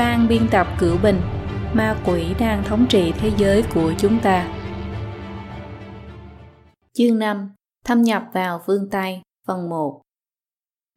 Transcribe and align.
ban 0.00 0.28
biên 0.28 0.42
tập 0.50 0.66
cửu 0.78 0.96
bình 1.02 1.20
ma 1.72 1.96
quỷ 2.06 2.34
đang 2.38 2.64
thống 2.64 2.86
trị 2.88 3.12
thế 3.18 3.30
giới 3.36 3.64
của 3.74 3.92
chúng 3.98 4.20
ta 4.22 4.54
chương 6.92 7.18
5 7.18 7.50
thâm 7.84 8.02
nhập 8.02 8.22
vào 8.32 8.62
phương 8.66 8.90
Tây 8.90 9.20
phần 9.46 9.68
1 9.68 10.00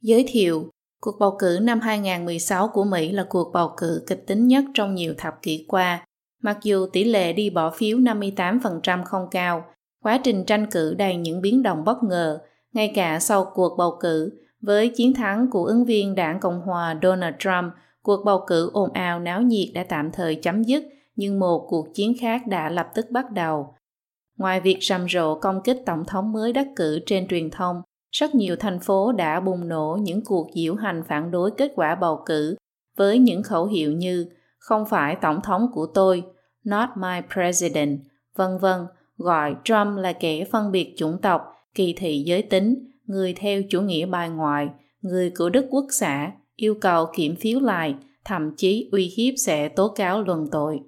Giới 0.02 0.26
thiệu 0.28 0.70
Cuộc 1.02 1.20
bầu 1.20 1.36
cử 1.40 1.60
năm 1.62 1.80
2016 1.80 2.68
của 2.68 2.84
Mỹ 2.84 3.12
là 3.12 3.26
cuộc 3.30 3.52
bầu 3.54 3.74
cử 3.78 4.04
kịch 4.08 4.24
tính 4.28 4.48
nhất 4.48 4.66
trong 4.74 4.96
nhiều 4.96 5.14
thập 5.18 5.42
kỷ 5.42 5.66
qua. 5.68 6.06
Mặc 6.44 6.58
dù 6.64 6.88
tỷ 6.88 7.04
lệ 7.04 7.34
đi 7.34 7.50
bỏ 7.50 7.70
phiếu 7.70 7.98
58% 7.98 9.04
không 9.04 9.28
cao, 9.32 9.66
quá 10.04 10.20
trình 10.24 10.46
tranh 10.46 10.68
cử 10.72 10.94
đầy 10.94 11.16
những 11.16 11.42
biến 11.42 11.64
động 11.64 11.84
bất 11.84 12.04
ngờ, 12.04 12.40
ngay 12.74 12.92
cả 12.96 13.20
sau 13.20 13.52
cuộc 13.54 13.78
bầu 13.78 13.98
cử, 14.00 14.32
với 14.62 14.90
chiến 14.90 15.14
thắng 15.14 15.50
của 15.52 15.66
ứng 15.66 15.86
viên 15.86 16.16
đảng 16.16 16.40
Cộng 16.40 16.62
hòa 16.62 16.96
Donald 17.02 17.36
Trump, 17.40 17.74
cuộc 18.04 18.26
bầu 18.26 18.44
cử 18.48 18.70
ồn 18.74 18.94
ào 18.94 19.20
náo 19.20 19.42
nhiệt 19.42 19.68
đã 19.74 19.84
tạm 19.90 20.12
thời 20.12 20.36
chấm 20.36 20.64
dứt, 20.64 20.84
nhưng 21.16 21.40
một 21.40 21.66
cuộc 21.70 21.88
chiến 21.94 22.14
khác 22.20 22.48
đã 22.48 22.70
lập 22.70 22.88
tức 22.96 23.06
bắt 23.12 23.32
đầu. 23.32 23.76
Ngoài 24.38 24.62
việc 24.62 24.78
rầm 24.82 25.10
rộ 25.10 25.40
công 25.40 25.62
kích 25.64 25.78
tổng 25.86 26.06
thống 26.06 26.32
mới 26.32 26.54
đắc 26.54 26.68
cử 26.76 27.00
trên 27.06 27.28
truyền 27.28 27.50
thông, 27.50 27.82
rất 28.12 28.36
nhiều 28.36 28.56
thành 28.56 28.80
phố 28.80 29.12
đã 29.12 29.40
bùng 29.40 29.68
nổ 29.68 29.98
những 30.02 30.22
cuộc 30.26 30.50
diễu 30.56 30.76
hành 30.76 31.04
phản 31.08 31.32
đối 31.32 31.52
kết 31.52 31.72
quả 31.76 31.96
bầu 31.96 32.24
cử 32.26 32.56
với 32.98 33.20
những 33.20 33.44
khẩu 33.44 33.66
hiệu 33.66 33.92
như 33.92 34.26
không 34.60 34.86
phải 34.86 35.18
tổng 35.22 35.42
thống 35.42 35.68
của 35.74 35.86
tôi, 35.94 36.24
not 36.64 36.90
my 36.98 37.22
president, 37.34 38.00
vân 38.36 38.58
vân, 38.58 38.86
gọi 39.18 39.56
Trump 39.64 39.98
là 39.98 40.14
kẻ 40.14 40.46
phân 40.52 40.72
biệt 40.72 40.94
chủng 40.98 41.18
tộc, 41.22 41.42
kỳ 41.76 41.94
thị 41.98 42.24
giới 42.26 42.42
tính, 42.42 42.92
người 43.06 43.34
theo 43.34 43.62
chủ 43.70 43.82
nghĩa 43.82 44.06
bài 44.06 44.30
ngoại, 44.30 44.70
người 45.02 45.32
của 45.38 45.50
Đức 45.50 45.66
Quốc 45.70 45.86
xã, 45.92 46.32
yêu 46.56 46.76
cầu 46.82 47.06
kiểm 47.16 47.36
phiếu 47.36 47.60
lại, 47.60 47.96
thậm 48.26 48.52
chí 48.58 48.90
uy 48.92 49.14
hiếp 49.18 49.34
sẽ 49.38 49.70
tố 49.70 49.88
cáo 49.88 50.22
luận 50.22 50.48
tội. 50.52 50.80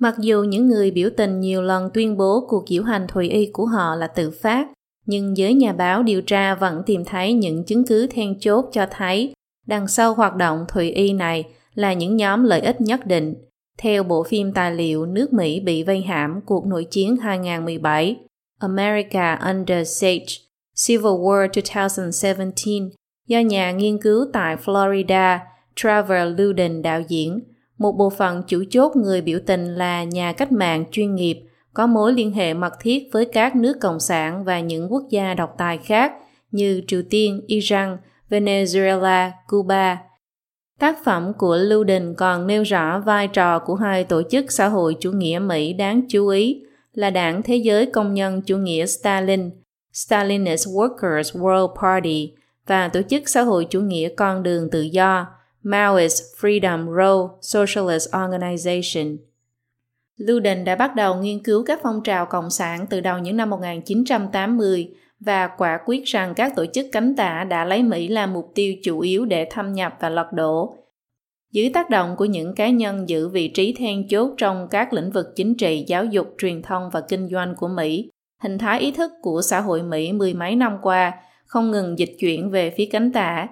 Mặc 0.00 0.14
dù 0.18 0.44
những 0.44 0.68
người 0.68 0.90
biểu 0.90 1.10
tình 1.16 1.40
nhiều 1.40 1.62
lần 1.62 1.90
tuyên 1.94 2.16
bố 2.16 2.46
cuộc 2.48 2.64
diễu 2.68 2.82
hành 2.82 3.06
Thùy 3.08 3.28
Y 3.28 3.50
của 3.52 3.66
họ 3.66 3.94
là 3.94 4.06
tự 4.06 4.30
phát, 4.30 4.68
nhưng 5.06 5.36
giới 5.36 5.54
nhà 5.54 5.72
báo 5.72 6.02
điều 6.02 6.22
tra 6.22 6.54
vẫn 6.54 6.82
tìm 6.86 7.04
thấy 7.04 7.32
những 7.32 7.64
chứng 7.64 7.86
cứ 7.86 8.06
then 8.06 8.40
chốt 8.40 8.64
cho 8.72 8.86
thấy 8.90 9.32
đằng 9.66 9.88
sau 9.88 10.14
hoạt 10.14 10.36
động 10.36 10.64
Thùy 10.68 10.90
Y 10.90 11.12
này 11.12 11.44
là 11.74 11.92
những 11.92 12.16
nhóm 12.16 12.44
lợi 12.44 12.60
ích 12.60 12.80
nhất 12.80 13.06
định. 13.06 13.34
Theo 13.78 14.02
bộ 14.02 14.22
phim 14.22 14.52
tài 14.52 14.74
liệu 14.74 15.06
Nước 15.06 15.32
Mỹ 15.32 15.60
bị 15.60 15.82
vây 15.82 16.02
hãm 16.02 16.40
cuộc 16.46 16.66
nội 16.66 16.84
chiến 16.84 17.16
2017, 17.16 18.16
America 18.58 19.34
Under 19.34 20.00
Siege, 20.00 20.34
Civil 20.86 21.12
War 21.12 21.48
2017, 21.54 22.90
do 23.30 23.38
nhà 23.38 23.72
nghiên 23.72 23.98
cứu 23.98 24.26
tại 24.32 24.56
Florida 24.56 25.38
Trevor 25.76 26.38
Luden 26.38 26.82
đạo 26.82 27.00
diễn, 27.08 27.40
một 27.78 27.92
bộ 27.92 28.10
phận 28.10 28.42
chủ 28.46 28.64
chốt 28.70 28.96
người 28.96 29.20
biểu 29.20 29.38
tình 29.46 29.74
là 29.74 30.04
nhà 30.04 30.32
cách 30.32 30.52
mạng 30.52 30.84
chuyên 30.90 31.14
nghiệp 31.14 31.42
có 31.74 31.86
mối 31.86 32.12
liên 32.12 32.32
hệ 32.32 32.54
mật 32.54 32.72
thiết 32.80 33.08
với 33.12 33.24
các 33.24 33.56
nước 33.56 33.76
cộng 33.80 34.00
sản 34.00 34.44
và 34.44 34.60
những 34.60 34.92
quốc 34.92 35.02
gia 35.10 35.34
độc 35.34 35.54
tài 35.58 35.78
khác 35.78 36.12
như 36.50 36.82
Triều 36.86 37.02
Tiên, 37.10 37.40
Iran, 37.46 37.96
Venezuela, 38.30 39.30
Cuba. 39.48 39.98
Tác 40.78 41.04
phẩm 41.04 41.32
của 41.38 41.56
Luden 41.56 42.14
còn 42.14 42.46
nêu 42.46 42.62
rõ 42.62 43.00
vai 43.00 43.28
trò 43.28 43.58
của 43.58 43.74
hai 43.74 44.04
tổ 44.04 44.22
chức 44.30 44.52
xã 44.52 44.68
hội 44.68 44.96
chủ 45.00 45.12
nghĩa 45.12 45.38
Mỹ 45.38 45.72
đáng 45.72 46.02
chú 46.08 46.28
ý 46.28 46.62
là 46.94 47.10
Đảng 47.10 47.42
Thế 47.42 47.56
giới 47.56 47.86
Công 47.86 48.14
nhân 48.14 48.42
Chủ 48.42 48.56
nghĩa 48.56 48.86
Stalin, 48.86 49.50
Stalinist 49.92 50.68
Workers 50.68 51.40
World 51.40 51.74
Party 51.82 52.32
và 52.66 52.88
Tổ 52.88 53.00
chức 53.02 53.28
Xã 53.28 53.42
hội 53.42 53.66
Chủ 53.70 53.80
nghĩa 53.80 54.08
Con 54.16 54.42
đường 54.42 54.70
Tự 54.70 54.82
do, 54.82 55.26
Maoist 55.62 56.22
Freedom 56.40 56.96
Road 56.96 57.30
Socialist 57.40 58.10
Organization. 58.10 59.16
Luden 60.16 60.64
đã 60.64 60.76
bắt 60.76 60.94
đầu 60.94 61.14
nghiên 61.14 61.42
cứu 61.42 61.64
các 61.64 61.80
phong 61.82 62.02
trào 62.02 62.26
cộng 62.26 62.50
sản 62.50 62.86
từ 62.90 63.00
đầu 63.00 63.18
những 63.18 63.36
năm 63.36 63.50
1980 63.50 64.94
và 65.20 65.48
quả 65.58 65.78
quyết 65.86 66.04
rằng 66.04 66.34
các 66.34 66.52
tổ 66.56 66.66
chức 66.66 66.86
cánh 66.92 67.16
tả 67.16 67.44
đã 67.44 67.64
lấy 67.64 67.82
Mỹ 67.82 68.08
làm 68.08 68.32
mục 68.32 68.52
tiêu 68.54 68.74
chủ 68.82 69.00
yếu 69.00 69.24
để 69.24 69.46
thâm 69.50 69.72
nhập 69.72 69.96
và 70.00 70.08
lật 70.08 70.32
đổ. 70.32 70.74
Dưới 71.52 71.70
tác 71.74 71.90
động 71.90 72.16
của 72.16 72.24
những 72.24 72.54
cá 72.54 72.70
nhân 72.70 73.08
giữ 73.08 73.28
vị 73.28 73.48
trí 73.48 73.74
then 73.78 74.08
chốt 74.08 74.34
trong 74.36 74.68
các 74.70 74.92
lĩnh 74.92 75.10
vực 75.10 75.26
chính 75.36 75.54
trị, 75.54 75.84
giáo 75.86 76.04
dục, 76.04 76.34
truyền 76.38 76.62
thông 76.62 76.90
và 76.92 77.00
kinh 77.00 77.28
doanh 77.28 77.54
của 77.54 77.68
Mỹ, 77.68 78.10
hình 78.42 78.58
thái 78.58 78.80
ý 78.80 78.92
thức 78.92 79.12
của 79.22 79.42
xã 79.42 79.60
hội 79.60 79.82
Mỹ 79.82 80.12
mười 80.12 80.34
mấy 80.34 80.56
năm 80.56 80.78
qua 80.82 81.12
không 81.50 81.70
ngừng 81.70 81.98
dịch 81.98 82.16
chuyển 82.18 82.50
về 82.50 82.70
phía 82.76 82.86
cánh 82.86 83.12
tả. 83.12 83.48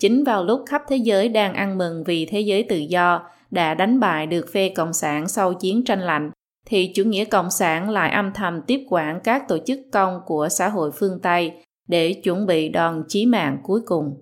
Chính 0.00 0.24
vào 0.24 0.44
lúc 0.44 0.62
khắp 0.66 0.82
thế 0.88 0.96
giới 0.96 1.28
đang 1.28 1.54
ăn 1.54 1.78
mừng 1.78 2.04
vì 2.04 2.26
thế 2.26 2.40
giới 2.40 2.62
tự 2.62 2.76
do 2.76 3.28
đã 3.50 3.74
đánh 3.74 4.00
bại 4.00 4.26
được 4.26 4.46
phe 4.52 4.68
Cộng 4.68 4.92
sản 4.92 5.28
sau 5.28 5.54
chiến 5.54 5.84
tranh 5.84 6.00
lạnh, 6.00 6.30
thì 6.66 6.92
chủ 6.94 7.04
nghĩa 7.04 7.24
Cộng 7.24 7.50
sản 7.50 7.90
lại 7.90 8.10
âm 8.10 8.32
thầm 8.32 8.60
tiếp 8.66 8.86
quản 8.90 9.20
các 9.24 9.48
tổ 9.48 9.58
chức 9.66 9.78
công 9.92 10.20
của 10.26 10.48
xã 10.48 10.68
hội 10.68 10.90
phương 10.90 11.20
Tây 11.22 11.52
để 11.88 12.12
chuẩn 12.12 12.46
bị 12.46 12.68
đòn 12.68 13.04
chí 13.08 13.26
mạng 13.26 13.58
cuối 13.62 13.80
cùng. 13.86 14.14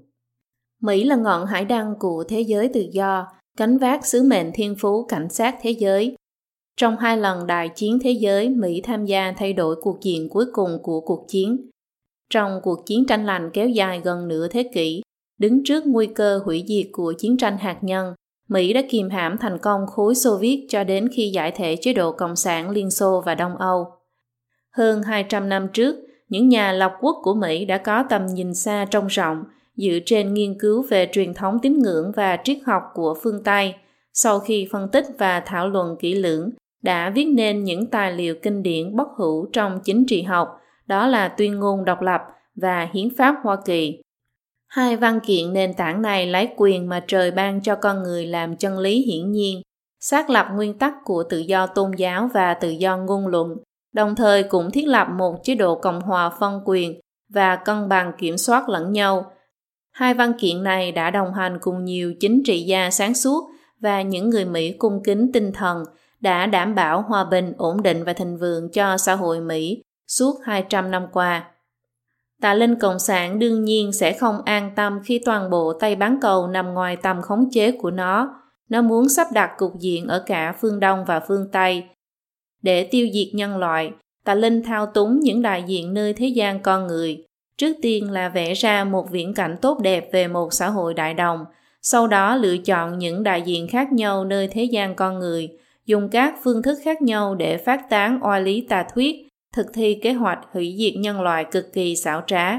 Mỹ 0.83 1.05
là 1.05 1.17
ngọn 1.17 1.47
hải 1.47 1.65
đăng 1.65 1.95
của 1.99 2.25
thế 2.29 2.41
giới 2.41 2.69
tự 2.69 2.87
do, 2.93 3.27
cánh 3.57 3.79
vác 3.79 4.07
sứ 4.07 4.23
mệnh 4.23 4.51
thiên 4.55 4.75
phú 4.79 5.05
cảnh 5.09 5.29
sát 5.29 5.57
thế 5.63 5.71
giới. 5.71 6.17
Trong 6.77 6.97
hai 6.97 7.17
lần 7.17 7.47
đại 7.47 7.69
chiến 7.69 7.99
thế 8.03 8.11
giới, 8.11 8.49
Mỹ 8.49 8.81
tham 8.85 9.05
gia 9.05 9.33
thay 9.37 9.53
đổi 9.53 9.77
cuộc 9.83 9.99
diện 10.03 10.29
cuối 10.29 10.45
cùng 10.53 10.79
của 10.83 11.01
cuộc 11.01 11.25
chiến. 11.29 11.72
Trong 12.33 12.61
cuộc 12.63 12.87
chiến 12.87 13.07
tranh 13.07 13.27
lạnh 13.27 13.51
kéo 13.53 13.69
dài 13.69 14.01
gần 14.05 14.29
nửa 14.29 14.49
thế 14.49 14.71
kỷ, 14.75 15.03
đứng 15.39 15.65
trước 15.65 15.87
nguy 15.87 16.07
cơ 16.07 16.41
hủy 16.45 16.65
diệt 16.69 16.87
của 16.93 17.13
chiến 17.19 17.37
tranh 17.37 17.59
hạt 17.59 17.79
nhân, 17.81 18.15
Mỹ 18.49 18.73
đã 18.73 18.83
kìm 18.91 19.11
hãm 19.11 19.39
thành 19.39 19.59
công 19.59 19.87
khối 19.87 20.15
Xô 20.15 20.37
Viết 20.37 20.67
cho 20.69 20.85
đến 20.85 21.09
khi 21.13 21.31
giải 21.31 21.53
thể 21.57 21.77
chế 21.81 21.93
độ 21.93 22.13
Cộng 22.13 22.37
sản 22.37 22.71
Liên 22.71 22.91
Xô 22.91 23.23
và 23.27 23.35
Đông 23.35 23.57
Âu. 23.57 23.87
Hơn 24.77 25.03
200 25.03 25.49
năm 25.49 25.69
trước, 25.73 25.97
những 26.29 26.49
nhà 26.49 26.73
lập 26.73 26.93
quốc 27.01 27.17
của 27.23 27.35
Mỹ 27.35 27.65
đã 27.65 27.79
có 27.79 28.05
tầm 28.11 28.27
nhìn 28.27 28.55
xa 28.55 28.87
trông 28.91 29.07
rộng, 29.07 29.45
dựa 29.77 29.99
trên 30.07 30.35
nghiên 30.35 30.59
cứu 30.59 30.83
về 30.83 31.09
truyền 31.13 31.35
thống 31.35 31.59
tín 31.63 31.79
ngưỡng 31.79 32.13
và 32.17 32.39
triết 32.45 32.59
học 32.67 32.83
của 32.95 33.17
phương 33.23 33.43
Tây, 33.45 33.75
sau 34.13 34.41
khi 34.41 34.69
phân 34.73 34.89
tích 34.89 35.07
và 35.19 35.41
thảo 35.41 35.69
luận 35.69 35.97
kỹ 36.01 36.15
lưỡng, 36.15 36.51
đã 36.83 37.11
viết 37.11 37.25
nên 37.25 37.65
những 37.65 37.87
tài 37.87 38.13
liệu 38.13 38.35
kinh 38.43 38.63
điển 38.63 38.97
bất 38.97 39.09
hủ 39.17 39.47
trong 39.53 39.81
chính 39.85 40.07
trị 40.07 40.23
học, 40.23 40.59
đó 40.87 41.07
là 41.07 41.29
tuyên 41.29 41.59
ngôn 41.59 41.85
độc 41.85 42.03
lập 42.03 42.21
và 42.55 42.89
hiến 42.93 43.09
pháp 43.19 43.35
Hoa 43.43 43.57
Kỳ. 43.65 44.03
Hai 44.69 44.97
văn 44.97 45.21
kiện 45.21 45.53
nền 45.53 45.75
tảng 45.75 46.03
này 46.03 46.27
lấy 46.27 46.49
quyền 46.57 46.89
mà 46.89 47.05
trời 47.07 47.31
ban 47.31 47.63
cho 47.63 47.75
con 47.75 48.03
người 48.03 48.27
làm 48.27 48.57
chân 48.57 48.79
lý 48.79 49.03
hiển 49.03 49.33
nhiên, 49.33 49.63
xác 50.01 50.31
lập 50.31 50.47
nguyên 50.55 50.79
tắc 50.79 50.95
của 51.05 51.25
tự 51.31 51.39
do 51.39 51.67
tôn 51.67 51.91
giáo 51.97 52.31
và 52.35 52.55
tự 52.55 52.71
do 52.71 52.97
ngôn 52.97 53.27
luận, 53.27 53.57
đồng 53.95 54.15
thời 54.15 54.43
cũng 54.43 54.71
thiết 54.71 54.87
lập 54.87 55.09
một 55.19 55.41
chế 55.45 55.55
độ 55.55 55.75
cộng 55.75 56.01
hòa 56.01 56.31
phân 56.31 56.61
quyền 56.65 57.01
và 57.35 57.57
cân 57.57 57.89
bằng 57.89 58.13
kiểm 58.19 58.39
soát 58.39 58.69
lẫn 58.69 58.93
nhau. 58.93 59.33
Hai 59.93 60.15
văn 60.15 60.33
kiện 60.39 60.63
này 60.63 60.93
đã 60.93 61.11
đồng 61.11 61.35
hành 61.35 61.59
cùng 61.61 61.85
nhiều 61.85 62.15
chính 62.21 62.43
trị 62.45 62.63
gia 62.63 62.91
sáng 62.91 63.15
suốt 63.15 63.51
và 63.81 64.03
những 64.03 64.31
người 64.31 64.45
Mỹ 64.45 64.73
cung 64.73 65.03
kính 65.05 65.31
tinh 65.33 65.53
thần 65.53 65.85
đã 66.21 66.47
đảm 66.47 66.75
bảo 66.75 67.03
hòa 67.03 67.25
bình, 67.25 67.53
ổn 67.59 67.83
định 67.83 68.05
và 68.05 68.13
thịnh 68.13 68.37
vượng 68.37 68.71
cho 68.73 68.97
xã 68.97 69.15
hội 69.15 69.41
Mỹ 69.41 69.83
suốt 70.09 70.35
200 70.45 70.91
năm 70.91 71.07
qua. 71.13 71.45
Tà 72.43 72.55
linh 72.55 72.79
Cộng 72.79 72.99
sản 72.99 73.39
đương 73.39 73.65
nhiên 73.65 73.93
sẽ 73.93 74.13
không 74.13 74.43
an 74.45 74.73
tâm 74.77 75.01
khi 75.05 75.21
toàn 75.25 75.51
bộ 75.51 75.73
Tây 75.73 75.97
Bán 75.97 76.19
Cầu 76.21 76.47
nằm 76.47 76.75
ngoài 76.75 76.97
tầm 76.97 77.23
khống 77.23 77.51
chế 77.53 77.73
của 77.73 77.91
nó. 77.91 78.35
Nó 78.69 78.83
muốn 78.83 79.09
sắp 79.09 79.27
đặt 79.33 79.51
cục 79.59 79.73
diện 79.81 80.07
ở 80.07 80.23
cả 80.27 80.55
phương 80.61 80.81
Đông 80.81 81.05
và 81.05 81.21
phương 81.21 81.49
Tây. 81.53 81.85
Để 82.63 82.85
tiêu 82.85 83.09
diệt 83.15 83.29
nhân 83.35 83.57
loại, 83.57 83.93
tà 84.25 84.35
linh 84.35 84.63
thao 84.63 84.87
túng 84.87 85.21
những 85.21 85.43
đại 85.43 85.65
diện 85.67 85.95
nơi 85.95 86.13
thế 86.13 86.27
gian 86.27 86.63
con 86.63 86.87
người. 86.87 87.25
Trước 87.57 87.77
tiên 87.83 88.11
là 88.11 88.29
vẽ 88.29 88.55
ra 88.55 88.85
một 88.85 89.11
viễn 89.11 89.35
cảnh 89.35 89.57
tốt 89.63 89.79
đẹp 89.81 90.09
về 90.13 90.29
một 90.29 90.53
xã 90.53 90.69
hội 90.69 90.95
đại 90.95 91.15
đồng, 91.15 91.45
sau 91.83 92.07
đó 92.07 92.37
lựa 92.37 92.57
chọn 92.57 92.99
những 92.99 93.23
đại 93.23 93.43
diện 93.43 93.69
khác 93.69 93.93
nhau 93.93 94.25
nơi 94.25 94.49
thế 94.49 94.65
gian 94.65 94.95
con 94.95 95.19
người, 95.19 95.49
dùng 95.87 96.09
các 96.09 96.35
phương 96.43 96.63
thức 96.63 96.79
khác 96.85 97.03
nhau 97.03 97.35
để 97.35 97.57
phát 97.57 97.91
tán 97.91 98.19
oai 98.23 98.41
lý 98.41 98.67
tà 98.69 98.87
thuyết 98.95 99.32
thực 99.53 99.67
thi 99.75 99.99
kế 100.03 100.13
hoạch 100.13 100.39
hủy 100.53 100.77
diệt 100.79 100.93
nhân 100.97 101.21
loại 101.21 101.45
cực 101.45 101.73
kỳ 101.73 101.97
xảo 101.97 102.23
trá. 102.27 102.59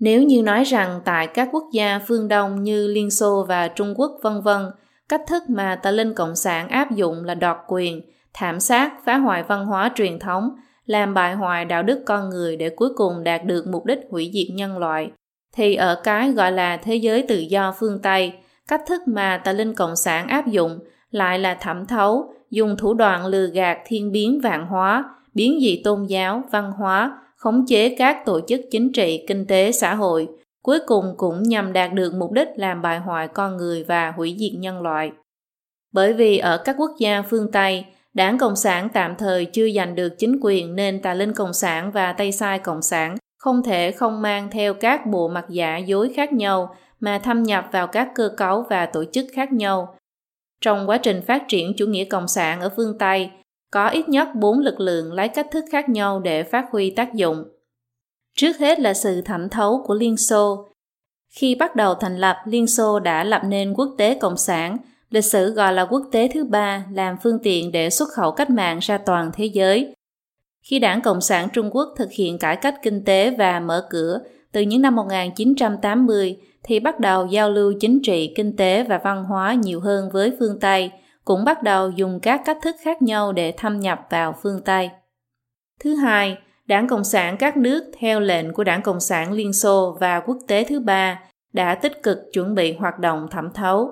Nếu 0.00 0.22
như 0.22 0.42
nói 0.42 0.64
rằng 0.64 1.00
tại 1.04 1.26
các 1.26 1.48
quốc 1.52 1.64
gia 1.72 2.00
phương 2.08 2.28
Đông 2.28 2.62
như 2.62 2.86
Liên 2.86 3.10
Xô 3.10 3.44
và 3.48 3.68
Trung 3.68 3.94
Quốc 3.96 4.18
vân 4.22 4.40
vân, 4.40 4.62
cách 5.08 5.22
thức 5.28 5.42
mà 5.48 5.76
tà 5.82 5.90
linh 5.90 6.14
cộng 6.14 6.36
sản 6.36 6.68
áp 6.68 6.90
dụng 6.90 7.24
là 7.24 7.34
đoạt 7.34 7.56
quyền, 7.68 8.02
thảm 8.34 8.60
sát, 8.60 8.92
phá 9.04 9.16
hoại 9.16 9.42
văn 9.42 9.66
hóa 9.66 9.92
truyền 9.94 10.18
thống, 10.18 10.50
làm 10.86 11.14
bại 11.14 11.34
hoại 11.34 11.64
đạo 11.64 11.82
đức 11.82 12.02
con 12.06 12.30
người 12.30 12.56
để 12.56 12.68
cuối 12.68 12.88
cùng 12.96 13.24
đạt 13.24 13.44
được 13.44 13.66
mục 13.66 13.84
đích 13.86 13.98
hủy 14.10 14.30
diệt 14.34 14.54
nhân 14.54 14.78
loại, 14.78 15.10
thì 15.52 15.74
ở 15.74 16.00
cái 16.04 16.32
gọi 16.32 16.52
là 16.52 16.76
thế 16.76 16.94
giới 16.94 17.22
tự 17.22 17.38
do 17.38 17.74
phương 17.78 17.98
Tây, 18.02 18.32
cách 18.68 18.82
thức 18.86 19.02
mà 19.06 19.40
tà 19.44 19.52
linh 19.52 19.74
cộng 19.74 19.96
sản 19.96 20.28
áp 20.28 20.46
dụng 20.46 20.78
lại 21.10 21.38
là 21.38 21.54
thẩm 21.54 21.86
thấu, 21.86 22.34
dùng 22.50 22.76
thủ 22.76 22.94
đoạn 22.94 23.26
lừa 23.26 23.46
gạt 23.46 23.78
thiên 23.86 24.12
biến 24.12 24.40
vạn 24.42 24.66
hóa, 24.66 25.04
biến 25.34 25.58
dị 25.60 25.80
tôn 25.84 26.06
giáo, 26.06 26.42
văn 26.52 26.72
hóa, 26.72 27.18
khống 27.36 27.66
chế 27.68 27.94
các 27.98 28.24
tổ 28.26 28.40
chức 28.48 28.60
chính 28.70 28.92
trị, 28.92 29.24
kinh 29.28 29.46
tế, 29.46 29.72
xã 29.72 29.94
hội, 29.94 30.28
cuối 30.62 30.78
cùng 30.86 31.14
cũng 31.16 31.42
nhằm 31.42 31.72
đạt 31.72 31.92
được 31.92 32.14
mục 32.14 32.32
đích 32.32 32.48
làm 32.56 32.82
bại 32.82 32.98
hoại 32.98 33.28
con 33.28 33.56
người 33.56 33.84
và 33.84 34.12
hủy 34.16 34.36
diệt 34.38 34.52
nhân 34.54 34.82
loại. 34.82 35.12
Bởi 35.92 36.12
vì 36.12 36.38
ở 36.38 36.62
các 36.64 36.76
quốc 36.78 36.90
gia 36.98 37.22
phương 37.22 37.52
Tây, 37.52 37.84
đảng 38.14 38.38
Cộng 38.38 38.56
sản 38.56 38.88
tạm 38.92 39.14
thời 39.18 39.44
chưa 39.44 39.70
giành 39.70 39.94
được 39.94 40.18
chính 40.18 40.38
quyền 40.42 40.76
nên 40.76 41.02
tà 41.02 41.14
linh 41.14 41.32
Cộng 41.32 41.52
sản 41.52 41.92
và 41.92 42.12
Tây 42.12 42.32
Sai 42.32 42.58
Cộng 42.58 42.82
sản 42.82 43.16
không 43.38 43.62
thể 43.62 43.92
không 43.92 44.22
mang 44.22 44.50
theo 44.50 44.74
các 44.74 45.06
bộ 45.06 45.28
mặt 45.28 45.44
giả 45.48 45.78
dối 45.78 46.12
khác 46.16 46.32
nhau 46.32 46.74
mà 47.00 47.18
thâm 47.18 47.42
nhập 47.42 47.68
vào 47.72 47.86
các 47.86 48.08
cơ 48.14 48.30
cấu 48.36 48.62
và 48.70 48.86
tổ 48.86 49.04
chức 49.12 49.26
khác 49.32 49.52
nhau. 49.52 49.94
Trong 50.60 50.88
quá 50.88 50.98
trình 50.98 51.22
phát 51.22 51.42
triển 51.48 51.72
chủ 51.76 51.86
nghĩa 51.86 52.04
cộng 52.04 52.28
sản 52.28 52.60
ở 52.60 52.68
phương 52.76 52.98
Tây, 52.98 53.30
có 53.70 53.88
ít 53.88 54.08
nhất 54.08 54.28
bốn 54.34 54.58
lực 54.58 54.80
lượng 54.80 55.12
lấy 55.12 55.28
cách 55.28 55.46
thức 55.50 55.64
khác 55.72 55.88
nhau 55.88 56.20
để 56.20 56.42
phát 56.42 56.66
huy 56.70 56.90
tác 56.90 57.14
dụng. 57.14 57.44
Trước 58.36 58.58
hết 58.58 58.80
là 58.80 58.94
sự 58.94 59.20
thẩm 59.20 59.48
thấu 59.48 59.82
của 59.86 59.94
Liên 59.94 60.16
Xô. 60.16 60.68
Khi 61.28 61.54
bắt 61.54 61.76
đầu 61.76 61.94
thành 61.94 62.16
lập, 62.16 62.36
Liên 62.44 62.66
Xô 62.66 62.98
đã 62.98 63.24
lập 63.24 63.42
nên 63.44 63.74
quốc 63.74 63.94
tế 63.98 64.14
cộng 64.14 64.36
sản, 64.36 64.76
lịch 65.10 65.24
sử 65.24 65.50
gọi 65.50 65.72
là 65.72 65.84
quốc 65.84 66.02
tế 66.12 66.28
thứ 66.34 66.44
ba 66.44 66.84
làm 66.92 67.16
phương 67.22 67.38
tiện 67.42 67.72
để 67.72 67.90
xuất 67.90 68.08
khẩu 68.08 68.32
cách 68.32 68.50
mạng 68.50 68.78
ra 68.78 68.98
toàn 68.98 69.30
thế 69.34 69.44
giới. 69.44 69.94
Khi 70.62 70.78
đảng 70.78 71.02
Cộng 71.02 71.20
sản 71.20 71.48
Trung 71.52 71.70
Quốc 71.72 71.94
thực 71.96 72.12
hiện 72.12 72.38
cải 72.38 72.56
cách 72.56 72.74
kinh 72.82 73.04
tế 73.04 73.34
và 73.38 73.60
mở 73.60 73.86
cửa 73.90 74.20
từ 74.52 74.60
những 74.60 74.82
năm 74.82 74.96
1980 74.96 76.36
thì 76.62 76.80
bắt 76.80 77.00
đầu 77.00 77.26
giao 77.26 77.50
lưu 77.50 77.72
chính 77.80 78.00
trị, 78.02 78.32
kinh 78.36 78.56
tế 78.56 78.82
và 78.82 79.00
văn 79.04 79.24
hóa 79.24 79.54
nhiều 79.54 79.80
hơn 79.80 80.10
với 80.12 80.32
phương 80.38 80.60
Tây, 80.60 80.90
cũng 81.24 81.44
bắt 81.44 81.62
đầu 81.62 81.90
dùng 81.90 82.20
các 82.20 82.42
cách 82.44 82.58
thức 82.62 82.76
khác 82.82 83.02
nhau 83.02 83.32
để 83.32 83.54
thâm 83.56 83.80
nhập 83.80 84.06
vào 84.10 84.34
phương 84.42 84.60
Tây. 84.64 84.90
Thứ 85.80 85.94
hai, 85.94 86.38
Đảng 86.66 86.88
Cộng 86.88 87.04
sản 87.04 87.36
các 87.36 87.56
nước 87.56 87.90
theo 87.98 88.20
lệnh 88.20 88.52
của 88.52 88.64
Đảng 88.64 88.82
Cộng 88.82 89.00
sản 89.00 89.32
Liên 89.32 89.52
Xô 89.52 89.96
và 90.00 90.20
quốc 90.20 90.38
tế 90.48 90.64
thứ 90.64 90.80
ba 90.80 91.20
đã 91.52 91.74
tích 91.74 92.02
cực 92.02 92.18
chuẩn 92.32 92.54
bị 92.54 92.72
hoạt 92.72 92.98
động 92.98 93.28
thẩm 93.30 93.52
thấu. 93.54 93.90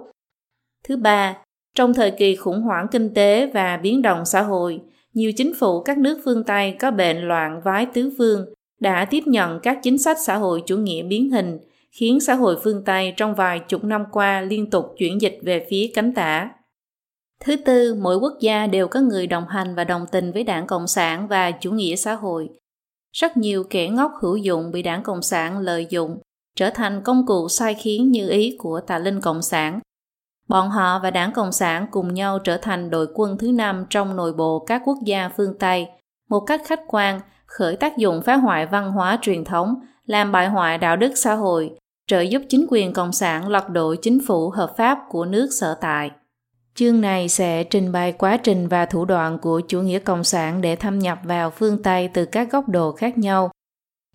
Thứ 0.84 0.96
ba, 0.96 1.36
trong 1.74 1.94
thời 1.94 2.10
kỳ 2.10 2.36
khủng 2.36 2.62
hoảng 2.62 2.86
kinh 2.90 3.14
tế 3.14 3.50
và 3.54 3.76
biến 3.76 4.02
động 4.02 4.24
xã 4.24 4.42
hội, 4.42 4.80
nhiều 5.14 5.32
chính 5.36 5.54
phủ 5.54 5.82
các 5.82 5.98
nước 5.98 6.20
phương 6.24 6.44
Tây 6.44 6.76
có 6.80 6.90
bệnh 6.90 7.28
loạn 7.28 7.60
vái 7.64 7.86
tứ 7.86 8.12
phương 8.18 8.46
đã 8.80 9.04
tiếp 9.04 9.22
nhận 9.26 9.60
các 9.62 9.78
chính 9.82 9.98
sách 9.98 10.16
xã 10.26 10.36
hội 10.36 10.62
chủ 10.66 10.76
nghĩa 10.76 11.02
biến 11.02 11.30
hình, 11.30 11.58
khiến 11.90 12.20
xã 12.20 12.34
hội 12.34 12.56
phương 12.64 12.84
Tây 12.84 13.14
trong 13.16 13.34
vài 13.34 13.58
chục 13.58 13.84
năm 13.84 14.04
qua 14.12 14.40
liên 14.40 14.70
tục 14.70 14.94
chuyển 14.98 15.20
dịch 15.20 15.38
về 15.42 15.66
phía 15.70 15.90
cánh 15.94 16.14
tả. 16.14 16.50
Thứ 17.44 17.56
tư, 17.56 17.94
mỗi 17.94 18.16
quốc 18.16 18.32
gia 18.40 18.66
đều 18.66 18.88
có 18.88 19.00
người 19.00 19.26
đồng 19.26 19.48
hành 19.48 19.74
và 19.74 19.84
đồng 19.84 20.06
tình 20.12 20.32
với 20.32 20.44
đảng 20.44 20.66
Cộng 20.66 20.86
sản 20.86 21.28
và 21.28 21.50
chủ 21.50 21.70
nghĩa 21.70 21.96
xã 21.96 22.14
hội. 22.14 22.50
Rất 23.12 23.36
nhiều 23.36 23.64
kẻ 23.70 23.88
ngốc 23.88 24.12
hữu 24.20 24.36
dụng 24.36 24.70
bị 24.70 24.82
đảng 24.82 25.02
Cộng 25.02 25.22
sản 25.22 25.58
lợi 25.58 25.86
dụng, 25.90 26.18
trở 26.56 26.70
thành 26.70 27.02
công 27.04 27.26
cụ 27.26 27.48
sai 27.48 27.74
khiến 27.74 28.10
như 28.10 28.28
ý 28.28 28.56
của 28.58 28.80
tà 28.80 28.98
linh 28.98 29.20
Cộng 29.20 29.42
sản. 29.42 29.80
Bọn 30.48 30.70
họ 30.70 30.98
và 31.02 31.10
đảng 31.10 31.32
Cộng 31.32 31.52
sản 31.52 31.86
cùng 31.90 32.14
nhau 32.14 32.38
trở 32.38 32.56
thành 32.56 32.90
đội 32.90 33.06
quân 33.14 33.38
thứ 33.38 33.52
năm 33.52 33.86
trong 33.90 34.16
nội 34.16 34.32
bộ 34.32 34.58
các 34.58 34.82
quốc 34.84 34.98
gia 35.04 35.28
phương 35.36 35.58
Tây, 35.58 35.86
một 36.30 36.40
cách 36.40 36.62
khách 36.64 36.80
quan, 36.86 37.20
khởi 37.46 37.76
tác 37.76 37.96
dụng 37.96 38.22
phá 38.22 38.36
hoại 38.36 38.66
văn 38.66 38.92
hóa 38.92 39.18
truyền 39.22 39.44
thống, 39.44 39.74
làm 40.06 40.32
bại 40.32 40.48
hoại 40.48 40.78
đạo 40.78 40.96
đức 40.96 41.12
xã 41.16 41.34
hội, 41.34 41.70
trợ 42.06 42.20
giúp 42.20 42.42
chính 42.48 42.66
quyền 42.68 42.92
Cộng 42.92 43.12
sản 43.12 43.48
lật 43.48 43.68
đổ 43.68 43.94
chính 44.02 44.18
phủ 44.26 44.50
hợp 44.50 44.74
pháp 44.76 44.98
của 45.08 45.24
nước 45.24 45.48
sở 45.60 45.74
tại. 45.80 46.10
Chương 46.78 47.00
này 47.00 47.28
sẽ 47.28 47.64
trình 47.64 47.92
bày 47.92 48.12
quá 48.12 48.36
trình 48.36 48.68
và 48.68 48.86
thủ 48.86 49.04
đoạn 49.04 49.38
của 49.38 49.60
chủ 49.60 49.82
nghĩa 49.82 49.98
cộng 49.98 50.24
sản 50.24 50.60
để 50.60 50.76
thâm 50.76 50.98
nhập 50.98 51.18
vào 51.24 51.50
phương 51.50 51.82
Tây 51.82 52.08
từ 52.14 52.24
các 52.24 52.50
góc 52.50 52.68
độ 52.68 52.92
khác 52.92 53.18
nhau. 53.18 53.50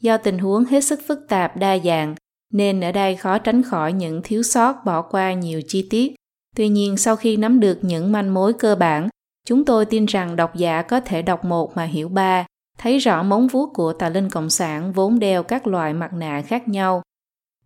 Do 0.02 0.18
tình 0.18 0.38
huống 0.38 0.66
hết 0.66 0.82
sức 0.82 1.00
phức 1.08 1.20
tạp 1.30 1.58
đa 1.58 1.78
dạng, 1.78 2.16
nên 2.54 2.82
ở 2.82 2.92
đây 2.92 3.16
khó 3.16 3.38
tránh 3.38 3.64
khỏi 3.64 3.94
những 3.94 4.22
thiếu 4.24 4.44
sót 4.44 4.76
bỏ 4.86 5.02
qua 5.02 5.34
nhiều 5.34 5.62
chi 5.68 5.88
tiết. 5.90 6.16
Tuy 6.56 6.68
nhiên 6.68 6.98
sau 6.98 7.16
khi 7.16 7.38
nắm 7.38 7.60
được 7.60 7.80
những 7.82 8.12
manh 8.12 8.34
mối 8.34 8.54
cơ 8.54 8.76
bản, 8.76 9.10
chúng 9.48 9.66
tôi 9.66 9.86
tin 9.86 10.06
rằng 10.06 10.36
độc 10.36 10.56
giả 10.56 10.82
có 10.82 11.00
thể 11.00 11.22
đọc 11.22 11.46
một 11.46 11.76
mà 11.76 11.84
hiểu 11.84 12.10
ba, 12.10 12.46
thấy 12.78 12.98
rõ 12.98 13.24
móng 13.24 13.48
vuốt 13.48 13.74
của 13.74 13.94
tà 13.94 14.10
linh 14.10 14.30
cộng 14.30 14.50
sản 14.50 14.94
vốn 14.94 15.20
đeo 15.20 15.44
các 15.44 15.68
loại 15.68 15.94
mặt 15.94 16.14
nạ 16.14 16.42
khác 16.42 16.68
nhau. 16.68 17.02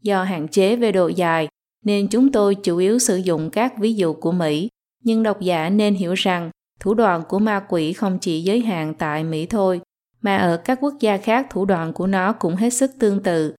Do 0.01 0.23
hạn 0.23 0.47
chế 0.47 0.75
về 0.75 0.91
độ 0.91 1.07
dài, 1.07 1.47
nên 1.85 2.07
chúng 2.07 2.31
tôi 2.31 2.55
chủ 2.55 2.77
yếu 2.77 2.99
sử 2.99 3.15
dụng 3.15 3.49
các 3.49 3.77
ví 3.77 3.93
dụ 3.93 4.13
của 4.13 4.31
Mỹ, 4.31 4.69
nhưng 5.03 5.23
độc 5.23 5.41
giả 5.41 5.69
nên 5.69 5.95
hiểu 5.95 6.13
rằng 6.13 6.51
thủ 6.79 6.93
đoạn 6.93 7.23
của 7.27 7.39
ma 7.39 7.65
quỷ 7.69 7.93
không 7.93 8.19
chỉ 8.19 8.41
giới 8.41 8.59
hạn 8.59 8.93
tại 8.93 9.23
Mỹ 9.23 9.45
thôi, 9.45 9.81
mà 10.21 10.37
ở 10.37 10.57
các 10.57 10.77
quốc 10.81 10.93
gia 10.99 11.17
khác 11.17 11.47
thủ 11.49 11.65
đoạn 11.65 11.93
của 11.93 12.07
nó 12.07 12.33
cũng 12.33 12.55
hết 12.55 12.69
sức 12.69 12.91
tương 12.99 13.23
tự. 13.23 13.55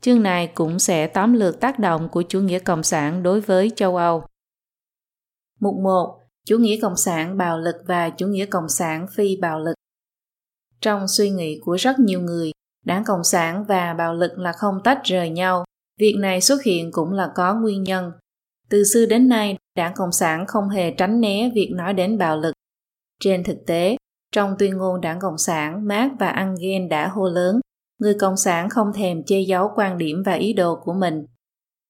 Chương 0.00 0.22
này 0.22 0.46
cũng 0.54 0.78
sẽ 0.78 1.06
tóm 1.06 1.32
lược 1.32 1.60
tác 1.60 1.78
động 1.78 2.08
của 2.08 2.22
chủ 2.22 2.40
nghĩa 2.40 2.58
cộng 2.58 2.82
sản 2.82 3.22
đối 3.22 3.40
với 3.40 3.70
châu 3.76 3.96
Âu. 3.96 4.24
Mục 5.60 5.74
1. 5.82 6.18
Chủ 6.46 6.58
nghĩa 6.58 6.78
cộng 6.82 6.96
sản 6.96 7.38
bạo 7.38 7.58
lực 7.58 7.76
và 7.86 8.10
chủ 8.10 8.26
nghĩa 8.26 8.46
cộng 8.46 8.68
sản 8.68 9.06
phi 9.14 9.36
bạo 9.40 9.60
lực. 9.60 9.74
Trong 10.80 11.08
suy 11.08 11.30
nghĩ 11.30 11.58
của 11.64 11.76
rất 11.76 11.98
nhiều 11.98 12.20
người, 12.20 12.50
đảng 12.84 13.04
cộng 13.04 13.24
sản 13.24 13.64
và 13.68 13.94
bạo 13.94 14.14
lực 14.14 14.38
là 14.38 14.52
không 14.52 14.74
tách 14.84 15.00
rời 15.04 15.30
nhau. 15.30 15.64
Việc 16.00 16.14
này 16.18 16.40
xuất 16.40 16.62
hiện 16.62 16.92
cũng 16.92 17.12
là 17.12 17.30
có 17.34 17.54
nguyên 17.54 17.82
nhân. 17.82 18.12
Từ 18.70 18.84
xưa 18.84 19.06
đến 19.06 19.28
nay, 19.28 19.56
đảng 19.76 19.92
Cộng 19.94 20.12
sản 20.12 20.46
không 20.46 20.68
hề 20.68 20.90
tránh 20.90 21.20
né 21.20 21.50
việc 21.54 21.70
nói 21.74 21.94
đến 21.94 22.18
bạo 22.18 22.36
lực. 22.36 22.54
Trên 23.20 23.44
thực 23.44 23.58
tế, 23.66 23.96
trong 24.32 24.54
tuyên 24.58 24.76
ngôn 24.76 25.00
đảng 25.00 25.20
Cộng 25.20 25.38
sản, 25.38 25.88
Marx 25.88 26.12
và 26.18 26.28
Engels 26.28 26.90
đã 26.90 27.08
hô 27.08 27.28
lớn, 27.28 27.60
người 27.98 28.14
Cộng 28.20 28.36
sản 28.36 28.68
không 28.68 28.92
thèm 28.94 29.22
che 29.26 29.40
giấu 29.40 29.70
quan 29.74 29.98
điểm 29.98 30.22
và 30.26 30.32
ý 30.32 30.52
đồ 30.52 30.80
của 30.84 30.92
mình. 30.92 31.26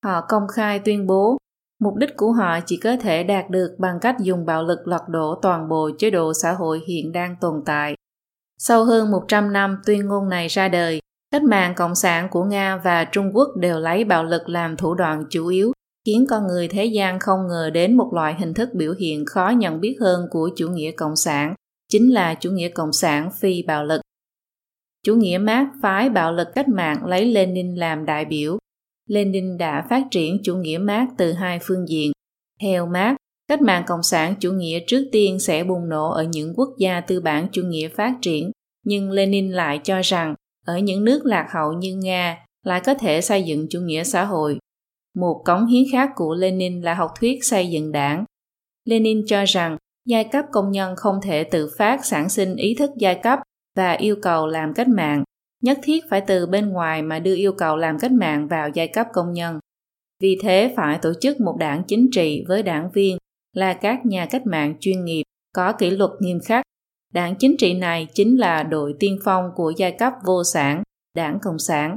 Họ 0.04 0.20
công 0.28 0.42
khai 0.54 0.78
tuyên 0.78 1.06
bố, 1.06 1.36
mục 1.80 1.94
đích 1.96 2.10
của 2.16 2.32
họ 2.32 2.60
chỉ 2.66 2.76
có 2.76 2.96
thể 2.96 3.24
đạt 3.24 3.50
được 3.50 3.76
bằng 3.78 3.98
cách 4.00 4.16
dùng 4.20 4.46
bạo 4.46 4.62
lực 4.62 4.88
lật 4.88 5.08
đổ 5.08 5.38
toàn 5.42 5.68
bộ 5.68 5.90
chế 5.98 6.10
độ 6.10 6.32
xã 6.34 6.52
hội 6.52 6.80
hiện 6.88 7.12
đang 7.12 7.36
tồn 7.40 7.62
tại. 7.66 7.94
Sau 8.58 8.84
hơn 8.84 9.10
100 9.10 9.52
năm 9.52 9.78
tuyên 9.86 10.06
ngôn 10.06 10.28
này 10.28 10.48
ra 10.48 10.68
đời, 10.68 11.00
cách 11.30 11.42
mạng 11.42 11.74
Cộng 11.76 11.94
sản 11.94 12.28
của 12.30 12.44
Nga 12.44 12.76
và 12.76 13.04
Trung 13.04 13.30
Quốc 13.34 13.48
đều 13.56 13.80
lấy 13.80 14.04
bạo 14.04 14.24
lực 14.24 14.48
làm 14.48 14.76
thủ 14.76 14.94
đoạn 14.94 15.24
chủ 15.30 15.46
yếu 15.46 15.72
khiến 16.06 16.26
con 16.28 16.46
người 16.46 16.68
thế 16.68 16.84
gian 16.84 17.18
không 17.18 17.40
ngờ 17.48 17.70
đến 17.70 17.96
một 17.96 18.10
loại 18.14 18.34
hình 18.38 18.54
thức 18.54 18.68
biểu 18.74 18.94
hiện 19.00 19.24
khó 19.26 19.52
nhận 19.56 19.80
biết 19.80 19.96
hơn 20.00 20.26
của 20.30 20.50
chủ 20.56 20.68
nghĩa 20.68 20.90
cộng 20.90 21.16
sản, 21.16 21.54
chính 21.88 22.12
là 22.12 22.34
chủ 22.34 22.50
nghĩa 22.50 22.68
cộng 22.68 22.92
sản 22.92 23.30
phi 23.40 23.62
bạo 23.62 23.84
lực. 23.84 24.00
Chủ 25.04 25.14
nghĩa 25.14 25.38
Mác 25.38 25.66
phái 25.82 26.08
bạo 26.08 26.32
lực 26.32 26.48
cách 26.54 26.68
mạng 26.68 27.04
lấy 27.06 27.24
Lenin 27.24 27.74
làm 27.74 28.06
đại 28.06 28.24
biểu. 28.24 28.58
Lenin 29.08 29.58
đã 29.58 29.86
phát 29.90 30.02
triển 30.10 30.40
chủ 30.44 30.56
nghĩa 30.56 30.78
Mác 30.78 31.06
từ 31.18 31.32
hai 31.32 31.58
phương 31.62 31.88
diện. 31.88 32.12
Theo 32.60 32.86
Mác, 32.86 33.16
cách 33.48 33.62
mạng 33.62 33.84
cộng 33.86 34.02
sản 34.02 34.34
chủ 34.40 34.52
nghĩa 34.52 34.80
trước 34.86 35.08
tiên 35.12 35.40
sẽ 35.40 35.64
bùng 35.64 35.88
nổ 35.88 36.10
ở 36.10 36.22
những 36.22 36.54
quốc 36.56 36.68
gia 36.78 37.00
tư 37.00 37.20
bản 37.20 37.48
chủ 37.52 37.62
nghĩa 37.62 37.88
phát 37.88 38.14
triển, 38.22 38.50
nhưng 38.84 39.10
Lenin 39.10 39.50
lại 39.50 39.80
cho 39.84 40.00
rằng 40.04 40.34
ở 40.66 40.78
những 40.78 41.04
nước 41.04 41.26
lạc 41.26 41.48
hậu 41.50 41.72
như 41.72 41.96
Nga 41.96 42.46
lại 42.64 42.80
có 42.84 42.94
thể 42.94 43.20
xây 43.20 43.42
dựng 43.42 43.66
chủ 43.70 43.80
nghĩa 43.80 44.04
xã 44.04 44.24
hội 44.24 44.58
một 45.16 45.42
cống 45.44 45.66
hiến 45.66 45.82
khác 45.92 46.10
của 46.14 46.34
Lenin 46.34 46.80
là 46.80 46.94
học 46.94 47.10
thuyết 47.20 47.44
xây 47.44 47.70
dựng 47.70 47.92
đảng. 47.92 48.24
Lenin 48.84 49.22
cho 49.26 49.44
rằng 49.44 49.76
giai 50.06 50.24
cấp 50.24 50.44
công 50.52 50.70
nhân 50.70 50.96
không 50.96 51.20
thể 51.22 51.44
tự 51.44 51.70
phát 51.78 52.04
sản 52.04 52.28
sinh 52.28 52.56
ý 52.56 52.74
thức 52.74 52.90
giai 52.96 53.20
cấp 53.22 53.38
và 53.76 53.92
yêu 53.92 54.16
cầu 54.22 54.46
làm 54.46 54.74
cách 54.74 54.88
mạng, 54.88 55.24
nhất 55.62 55.78
thiết 55.82 56.04
phải 56.10 56.20
từ 56.20 56.46
bên 56.46 56.68
ngoài 56.68 57.02
mà 57.02 57.18
đưa 57.18 57.36
yêu 57.36 57.52
cầu 57.52 57.76
làm 57.76 57.98
cách 57.98 58.12
mạng 58.12 58.48
vào 58.48 58.68
giai 58.74 58.88
cấp 58.88 59.06
công 59.12 59.32
nhân. 59.32 59.58
Vì 60.20 60.38
thế 60.42 60.74
phải 60.76 60.98
tổ 61.02 61.12
chức 61.20 61.40
một 61.40 61.56
đảng 61.58 61.82
chính 61.88 62.08
trị 62.12 62.44
với 62.48 62.62
đảng 62.62 62.90
viên 62.90 63.18
là 63.52 63.74
các 63.74 64.06
nhà 64.06 64.26
cách 64.26 64.46
mạng 64.46 64.74
chuyên 64.80 65.04
nghiệp 65.04 65.22
có 65.54 65.72
kỷ 65.72 65.90
luật 65.90 66.10
nghiêm 66.20 66.38
khắc. 66.44 66.64
Đảng 67.12 67.34
chính 67.38 67.56
trị 67.58 67.74
này 67.74 68.06
chính 68.14 68.36
là 68.36 68.62
đội 68.62 68.94
tiên 69.00 69.18
phong 69.24 69.50
của 69.54 69.72
giai 69.76 69.92
cấp 69.92 70.12
vô 70.24 70.44
sản, 70.44 70.82
đảng 71.16 71.38
Cộng 71.42 71.58
sản, 71.58 71.96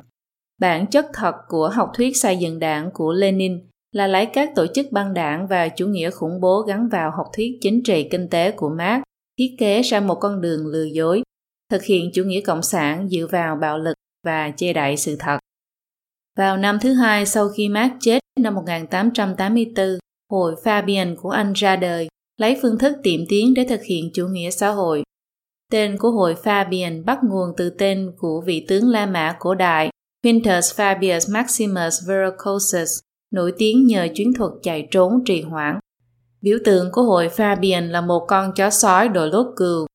Bản 0.59 0.87
chất 0.87 1.05
thật 1.13 1.35
của 1.47 1.69
học 1.69 1.91
thuyết 1.95 2.17
xây 2.17 2.37
dựng 2.37 2.59
đảng 2.59 2.89
của 2.93 3.13
Lenin 3.13 3.61
là 3.91 4.07
lấy 4.07 4.25
các 4.25 4.49
tổ 4.55 4.65
chức 4.73 4.91
băng 4.91 5.13
đảng 5.13 5.47
và 5.47 5.67
chủ 5.67 5.87
nghĩa 5.87 6.09
khủng 6.11 6.41
bố 6.41 6.61
gắn 6.61 6.87
vào 6.91 7.11
học 7.11 7.27
thuyết 7.35 7.51
chính 7.61 7.83
trị 7.83 8.07
kinh 8.11 8.29
tế 8.29 8.51
của 8.51 8.69
Marx, 8.69 9.03
thiết 9.39 9.55
kế 9.57 9.81
ra 9.81 9.99
một 9.99 10.15
con 10.15 10.41
đường 10.41 10.67
lừa 10.67 10.83
dối, 10.83 11.23
thực 11.71 11.83
hiện 11.83 12.11
chủ 12.13 12.23
nghĩa 12.23 12.41
cộng 12.41 12.61
sản 12.61 13.09
dựa 13.09 13.27
vào 13.31 13.55
bạo 13.55 13.77
lực 13.77 13.93
và 14.25 14.51
che 14.57 14.73
đậy 14.73 14.97
sự 14.97 15.15
thật. 15.19 15.37
Vào 16.37 16.57
năm 16.57 16.79
thứ 16.81 16.93
hai 16.93 17.25
sau 17.25 17.49
khi 17.49 17.69
Marx 17.69 17.91
chết 17.99 18.19
năm 18.39 18.55
1884, 18.55 19.85
hội 20.31 20.55
Fabian 20.63 21.15
của 21.15 21.29
Anh 21.29 21.53
ra 21.53 21.75
đời, 21.75 22.07
lấy 22.37 22.59
phương 22.61 22.77
thức 22.77 22.97
tiệm 23.03 23.19
tiến 23.29 23.53
để 23.53 23.65
thực 23.69 23.83
hiện 23.83 24.09
chủ 24.13 24.27
nghĩa 24.27 24.49
xã 24.49 24.69
hội. 24.69 25.03
Tên 25.71 25.97
của 25.97 26.11
hội 26.11 26.35
Fabian 26.43 27.05
bắt 27.05 27.19
nguồn 27.23 27.49
từ 27.57 27.69
tên 27.69 28.11
của 28.17 28.43
vị 28.45 28.65
tướng 28.67 28.89
La 28.89 29.05
Mã 29.05 29.35
cổ 29.39 29.55
đại 29.55 29.89
Quintus 30.25 30.79
Fabius 30.79 31.33
Maximus 31.33 32.07
Verrucosus 32.07 32.99
nổi 33.31 33.53
tiếng 33.57 33.87
nhờ 33.87 34.07
chuyến 34.15 34.33
thuật 34.33 34.51
chạy 34.63 34.87
trốn 34.91 35.23
trì 35.25 35.41
hoãn. 35.41 35.79
Biểu 36.41 36.57
tượng 36.65 36.91
của 36.91 37.01
hội 37.01 37.29
Fabian 37.35 37.91
là 37.91 38.01
một 38.01 38.25
con 38.27 38.53
chó 38.55 38.69
sói 38.69 39.09
đội 39.09 39.29
lốt 39.29 39.47
cừu. 39.55 39.87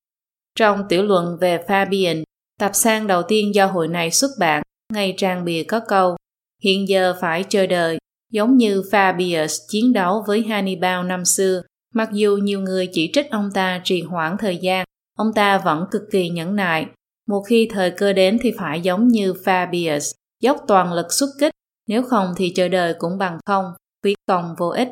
Trong 0.59 0.83
tiểu 0.89 1.03
luận 1.03 1.37
về 1.41 1.59
Fabian, 1.69 2.23
tập 2.59 2.71
san 2.75 3.07
đầu 3.07 3.23
tiên 3.23 3.55
do 3.55 3.67
hội 3.67 3.89
này 3.89 4.11
xuất 4.11 4.31
bản, 4.41 4.63
ngay 4.93 5.15
trang 5.17 5.45
bìa 5.45 5.63
có 5.63 5.81
câu 5.89 6.17
Hiện 6.63 6.89
giờ 6.89 7.15
phải 7.21 7.45
chờ 7.49 7.67
đợi, 7.67 7.99
giống 8.33 8.57
như 8.57 8.83
Fabius 8.91 9.59
chiến 9.69 9.93
đấu 9.93 10.25
với 10.27 10.43
Hannibal 10.43 11.07
năm 11.07 11.25
xưa, 11.25 11.63
Mặc 11.95 12.09
dù 12.13 12.37
nhiều 12.37 12.61
người 12.61 12.89
chỉ 12.93 13.11
trích 13.13 13.31
ông 13.31 13.51
ta 13.55 13.81
trì 13.85 14.03
hoãn 14.03 14.37
thời 14.39 14.57
gian, 14.57 14.85
ông 15.17 15.33
ta 15.35 15.59
vẫn 15.59 15.85
cực 15.91 16.03
kỳ 16.11 16.29
nhẫn 16.29 16.57
nại. 16.57 16.87
Một 17.29 17.43
khi 17.49 17.69
thời 17.71 17.91
cơ 17.91 18.13
đến 18.13 18.39
thì 18.43 18.53
phải 18.59 18.81
giống 18.81 19.09
như 19.09 19.33
Fabius, 19.33 20.13
dốc 20.41 20.65
toàn 20.69 20.93
lực 20.93 21.13
xuất 21.13 21.29
kích, 21.41 21.53
nếu 21.89 22.03
không 22.03 22.33
thì 22.37 22.53
chờ 22.55 22.69
đời 22.69 22.95
cũng 22.99 23.19
bằng 23.19 23.39
không, 23.47 23.65
phí 24.05 24.15
công 24.29 24.55
vô 24.59 24.69
ích. 24.69 24.89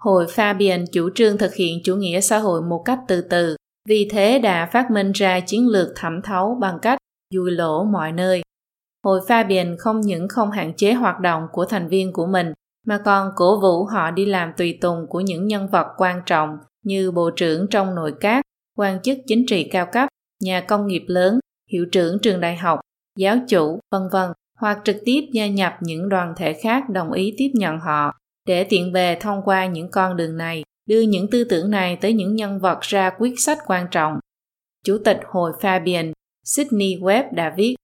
Hội 0.00 0.26
Fabian 0.26 0.84
chủ 0.92 1.10
trương 1.14 1.38
thực 1.38 1.54
hiện 1.54 1.78
chủ 1.84 1.96
nghĩa 1.96 2.20
xã 2.20 2.38
hội 2.38 2.62
một 2.62 2.82
cách 2.84 2.98
từ 3.08 3.20
từ, 3.20 3.56
vì 3.88 4.08
thế 4.10 4.38
đã 4.38 4.68
phát 4.72 4.90
minh 4.90 5.12
ra 5.12 5.40
chiến 5.40 5.68
lược 5.68 5.88
thẩm 5.96 6.22
thấu 6.24 6.58
bằng 6.60 6.78
cách 6.82 6.98
dùi 7.34 7.50
lỗ 7.50 7.84
mọi 7.84 8.12
nơi. 8.12 8.42
Hội 9.04 9.20
Fabian 9.28 9.76
không 9.78 10.00
những 10.00 10.28
không 10.28 10.50
hạn 10.50 10.74
chế 10.76 10.92
hoạt 10.92 11.20
động 11.20 11.46
của 11.52 11.64
thành 11.64 11.88
viên 11.88 12.12
của 12.12 12.26
mình, 12.26 12.52
mà 12.86 12.98
còn 13.04 13.30
cổ 13.36 13.60
vũ 13.60 13.84
họ 13.84 14.10
đi 14.10 14.26
làm 14.26 14.52
tùy 14.56 14.78
tùng 14.80 15.06
của 15.08 15.20
những 15.20 15.46
nhân 15.46 15.68
vật 15.68 15.86
quan 15.96 16.22
trọng 16.26 16.58
như 16.84 17.10
bộ 17.10 17.30
trưởng 17.36 17.66
trong 17.70 17.94
nội 17.94 18.14
các, 18.20 18.42
quan 18.76 19.02
chức 19.02 19.18
chính 19.26 19.46
trị 19.46 19.68
cao 19.72 19.86
cấp, 19.92 20.08
nhà 20.42 20.60
công 20.60 20.86
nghiệp 20.86 21.04
lớn, 21.06 21.38
hiệu 21.72 21.86
trưởng 21.92 22.18
trường 22.18 22.40
đại 22.40 22.56
học, 22.56 22.80
giáo 23.18 23.36
chủ, 23.48 23.78
vân 23.90 24.02
vân, 24.12 24.30
hoặc 24.58 24.78
trực 24.84 24.96
tiếp 25.04 25.20
gia 25.32 25.46
nhập 25.46 25.72
những 25.80 26.08
đoàn 26.08 26.34
thể 26.36 26.52
khác 26.52 26.90
đồng 26.90 27.12
ý 27.12 27.34
tiếp 27.38 27.50
nhận 27.54 27.78
họ 27.78 28.12
để 28.46 28.64
tiện 28.64 28.92
bề 28.92 29.16
thông 29.20 29.42
qua 29.44 29.66
những 29.66 29.90
con 29.90 30.16
đường 30.16 30.36
này 30.36 30.62
đưa 30.88 31.00
những 31.00 31.30
tư 31.30 31.44
tưởng 31.44 31.70
này 31.70 31.96
tới 31.96 32.12
những 32.12 32.34
nhân 32.34 32.58
vật 32.58 32.80
ra 32.80 33.10
quyết 33.18 33.34
sách 33.38 33.58
quan 33.66 33.86
trọng. 33.90 34.18
Chủ 34.84 34.98
tịch 35.04 35.20
Hội 35.26 35.52
Fabian 35.60 36.12
Sydney 36.44 36.96
Webb 36.96 37.24
đã 37.32 37.54
viết 37.56 37.74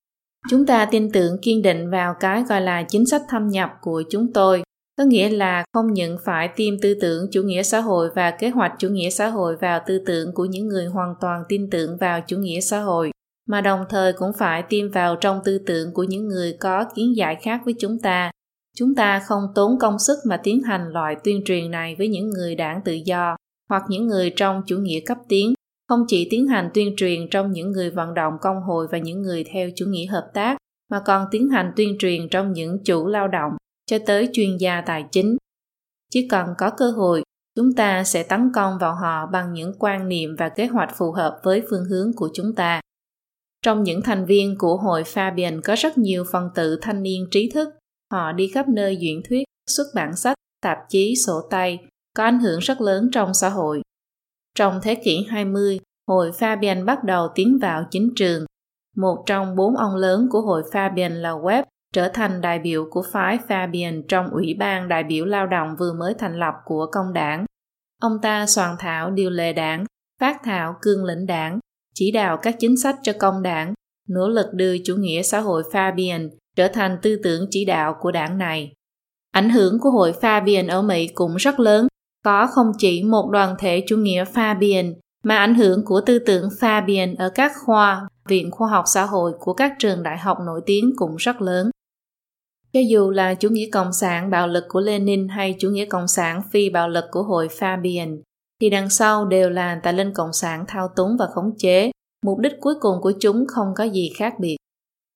Chúng 0.48 0.66
ta 0.66 0.88
tin 0.90 1.10
tưởng 1.12 1.36
kiên 1.42 1.62
định 1.62 1.90
vào 1.90 2.14
cái 2.20 2.42
gọi 2.48 2.60
là 2.60 2.82
chính 2.82 3.06
sách 3.06 3.22
thâm 3.28 3.48
nhập 3.48 3.70
của 3.80 4.02
chúng 4.10 4.32
tôi, 4.32 4.62
có 4.98 5.04
nghĩa 5.04 5.30
là 5.30 5.64
không 5.72 5.92
những 5.92 6.16
phải 6.24 6.48
tiêm 6.56 6.80
tư 6.80 6.94
tưởng 7.00 7.26
chủ 7.32 7.42
nghĩa 7.42 7.62
xã 7.62 7.80
hội 7.80 8.10
và 8.14 8.30
kế 8.30 8.48
hoạch 8.48 8.72
chủ 8.78 8.88
nghĩa 8.88 9.10
xã 9.10 9.28
hội 9.28 9.56
vào 9.56 9.80
tư 9.86 10.02
tưởng 10.06 10.34
của 10.34 10.44
những 10.44 10.68
người 10.68 10.86
hoàn 10.86 11.14
toàn 11.20 11.42
tin 11.48 11.70
tưởng 11.70 11.96
vào 11.96 12.20
chủ 12.26 12.36
nghĩa 12.36 12.60
xã 12.60 12.80
hội, 12.80 13.10
mà 13.50 13.61
đồng 13.61 13.85
thời 13.88 14.12
cũng 14.12 14.33
phải 14.38 14.62
tiêm 14.62 14.90
vào 14.90 15.16
trong 15.16 15.40
tư 15.45 15.59
tưởng 15.66 15.92
của 15.95 16.04
những 16.04 16.28
người 16.28 16.57
có 16.61 16.85
kiến 16.95 17.16
giải 17.16 17.37
khác 17.42 17.61
với 17.64 17.75
chúng 17.78 17.99
ta 17.99 18.30
Chúng 18.76 18.95
ta 18.95 19.21
không 19.26 19.42
tốn 19.54 19.78
công 19.78 19.99
sức 19.99 20.19
mà 20.26 20.40
tiến 20.42 20.62
hành 20.62 20.88
loại 20.92 21.16
tuyên 21.25 21.42
truyền 21.45 21.71
này 21.71 21.95
với 21.99 22.09
những 22.09 22.30
người 22.30 22.54
đảng 22.54 22.80
tự 22.85 22.92
do 22.92 23.37
hoặc 23.69 23.83
những 23.88 24.07
người 24.07 24.33
trong 24.37 24.62
chủ 24.66 24.76
nghĩa 24.78 25.00
cấp 25.07 25.19
tiến, 25.28 25.54
không 25.88 26.04
chỉ 26.09 26.28
tiến 26.30 26.47
hành 26.47 26.71
tuyên 26.75 26.95
truyền 26.97 27.30
trong 27.30 27.52
những 27.52 27.73
người 27.73 27.90
vận 27.90 28.14
động 28.14 28.35
công 28.40 28.62
hội 28.62 28.87
và 28.90 28.99
những 28.99 29.23
người 29.23 29.45
theo 29.52 29.69
chủ 29.76 29.87
nghĩa 29.88 30.07
hợp 30.07 30.30
tác, 30.35 30.57
mà 30.90 31.00
còn 31.04 31.26
tiến 31.30 31.49
hành 31.49 31.73
tuyên 31.76 31.97
truyền 31.99 32.28
trong 32.28 32.52
những 32.52 32.85
chủ 32.85 33.07
lao 33.07 33.28
động 33.28 33.52
cho 33.87 33.99
tới 34.07 34.28
chuyên 34.33 34.57
gia 34.57 34.80
tài 34.80 35.04
chính. 35.12 35.37
Chỉ 36.11 36.28
cần 36.28 36.47
có 36.59 36.71
cơ 36.71 36.90
hội, 36.90 37.23
chúng 37.57 37.73
ta 37.73 38.04
sẽ 38.04 38.23
tấn 38.23 38.50
công 38.54 38.78
vào 38.80 38.95
họ 38.95 39.26
bằng 39.26 39.52
những 39.52 39.73
quan 39.78 40.09
niệm 40.09 40.37
và 40.38 40.49
kế 40.49 40.66
hoạch 40.66 40.97
phù 40.97 41.12
hợp 41.12 41.40
với 41.45 41.62
phương 41.71 41.85
hướng 41.85 42.12
của 42.16 42.28
chúng 42.35 42.54
ta. 42.54 42.80
Trong 43.62 43.83
những 43.83 44.02
thành 44.02 44.25
viên 44.25 44.59
của 44.59 44.76
hội 44.76 45.02
Fabian 45.02 45.61
có 45.64 45.75
rất 45.79 45.99
nhiều 45.99 46.25
phần 46.33 46.49
tử 46.55 46.79
thanh 46.83 47.02
niên 47.02 47.26
trí 47.31 47.50
thức 47.50 47.69
Họ 48.12 48.33
đi 48.33 48.49
khắp 48.49 48.69
nơi 48.69 48.97
diễn 48.97 49.23
thuyết, 49.29 49.45
xuất 49.67 49.85
bản 49.95 50.17
sách, 50.17 50.37
tạp 50.62 50.79
chí, 50.88 51.14
sổ 51.26 51.40
tay, 51.50 51.79
có 52.17 52.25
ảnh 52.25 52.38
hưởng 52.38 52.59
rất 52.59 52.81
lớn 52.81 53.09
trong 53.12 53.35
xã 53.35 53.49
hội. 53.49 53.83
Trong 54.55 54.81
thế 54.83 54.95
kỷ 54.95 55.26
20, 55.29 55.81
hội 56.09 56.31
Fabian 56.31 56.85
bắt 56.85 57.05
đầu 57.05 57.29
tiến 57.35 57.59
vào 57.62 57.85
chính 57.90 58.12
trường. 58.17 58.45
Một 58.97 59.23
trong 59.26 59.57
bốn 59.57 59.76
ông 59.76 59.97
lớn 59.97 60.29
của 60.31 60.40
hội 60.40 60.62
Fabian 60.73 61.14
là 61.14 61.31
Webb 61.31 61.64
trở 61.93 62.09
thành 62.09 62.40
đại 62.40 62.59
biểu 62.59 62.88
của 62.90 63.02
phái 63.12 63.38
Fabian 63.49 64.02
trong 64.09 64.31
Ủy 64.31 64.55
ban 64.59 64.88
đại 64.88 65.05
biểu 65.05 65.25
lao 65.25 65.47
động 65.47 65.76
vừa 65.79 65.93
mới 65.93 66.14
thành 66.14 66.38
lập 66.38 66.55
của 66.64 66.87
công 66.93 67.12
đảng. 67.12 67.45
Ông 68.02 68.19
ta 68.23 68.47
soạn 68.47 68.76
thảo 68.79 69.11
điều 69.11 69.31
lệ 69.31 69.52
đảng, 69.52 69.85
phát 70.21 70.37
thảo 70.45 70.76
cương 70.83 71.05
lĩnh 71.05 71.26
đảng, 71.26 71.59
chỉ 71.94 72.11
đạo 72.11 72.37
các 72.42 72.56
chính 72.59 72.76
sách 72.76 72.97
cho 73.02 73.12
công 73.18 73.42
đảng, 73.42 73.75
nỗ 74.09 74.28
lực 74.28 74.47
đưa 74.52 74.78
chủ 74.85 74.97
nghĩa 74.97 75.23
xã 75.23 75.40
hội 75.40 75.62
Fabian 75.73 76.28
trở 76.56 76.68
thành 76.68 76.99
tư 77.02 77.16
tưởng 77.23 77.47
chỉ 77.50 77.64
đạo 77.64 77.97
của 78.00 78.11
đảng 78.11 78.38
này. 78.38 78.73
Ảnh 79.30 79.50
hưởng 79.50 79.78
của 79.80 79.90
hội 79.90 80.14
Fabian 80.20 80.68
ở 80.68 80.82
Mỹ 80.82 81.09
cũng 81.14 81.37
rất 81.37 81.61
lớn, 81.61 81.87
có 82.25 82.47
không 82.47 82.73
chỉ 82.78 83.02
một 83.02 83.30
đoàn 83.30 83.54
thể 83.59 83.85
chủ 83.87 83.97
nghĩa 83.97 84.25
Fabian 84.25 84.94
mà 85.25 85.37
ảnh 85.37 85.54
hưởng 85.54 85.85
của 85.85 86.00
tư 86.06 86.18
tưởng 86.18 86.49
Fabian 86.61 87.14
ở 87.18 87.30
các 87.35 87.52
khoa, 87.64 88.09
viện 88.28 88.50
khoa 88.50 88.68
học 88.68 88.85
xã 88.87 89.04
hội 89.04 89.32
của 89.40 89.52
các 89.52 89.73
trường 89.78 90.02
đại 90.02 90.18
học 90.18 90.38
nổi 90.47 90.61
tiếng 90.66 90.92
cũng 90.97 91.16
rất 91.16 91.40
lớn. 91.42 91.70
Cho 92.73 92.80
dù 92.88 93.11
là 93.11 93.35
chủ 93.35 93.49
nghĩa 93.49 93.68
cộng 93.73 93.92
sản 93.92 94.30
bạo 94.30 94.49
lực 94.49 94.64
của 94.68 94.80
Lenin 94.80 95.28
hay 95.28 95.56
chủ 95.59 95.70
nghĩa 95.70 95.85
cộng 95.85 96.09
sản 96.09 96.42
phi 96.52 96.70
bạo 96.70 96.88
lực 96.88 97.04
của 97.11 97.23
hội 97.23 97.49
Fabian, 97.49 98.20
thì 98.61 98.71
đằng 98.71 98.90
sau 98.90 99.26
đều 99.26 99.50
là 99.50 99.81
tà 99.83 99.93
linh 99.93 100.12
cộng 100.14 100.33
sản 100.33 100.64
thao 100.69 100.88
túng 100.97 101.17
và 101.19 101.26
khống 101.26 101.57
chế, 101.59 101.90
mục 102.25 102.38
đích 102.38 102.52
cuối 102.61 102.75
cùng 102.81 103.00
của 103.00 103.12
chúng 103.21 103.47
không 103.49 103.69
có 103.76 103.85
gì 103.85 104.11
khác 104.17 104.35
biệt. 104.38 104.57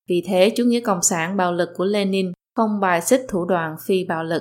Vì 0.09 0.23
thế, 0.27 0.53
chủ 0.57 0.65
nghĩa 0.65 0.81
cộng 0.81 1.03
sản 1.03 1.37
bạo 1.37 1.53
lực 1.53 1.69
của 1.77 1.85
Lenin 1.85 2.33
không 2.57 2.81
bài 2.81 3.01
xích 3.01 3.27
thủ 3.29 3.45
đoạn 3.45 3.77
phi 3.87 4.05
bạo 4.05 4.25
lực. 4.25 4.41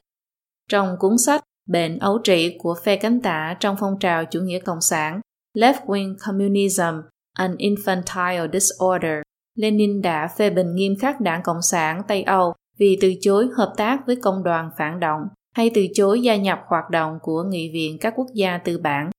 Trong 0.70 0.96
cuốn 1.00 1.18
sách 1.18 1.42
Bệnh 1.70 2.00
ấu 2.00 2.20
trĩ 2.24 2.58
của 2.60 2.76
phe 2.84 2.96
cánh 2.96 3.22
tả 3.22 3.58
trong 3.60 3.76
phong 3.80 4.00
trào 4.00 4.26
chủ 4.26 4.40
nghĩa 4.42 4.60
cộng 4.60 4.82
sản 4.82 5.20
Left-wing 5.58 6.16
Communism, 6.26 7.02
an 7.34 7.56
Infantile 7.56 8.52
Disorder, 8.54 9.22
Lenin 9.56 10.02
đã 10.02 10.28
phê 10.38 10.50
bình 10.50 10.76
nghiêm 10.76 10.96
khắc 11.00 11.22
đảng 11.22 11.44
Cộng 11.44 11.62
sản 11.62 12.02
Tây 12.08 12.24
Âu 12.24 12.54
vì 12.78 12.98
từ 13.02 13.14
chối 13.22 13.48
hợp 13.58 13.74
tác 13.78 13.98
với 14.08 14.16
công 14.16 14.44
đoàn 14.44 14.70
phản 14.78 15.00
động 15.00 15.22
hay 15.54 15.72
từ 15.74 15.88
chối 15.94 16.22
gia 16.22 16.36
nhập 16.36 16.60
hoạt 16.68 16.90
động 16.92 17.18
của 17.22 17.44
Nghị 17.44 17.72
viện 17.74 17.98
các 18.02 18.14
quốc 18.18 18.28
gia 18.34 18.58
tư 18.58 18.78
bản. 18.78 19.10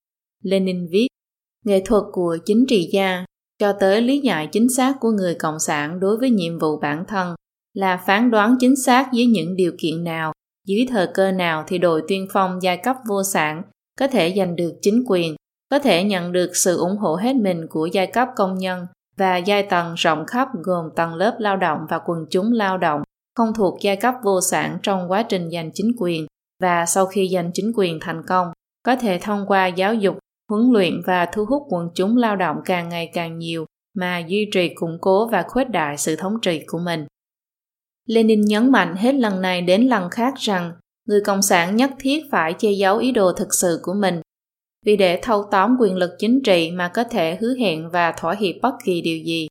Lenin 0.42 0.86
viết, 0.90 1.06
nghệ 1.64 1.82
thuật 1.84 2.02
của 2.12 2.38
chính 2.44 2.64
trị 2.68 2.88
gia 2.92 3.24
cho 3.58 3.72
tới 3.72 4.02
lý 4.02 4.20
giải 4.20 4.48
chính 4.52 4.68
xác 4.76 4.96
của 5.00 5.10
người 5.10 5.34
cộng 5.34 5.60
sản 5.60 6.00
đối 6.00 6.16
với 6.18 6.30
nhiệm 6.30 6.58
vụ 6.58 6.78
bản 6.80 7.04
thân 7.08 7.34
là 7.74 7.96
phán 8.06 8.30
đoán 8.30 8.56
chính 8.60 8.76
xác 8.76 9.12
dưới 9.12 9.26
những 9.26 9.56
điều 9.56 9.72
kiện 9.78 10.04
nào 10.04 10.32
dưới 10.66 10.86
thời 10.90 11.06
cơ 11.14 11.32
nào 11.32 11.64
thì 11.66 11.78
đội 11.78 12.02
tuyên 12.08 12.26
phong 12.32 12.62
giai 12.62 12.76
cấp 12.76 12.96
vô 13.08 13.22
sản 13.22 13.62
có 13.98 14.06
thể 14.08 14.34
giành 14.36 14.56
được 14.56 14.72
chính 14.82 15.04
quyền 15.06 15.36
có 15.70 15.78
thể 15.78 16.04
nhận 16.04 16.32
được 16.32 16.56
sự 16.56 16.76
ủng 16.76 16.96
hộ 16.96 17.14
hết 17.14 17.36
mình 17.36 17.66
của 17.70 17.86
giai 17.86 18.06
cấp 18.06 18.28
công 18.36 18.58
nhân 18.58 18.86
và 19.16 19.36
giai 19.36 19.62
tầng 19.62 19.94
rộng 19.94 20.26
khắp 20.26 20.48
gồm 20.62 20.88
tầng 20.96 21.14
lớp 21.14 21.36
lao 21.38 21.56
động 21.56 21.78
và 21.88 21.98
quần 22.06 22.18
chúng 22.30 22.52
lao 22.52 22.78
động 22.78 23.02
không 23.34 23.54
thuộc 23.54 23.78
giai 23.80 23.96
cấp 23.96 24.14
vô 24.24 24.40
sản 24.40 24.78
trong 24.82 25.10
quá 25.10 25.22
trình 25.22 25.50
giành 25.50 25.70
chính 25.74 25.92
quyền 25.98 26.26
và 26.62 26.86
sau 26.86 27.06
khi 27.06 27.28
giành 27.32 27.50
chính 27.54 27.72
quyền 27.74 27.98
thành 28.00 28.22
công, 28.26 28.52
có 28.82 28.96
thể 28.96 29.18
thông 29.22 29.44
qua 29.48 29.66
giáo 29.66 29.94
dục, 29.94 30.18
huấn 30.50 30.72
luyện 30.72 31.02
và 31.06 31.26
thu 31.26 31.44
hút 31.44 31.62
quần 31.68 31.88
chúng 31.94 32.16
lao 32.16 32.36
động 32.36 32.56
càng 32.64 32.88
ngày 32.88 33.10
càng 33.14 33.38
nhiều 33.38 33.66
mà 33.94 34.18
duy 34.18 34.48
trì 34.52 34.74
củng 34.74 34.98
cố 35.00 35.28
và 35.28 35.44
khuếch 35.48 35.70
đại 35.70 35.98
sự 35.98 36.16
thống 36.16 36.40
trị 36.42 36.64
của 36.66 36.78
mình. 36.78 37.06
Lenin 38.06 38.40
nhấn 38.40 38.72
mạnh 38.72 38.96
hết 38.96 39.14
lần 39.14 39.40
này 39.40 39.62
đến 39.62 39.86
lần 39.86 40.10
khác 40.10 40.34
rằng 40.36 40.72
người 41.06 41.20
Cộng 41.24 41.42
sản 41.42 41.76
nhất 41.76 41.90
thiết 41.98 42.22
phải 42.30 42.54
che 42.58 42.70
giấu 42.70 42.98
ý 42.98 43.12
đồ 43.12 43.32
thực 43.32 43.54
sự 43.54 43.80
của 43.82 43.94
mình 43.94 44.20
vì 44.84 44.96
để 44.96 45.18
thâu 45.22 45.44
tóm 45.50 45.76
quyền 45.80 45.96
lực 45.96 46.10
chính 46.18 46.42
trị 46.42 46.70
mà 46.70 46.88
có 46.94 47.04
thể 47.04 47.38
hứa 47.40 47.54
hẹn 47.60 47.90
và 47.90 48.12
thỏa 48.12 48.34
hiệp 48.34 48.54
bất 48.62 48.74
kỳ 48.84 49.00
điều 49.00 49.18
gì. 49.18 49.48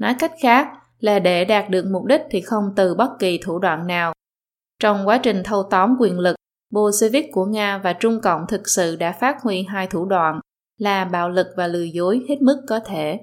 Nói 0.00 0.14
cách 0.18 0.32
khác 0.42 0.68
là 1.04 1.18
để 1.18 1.44
đạt 1.44 1.70
được 1.70 1.84
mục 1.90 2.04
đích 2.04 2.20
thì 2.30 2.40
không 2.40 2.64
từ 2.76 2.94
bất 2.94 3.10
kỳ 3.18 3.38
thủ 3.38 3.58
đoạn 3.58 3.86
nào. 3.86 4.12
Trong 4.80 5.08
quá 5.08 5.18
trình 5.18 5.42
thâu 5.44 5.62
tóm 5.70 5.96
quyền 6.00 6.18
lực, 6.18 6.36
Bolshevik 6.70 7.26
của 7.32 7.44
Nga 7.44 7.78
và 7.78 7.92
Trung 7.92 8.20
Cộng 8.20 8.46
thực 8.48 8.68
sự 8.68 8.96
đã 8.96 9.12
phát 9.12 9.42
huy 9.42 9.62
hai 9.62 9.86
thủ 9.86 10.04
đoạn 10.04 10.40
là 10.78 11.04
bạo 11.04 11.30
lực 11.30 11.46
và 11.56 11.66
lừa 11.66 11.82
dối 11.82 12.24
hết 12.28 12.42
mức 12.42 12.62
có 12.68 12.80
thể. 12.80 13.20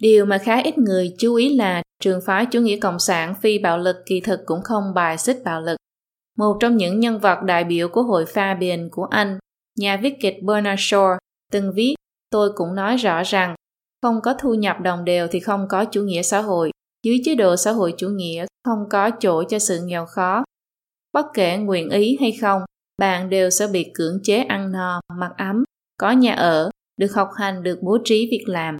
Điều 0.00 0.24
mà 0.24 0.38
khá 0.38 0.62
ít 0.62 0.78
người 0.78 1.14
chú 1.18 1.34
ý 1.34 1.56
là 1.56 1.82
trường 2.00 2.20
phái 2.26 2.46
chủ 2.46 2.60
nghĩa 2.60 2.78
cộng 2.78 2.98
sản 2.98 3.34
phi 3.42 3.58
bạo 3.58 3.78
lực 3.78 3.96
kỳ 4.06 4.20
thực 4.20 4.40
cũng 4.46 4.62
không 4.62 4.94
bài 4.94 5.18
xích 5.18 5.36
bạo 5.44 5.60
lực. 5.60 5.76
Một 6.38 6.56
trong 6.60 6.76
những 6.76 7.00
nhân 7.00 7.18
vật 7.18 7.42
đại 7.42 7.64
biểu 7.64 7.88
của 7.88 8.02
hội 8.02 8.24
Fabian 8.24 8.88
của 8.90 9.04
Anh, 9.04 9.38
nhà 9.78 9.96
viết 9.96 10.14
kịch 10.20 10.36
Bernard 10.42 10.80
Shaw, 10.80 11.16
từng 11.52 11.72
viết, 11.74 11.94
tôi 12.30 12.50
cũng 12.54 12.74
nói 12.74 12.96
rõ 12.96 13.22
rằng 13.22 13.54
không 14.02 14.20
có 14.22 14.34
thu 14.34 14.54
nhập 14.54 14.76
đồng 14.80 15.04
đều 15.04 15.28
thì 15.30 15.40
không 15.40 15.66
có 15.68 15.84
chủ 15.84 16.02
nghĩa 16.02 16.22
xã 16.22 16.40
hội. 16.40 16.70
Dưới 17.02 17.20
chế 17.24 17.34
độ 17.34 17.56
xã 17.56 17.72
hội 17.72 17.94
chủ 17.96 18.08
nghĩa 18.08 18.46
không 18.64 18.78
có 18.90 19.10
chỗ 19.10 19.42
cho 19.44 19.58
sự 19.58 19.80
nghèo 19.84 20.06
khó 20.06 20.44
Bất 21.12 21.26
kể 21.34 21.56
nguyện 21.56 21.90
ý 21.90 22.16
hay 22.20 22.32
không, 22.32 22.62
bạn 22.98 23.30
đều 23.30 23.50
sẽ 23.50 23.66
bị 23.66 23.90
cưỡng 23.94 24.18
chế 24.22 24.38
ăn 24.38 24.72
no, 24.72 25.00
mặc 25.18 25.30
ấm, 25.38 25.64
có 25.98 26.10
nhà 26.10 26.34
ở, 26.34 26.70
được 26.96 27.12
học 27.14 27.28
hành, 27.36 27.62
được 27.62 27.78
bố 27.82 27.98
trí 28.04 28.28
việc 28.30 28.44
làm. 28.46 28.76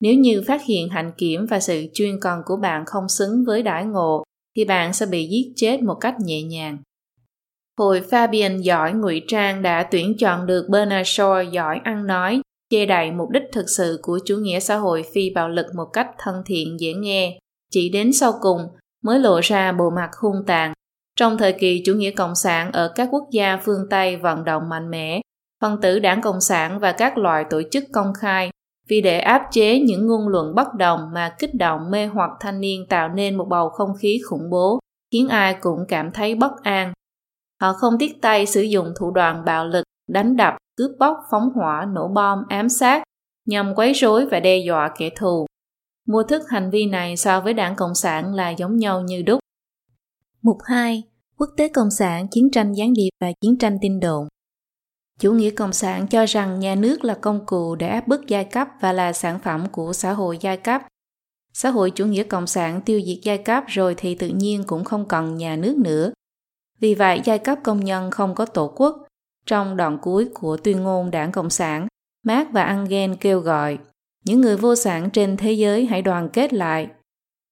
Nếu 0.00 0.14
như 0.14 0.42
phát 0.46 0.64
hiện 0.64 0.88
hạnh 0.88 1.12
kiểm 1.16 1.46
và 1.46 1.60
sự 1.60 1.84
chuyên 1.94 2.20
cần 2.20 2.40
của 2.46 2.56
bạn 2.56 2.84
không 2.86 3.08
xứng 3.08 3.44
với 3.46 3.62
đãi 3.62 3.84
ngộ, 3.84 4.22
thì 4.56 4.64
bạn 4.64 4.92
sẽ 4.92 5.06
bị 5.06 5.26
giết 5.26 5.52
chết 5.56 5.82
một 5.82 5.94
cách 5.94 6.14
nhẹ 6.20 6.42
nhàng. 6.42 6.78
Hội 7.78 8.02
Fabian 8.10 8.58
giỏi 8.58 8.92
ngụy 8.92 9.22
trang 9.28 9.62
đã 9.62 9.88
tuyển 9.90 10.16
chọn 10.18 10.46
được 10.46 10.66
Bernard 10.70 11.08
Shaw 11.08 11.50
giỏi 11.50 11.80
ăn 11.84 12.06
nói, 12.06 12.40
che 12.70 12.86
đậy 12.86 13.10
mục 13.10 13.30
đích 13.30 13.42
thực 13.52 13.66
sự 13.76 13.98
của 14.02 14.18
chủ 14.24 14.36
nghĩa 14.36 14.60
xã 14.60 14.76
hội 14.76 15.04
phi 15.14 15.30
bạo 15.30 15.48
lực 15.48 15.66
một 15.76 15.86
cách 15.92 16.06
thân 16.18 16.42
thiện 16.46 16.80
dễ 16.80 16.92
nghe. 16.92 17.38
Chỉ 17.72 17.88
đến 17.88 18.12
sau 18.12 18.32
cùng 18.40 18.60
mới 19.04 19.18
lộ 19.18 19.40
ra 19.40 19.72
bộ 19.72 19.90
mặt 19.90 20.10
hung 20.20 20.44
tàn 20.46 20.72
trong 21.16 21.38
thời 21.38 21.52
kỳ 21.52 21.82
chủ 21.86 21.94
nghĩa 21.94 22.10
cộng 22.10 22.34
sản 22.34 22.72
ở 22.72 22.92
các 22.94 23.08
quốc 23.12 23.28
gia 23.30 23.56
phương 23.56 23.86
Tây 23.90 24.16
vận 24.16 24.44
động 24.44 24.68
mạnh 24.68 24.90
mẽ, 24.90 25.20
phân 25.60 25.80
tử 25.80 25.98
đảng 25.98 26.20
Cộng 26.20 26.40
sản 26.40 26.80
và 26.80 26.92
các 26.92 27.18
loại 27.18 27.44
tổ 27.50 27.62
chức 27.70 27.84
công 27.92 28.12
khai 28.18 28.50
vì 28.88 29.00
để 29.00 29.18
áp 29.18 29.42
chế 29.50 29.80
những 29.80 30.06
ngôn 30.06 30.28
luận 30.28 30.54
bất 30.54 30.74
đồng 30.74 31.10
mà 31.14 31.34
kích 31.38 31.54
động 31.54 31.90
mê 31.90 32.06
hoặc 32.06 32.30
thanh 32.40 32.60
niên 32.60 32.86
tạo 32.88 33.08
nên 33.08 33.36
một 33.36 33.46
bầu 33.48 33.68
không 33.68 33.94
khí 33.98 34.20
khủng 34.28 34.50
bố, 34.50 34.78
khiến 35.12 35.28
ai 35.28 35.56
cũng 35.60 35.78
cảm 35.88 36.10
thấy 36.12 36.34
bất 36.34 36.52
an. 36.62 36.92
Họ 37.60 37.72
không 37.72 37.94
tiếc 37.98 38.22
tay 38.22 38.46
sử 38.46 38.62
dụng 38.62 38.92
thủ 38.98 39.10
đoạn 39.10 39.44
bạo 39.44 39.66
lực, 39.66 39.84
đánh 40.08 40.36
đập, 40.36 40.54
cướp 40.76 40.90
bóc, 40.98 41.16
phóng 41.30 41.50
hỏa, 41.54 41.86
nổ 41.92 42.08
bom, 42.08 42.38
ám 42.48 42.68
sát, 42.68 43.02
nhằm 43.46 43.74
quấy 43.74 43.92
rối 43.92 44.26
và 44.26 44.40
đe 44.40 44.56
dọa 44.56 44.90
kẻ 44.98 45.10
thù. 45.16 45.46
Mô 46.08 46.22
thức 46.22 46.42
hành 46.48 46.70
vi 46.70 46.86
này 46.86 47.16
so 47.16 47.40
với 47.40 47.54
đảng 47.54 47.76
Cộng 47.76 47.94
sản 47.94 48.34
là 48.34 48.50
giống 48.50 48.76
nhau 48.76 49.00
như 49.00 49.22
đúc. 49.22 49.40
Mục 50.42 50.58
2. 50.64 51.02
Quốc 51.38 51.50
tế 51.56 51.68
Cộng 51.68 51.90
sản, 51.98 52.28
chiến 52.30 52.50
tranh 52.50 52.72
gián 52.72 52.92
điệp 52.92 53.10
và 53.20 53.32
chiến 53.40 53.58
tranh 53.58 53.78
tin 53.80 54.00
đồn 54.00 54.28
Chủ 55.18 55.32
nghĩa 55.32 55.50
Cộng 55.50 55.72
sản 55.72 56.06
cho 56.06 56.24
rằng 56.24 56.60
nhà 56.60 56.74
nước 56.74 57.04
là 57.04 57.14
công 57.14 57.46
cụ 57.46 57.74
để 57.74 57.88
áp 57.88 58.08
bức 58.08 58.26
giai 58.26 58.44
cấp 58.44 58.68
và 58.80 58.92
là 58.92 59.12
sản 59.12 59.38
phẩm 59.38 59.66
của 59.72 59.92
xã 59.92 60.12
hội 60.12 60.38
giai 60.40 60.56
cấp. 60.56 60.82
Xã 61.52 61.70
hội 61.70 61.90
chủ 61.90 62.06
nghĩa 62.06 62.24
Cộng 62.24 62.46
sản 62.46 62.80
tiêu 62.80 63.00
diệt 63.06 63.18
giai 63.22 63.38
cấp 63.38 63.64
rồi 63.66 63.94
thì 63.96 64.14
tự 64.14 64.28
nhiên 64.28 64.64
cũng 64.66 64.84
không 64.84 65.08
cần 65.08 65.36
nhà 65.36 65.56
nước 65.56 65.76
nữa. 65.76 66.12
Vì 66.80 66.94
vậy, 66.94 67.20
giai 67.24 67.38
cấp 67.38 67.58
công 67.64 67.84
nhân 67.84 68.10
không 68.10 68.34
có 68.34 68.46
tổ 68.46 68.72
quốc. 68.76 69.06
Trong 69.46 69.76
đoạn 69.76 69.98
cuối 70.02 70.28
của 70.34 70.56
tuyên 70.56 70.82
ngôn 70.82 71.10
đảng 71.10 71.32
Cộng 71.32 71.50
sản, 71.50 71.86
Marx 72.26 72.48
và 72.52 72.64
Engel 72.64 73.12
kêu 73.20 73.40
gọi 73.40 73.78
những 74.24 74.40
người 74.40 74.56
vô 74.56 74.74
sản 74.74 75.10
trên 75.10 75.36
thế 75.36 75.52
giới 75.52 75.86
hãy 75.86 76.02
đoàn 76.02 76.28
kết 76.32 76.52
lại. 76.52 76.88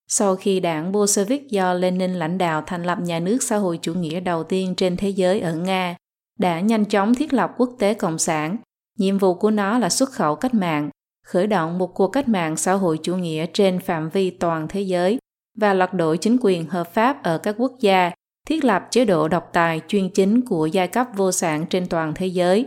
Sau 0.07 0.35
khi 0.35 0.59
đảng 0.59 0.91
Bolshevik 0.91 1.49
do 1.49 1.73
Lenin 1.73 2.13
lãnh 2.13 2.37
đạo 2.37 2.63
thành 2.67 2.83
lập 2.83 2.97
nhà 3.01 3.19
nước 3.19 3.43
xã 3.43 3.57
hội 3.57 3.79
chủ 3.81 3.93
nghĩa 3.93 4.19
đầu 4.19 4.43
tiên 4.43 4.75
trên 4.75 4.97
thế 4.97 5.09
giới 5.09 5.39
ở 5.39 5.55
Nga, 5.55 5.95
đã 6.39 6.59
nhanh 6.59 6.85
chóng 6.85 7.15
thiết 7.15 7.33
lập 7.33 7.51
quốc 7.57 7.69
tế 7.79 7.93
cộng 7.93 8.17
sản. 8.17 8.57
Nhiệm 8.97 9.17
vụ 9.17 9.33
của 9.33 9.51
nó 9.51 9.77
là 9.77 9.89
xuất 9.89 10.11
khẩu 10.11 10.35
cách 10.35 10.53
mạng, 10.53 10.89
khởi 11.25 11.47
động 11.47 11.77
một 11.77 11.87
cuộc 11.87 12.07
cách 12.07 12.29
mạng 12.29 12.57
xã 12.57 12.73
hội 12.73 12.99
chủ 13.03 13.15
nghĩa 13.15 13.45
trên 13.53 13.79
phạm 13.79 14.09
vi 14.09 14.29
toàn 14.29 14.67
thế 14.69 14.81
giới 14.81 15.17
và 15.57 15.73
lật 15.73 15.93
đổ 15.93 16.15
chính 16.15 16.37
quyền 16.41 16.65
hợp 16.65 16.93
pháp 16.93 17.23
ở 17.23 17.37
các 17.37 17.55
quốc 17.57 17.71
gia, 17.79 18.11
thiết 18.47 18.63
lập 18.63 18.87
chế 18.91 19.05
độ 19.05 19.27
độc 19.27 19.49
tài 19.53 19.81
chuyên 19.87 20.09
chính 20.09 20.41
của 20.41 20.65
giai 20.65 20.87
cấp 20.87 21.07
vô 21.15 21.31
sản 21.31 21.65
trên 21.69 21.87
toàn 21.87 22.13
thế 22.15 22.27
giới. 22.27 22.65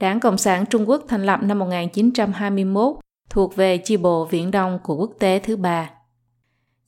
Đảng 0.00 0.20
Cộng 0.20 0.38
sản 0.38 0.66
Trung 0.66 0.88
Quốc 0.88 1.04
thành 1.08 1.26
lập 1.26 1.40
năm 1.42 1.58
1921 1.58 2.96
thuộc 3.30 3.56
về 3.56 3.78
chi 3.78 3.96
bộ 3.96 4.24
Viễn 4.24 4.50
Đông 4.50 4.78
của 4.82 4.96
quốc 4.96 5.10
tế 5.18 5.38
thứ 5.38 5.56
ba. 5.56 5.90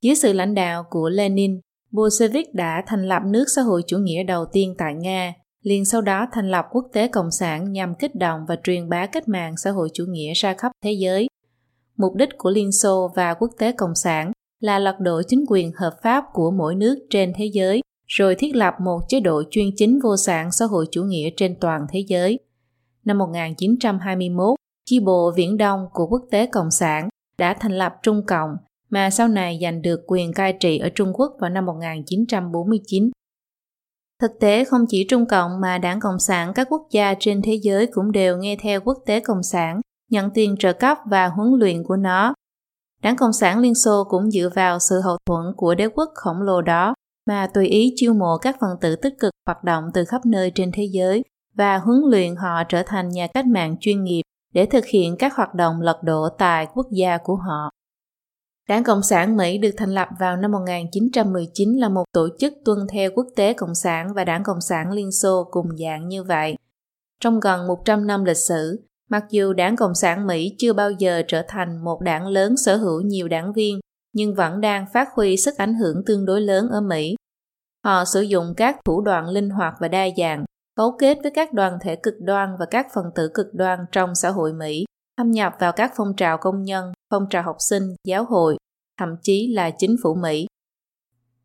Dưới 0.01 0.15
sự 0.15 0.33
lãnh 0.33 0.55
đạo 0.55 0.85
của 0.91 1.09
Lenin, 1.09 1.61
Bolshevik 1.91 2.55
đã 2.55 2.83
thành 2.87 3.09
lập 3.09 3.23
nước 3.27 3.45
xã 3.57 3.63
hội 3.63 3.83
chủ 3.87 3.99
nghĩa 3.99 4.23
đầu 4.23 4.45
tiên 4.53 4.75
tại 4.79 4.95
Nga, 4.95 5.35
liền 5.63 5.85
sau 5.85 6.01
đó 6.01 6.27
thành 6.33 6.51
lập 6.51 6.67
quốc 6.71 6.85
tế 6.93 7.09
cộng 7.09 7.31
sản 7.31 7.73
nhằm 7.73 7.95
kích 7.95 8.15
động 8.15 8.41
và 8.49 8.57
truyền 8.65 8.89
bá 8.89 9.07
cách 9.07 9.29
mạng 9.29 9.55
xã 9.57 9.71
hội 9.71 9.89
chủ 9.95 10.05
nghĩa 10.09 10.33
ra 10.35 10.55
khắp 10.59 10.73
thế 10.85 10.93
giới. 10.93 11.29
Mục 11.97 12.15
đích 12.15 12.29
của 12.39 12.51
Liên 12.51 12.73
Xô 12.73 13.13
và 13.15 13.35
quốc 13.35 13.51
tế 13.59 13.73
cộng 13.73 13.95
sản 13.95 14.33
là 14.61 14.79
lật 14.79 14.97
đổ 15.01 15.23
chính 15.29 15.45
quyền 15.49 15.73
hợp 15.77 15.97
pháp 16.03 16.25
của 16.33 16.51
mỗi 16.51 16.75
nước 16.75 16.99
trên 17.11 17.33
thế 17.37 17.51
giới, 17.53 17.83
rồi 18.07 18.35
thiết 18.35 18.57
lập 18.57 18.75
một 18.85 19.01
chế 19.09 19.21
độ 19.21 19.43
chuyên 19.51 19.67
chính 19.77 19.99
vô 20.03 20.17
sản 20.17 20.53
xã 20.53 20.65
hội 20.65 20.87
chủ 20.91 21.03
nghĩa 21.03 21.31
trên 21.37 21.57
toàn 21.61 21.87
thế 21.91 22.05
giới. 22.09 22.39
Năm 23.05 23.19
1921, 23.19 24.55
chi 24.85 25.01
bộ 25.01 25.33
Viễn 25.37 25.57
Đông 25.57 25.87
của 25.93 26.07
quốc 26.07 26.23
tế 26.31 26.47
cộng 26.47 26.71
sản 26.71 27.09
đã 27.39 27.57
thành 27.61 27.73
lập 27.73 27.95
Trung 28.03 28.27
Cộng 28.27 28.51
mà 28.91 29.11
sau 29.11 29.29
này 29.29 29.59
giành 29.63 29.83
được 29.83 30.01
quyền 30.07 30.33
cai 30.33 30.53
trị 30.53 30.79
ở 30.79 30.89
Trung 30.95 31.13
Quốc 31.15 31.33
vào 31.41 31.51
năm 31.51 31.67
1949. 31.67 33.11
Thực 34.21 34.31
tế 34.41 34.65
không 34.65 34.85
chỉ 34.89 35.07
Trung 35.09 35.27
Cộng 35.27 35.61
mà 35.61 35.79
Đảng 35.79 36.01
Cộng 36.01 36.19
sản 36.19 36.53
các 36.55 36.67
quốc 36.71 36.87
gia 36.91 37.15
trên 37.21 37.43
thế 37.43 37.55
giới 37.63 37.87
cũng 37.87 38.13
đều 38.13 38.37
nghe 38.37 38.57
theo 38.63 38.81
quốc 38.81 38.99
tế 39.07 39.21
Cộng 39.21 39.43
sản, 39.43 39.81
nhận 40.11 40.31
tiền 40.35 40.57
trợ 40.59 40.73
cấp 40.73 40.99
và 41.11 41.29
huấn 41.29 41.49
luyện 41.59 41.85
của 41.85 41.97
nó. 41.97 42.35
Đảng 43.03 43.17
Cộng 43.17 43.33
sản 43.33 43.59
Liên 43.59 43.75
Xô 43.75 44.05
cũng 44.09 44.31
dựa 44.31 44.49
vào 44.55 44.79
sự 44.79 45.01
hậu 45.01 45.17
thuẫn 45.27 45.45
của 45.57 45.75
đế 45.75 45.89
quốc 45.89 46.11
khổng 46.15 46.43
lồ 46.43 46.63
đó 46.63 46.95
mà 47.29 47.47
tùy 47.55 47.67
ý 47.67 47.93
chiêu 47.97 48.15
mộ 48.15 48.39
các 48.39 48.57
phần 48.61 48.71
tử 48.81 48.97
tích 48.97 49.15
cực 49.21 49.33
hoạt 49.47 49.65
động 49.65 49.85
từ 49.95 50.05
khắp 50.05 50.27
nơi 50.27 50.53
trên 50.55 50.71
thế 50.75 50.85
giới 50.93 51.25
và 51.55 51.79
huấn 51.79 52.01
luyện 52.11 52.37
họ 52.37 52.65
trở 52.69 52.83
thành 52.87 53.09
nhà 53.09 53.27
cách 53.27 53.47
mạng 53.47 53.77
chuyên 53.81 54.05
nghiệp 54.05 54.23
để 54.53 54.67
thực 54.67 54.87
hiện 54.87 55.17
các 55.19 55.35
hoạt 55.37 55.55
động 55.55 55.81
lật 55.81 56.03
đổ 56.03 56.29
tại 56.39 56.67
quốc 56.75 56.87
gia 56.91 57.19
của 57.19 57.37
họ. 57.37 57.71
Đảng 58.69 58.85
Cộng 58.85 59.03
sản 59.03 59.37
Mỹ 59.37 59.59
được 59.59 59.71
thành 59.77 59.91
lập 59.91 60.09
vào 60.21 60.37
năm 60.37 60.53
1919 60.53 61.77
là 61.77 61.89
một 61.89 62.05
tổ 62.13 62.29
chức 62.39 62.53
tuân 62.65 62.79
theo 62.93 63.11
quốc 63.15 63.27
tế 63.37 63.53
Cộng 63.53 63.75
sản 63.75 64.15
và 64.15 64.25
Đảng 64.25 64.43
Cộng 64.45 64.61
sản 64.61 64.93
Liên 64.93 65.13
Xô 65.13 65.49
cùng 65.51 65.77
dạng 65.77 66.09
như 66.09 66.25
vậy. 66.25 66.57
Trong 67.21 67.41
gần 67.41 67.67
100 67.67 68.07
năm 68.07 68.25
lịch 68.25 68.37
sử, 68.37 68.87
mặc 69.11 69.25
dù 69.31 69.53
Đảng 69.53 69.77
Cộng 69.77 69.95
sản 69.95 70.27
Mỹ 70.27 70.55
chưa 70.59 70.73
bao 70.73 70.91
giờ 70.91 71.23
trở 71.29 71.43
thành 71.49 71.85
một 71.85 72.01
đảng 72.01 72.27
lớn 72.27 72.57
sở 72.57 72.77
hữu 72.77 73.01
nhiều 73.01 73.29
đảng 73.29 73.53
viên, 73.53 73.81
nhưng 74.13 74.35
vẫn 74.35 74.61
đang 74.61 74.87
phát 74.93 75.09
huy 75.15 75.37
sức 75.37 75.55
ảnh 75.57 75.75
hưởng 75.75 76.05
tương 76.07 76.25
đối 76.25 76.41
lớn 76.41 76.69
ở 76.69 76.81
Mỹ. 76.81 77.15
Họ 77.85 78.05
sử 78.05 78.21
dụng 78.21 78.55
các 78.57 78.77
thủ 78.85 79.01
đoạn 79.01 79.29
linh 79.29 79.51
hoạt 79.51 79.75
và 79.81 79.89
đa 79.89 80.07
dạng, 80.17 80.45
cấu 80.77 80.97
kết 80.99 81.19
với 81.23 81.31
các 81.35 81.53
đoàn 81.53 81.79
thể 81.83 81.97
cực 81.97 82.15
đoan 82.21 82.57
và 82.59 82.67
các 82.71 82.87
phần 82.95 83.05
tử 83.15 83.31
cực 83.35 83.47
đoan 83.53 83.79
trong 83.93 84.15
xã 84.15 84.31
hội 84.31 84.53
Mỹ, 84.53 84.85
thâm 85.19 85.31
nhập 85.31 85.53
vào 85.61 85.73
các 85.73 85.93
phong 85.97 86.17
trào 86.17 86.39
công 86.39 86.63
nhân, 86.63 86.93
phong 87.11 87.27
trào 87.31 87.43
học 87.43 87.57
sinh, 87.59 87.83
giáo 88.05 88.25
hội, 88.25 88.57
thậm 88.99 89.09
chí 89.23 89.53
là 89.55 89.71
chính 89.79 89.97
phủ 90.03 90.15
Mỹ. 90.15 90.47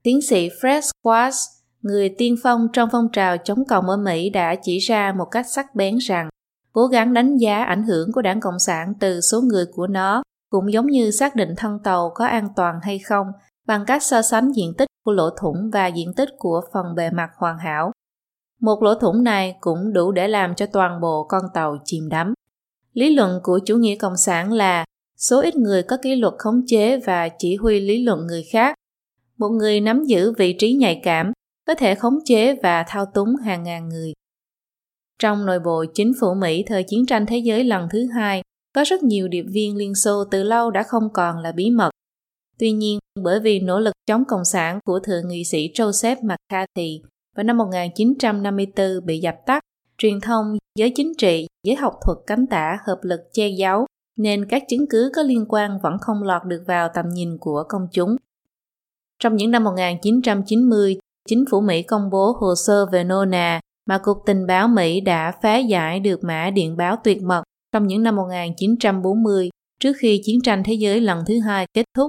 Tiến 0.03 0.21
sĩ 0.21 0.49
Fred 0.49 0.81
Schwartz, 0.81 1.47
người 1.81 2.09
tiên 2.17 2.35
phong 2.43 2.67
trong 2.73 2.89
phong 2.91 3.07
trào 3.13 3.37
chống 3.37 3.65
cộng 3.65 3.89
ở 3.89 3.97
Mỹ 3.97 4.29
đã 4.29 4.55
chỉ 4.61 4.77
ra 4.77 5.13
một 5.17 5.25
cách 5.31 5.45
sắc 5.49 5.75
bén 5.75 5.97
rằng 5.97 6.29
cố 6.73 6.87
gắng 6.87 7.13
đánh 7.13 7.37
giá 7.37 7.63
ảnh 7.63 7.83
hưởng 7.83 8.11
của 8.13 8.21
đảng 8.21 8.39
Cộng 8.39 8.59
sản 8.59 8.93
từ 8.99 9.21
số 9.21 9.41
người 9.41 9.65
của 9.73 9.87
nó 9.87 10.23
cũng 10.49 10.73
giống 10.73 10.87
như 10.87 11.11
xác 11.11 11.35
định 11.35 11.53
thân 11.57 11.79
tàu 11.83 12.11
có 12.15 12.25
an 12.25 12.47
toàn 12.55 12.79
hay 12.83 12.99
không 12.99 13.27
bằng 13.67 13.85
cách 13.87 14.03
so 14.03 14.21
sánh 14.21 14.51
diện 14.51 14.73
tích 14.77 14.87
của 15.05 15.11
lỗ 15.11 15.29
thủng 15.41 15.69
và 15.73 15.87
diện 15.87 16.13
tích 16.13 16.29
của 16.37 16.61
phần 16.73 16.95
bề 16.95 17.09
mặt 17.11 17.29
hoàn 17.37 17.57
hảo. 17.57 17.91
Một 18.61 18.83
lỗ 18.83 18.95
thủng 18.95 19.23
này 19.23 19.55
cũng 19.61 19.93
đủ 19.93 20.11
để 20.11 20.27
làm 20.27 20.55
cho 20.55 20.65
toàn 20.65 21.01
bộ 21.01 21.25
con 21.29 21.43
tàu 21.53 21.77
chìm 21.85 22.09
đắm. 22.09 22.33
Lý 22.93 23.15
luận 23.15 23.39
của 23.43 23.59
chủ 23.65 23.77
nghĩa 23.77 23.95
cộng 23.95 24.17
sản 24.17 24.53
là 24.53 24.85
số 25.17 25.41
ít 25.41 25.55
người 25.55 25.83
có 25.83 25.97
kỷ 26.03 26.15
luật 26.15 26.33
khống 26.37 26.61
chế 26.67 26.99
và 26.99 27.29
chỉ 27.37 27.55
huy 27.55 27.79
lý 27.79 28.03
luận 28.03 28.27
người 28.27 28.43
khác. 28.51 28.75
Một 29.37 29.49
người 29.49 29.79
nắm 29.79 30.03
giữ 30.03 30.33
vị 30.37 30.53
trí 30.53 30.73
nhạy 30.73 31.01
cảm 31.03 31.31
có 31.67 31.75
thể 31.75 31.95
khống 31.95 32.19
chế 32.25 32.55
và 32.63 32.83
thao 32.87 33.05
túng 33.13 33.35
hàng 33.35 33.63
ngàn 33.63 33.89
người. 33.89 34.13
Trong 35.19 35.45
nội 35.45 35.59
bộ 35.59 35.85
chính 35.93 36.13
phủ 36.19 36.33
Mỹ 36.33 36.63
thời 36.67 36.83
chiến 36.83 37.05
tranh 37.05 37.25
thế 37.25 37.37
giới 37.37 37.63
lần 37.63 37.87
thứ 37.91 38.07
hai, 38.15 38.41
có 38.75 38.83
rất 38.87 39.03
nhiều 39.03 39.27
điệp 39.27 39.45
viên 39.53 39.75
Liên 39.75 39.95
Xô 39.95 40.23
từ 40.31 40.43
lâu 40.43 40.71
đã 40.71 40.83
không 40.83 41.13
còn 41.13 41.37
là 41.37 41.51
bí 41.51 41.69
mật. 41.69 41.89
Tuy 42.59 42.71
nhiên, 42.71 42.99
bởi 43.23 43.39
vì 43.39 43.59
nỗ 43.59 43.79
lực 43.79 43.93
chống 44.07 44.23
cộng 44.27 44.45
sản 44.45 44.79
của 44.85 44.99
thượng 44.99 45.27
nghị 45.27 45.43
sĩ 45.43 45.71
Joseph 45.73 46.15
McCarthy 46.21 47.01
vào 47.37 47.43
năm 47.43 47.57
1954 47.57 49.05
bị 49.05 49.19
dập 49.19 49.35
tắt, 49.45 49.63
truyền 49.97 50.21
thông, 50.21 50.57
giới 50.75 50.91
chính 50.95 51.13
trị, 51.17 51.47
giới 51.63 51.75
học 51.75 51.93
thuật 52.05 52.17
cánh 52.27 52.47
tả 52.47 52.77
hợp 52.87 52.99
lực 53.01 53.19
che 53.33 53.47
giấu 53.47 53.85
nên 54.17 54.45
các 54.49 54.63
chứng 54.69 54.85
cứ 54.89 55.11
có 55.15 55.23
liên 55.23 55.45
quan 55.49 55.79
vẫn 55.83 55.97
không 56.01 56.23
lọt 56.23 56.43
được 56.45 56.63
vào 56.67 56.89
tầm 56.93 57.05
nhìn 57.09 57.37
của 57.37 57.63
công 57.69 57.87
chúng. 57.91 58.15
Trong 59.19 59.35
những 59.35 59.51
năm 59.51 59.63
1990, 59.63 60.97
chính 61.27 61.45
phủ 61.51 61.61
Mỹ 61.61 61.81
công 61.81 62.09
bố 62.09 62.31
hồ 62.39 62.53
sơ 62.65 62.85
về 62.85 63.03
Nona 63.03 63.59
mà 63.89 63.97
Cục 63.97 64.17
Tình 64.25 64.47
báo 64.47 64.67
Mỹ 64.67 65.01
đã 65.01 65.33
phá 65.41 65.57
giải 65.57 65.99
được 65.99 66.23
mã 66.23 66.49
điện 66.49 66.77
báo 66.77 66.95
tuyệt 67.03 67.23
mật 67.23 67.43
trong 67.71 67.87
những 67.87 68.03
năm 68.03 68.15
1940 68.15 69.49
trước 69.79 69.93
khi 69.99 70.21
chiến 70.23 70.41
tranh 70.41 70.63
thế 70.65 70.73
giới 70.73 71.01
lần 71.01 71.23
thứ 71.27 71.39
hai 71.39 71.67
kết 71.73 71.85
thúc. 71.95 72.07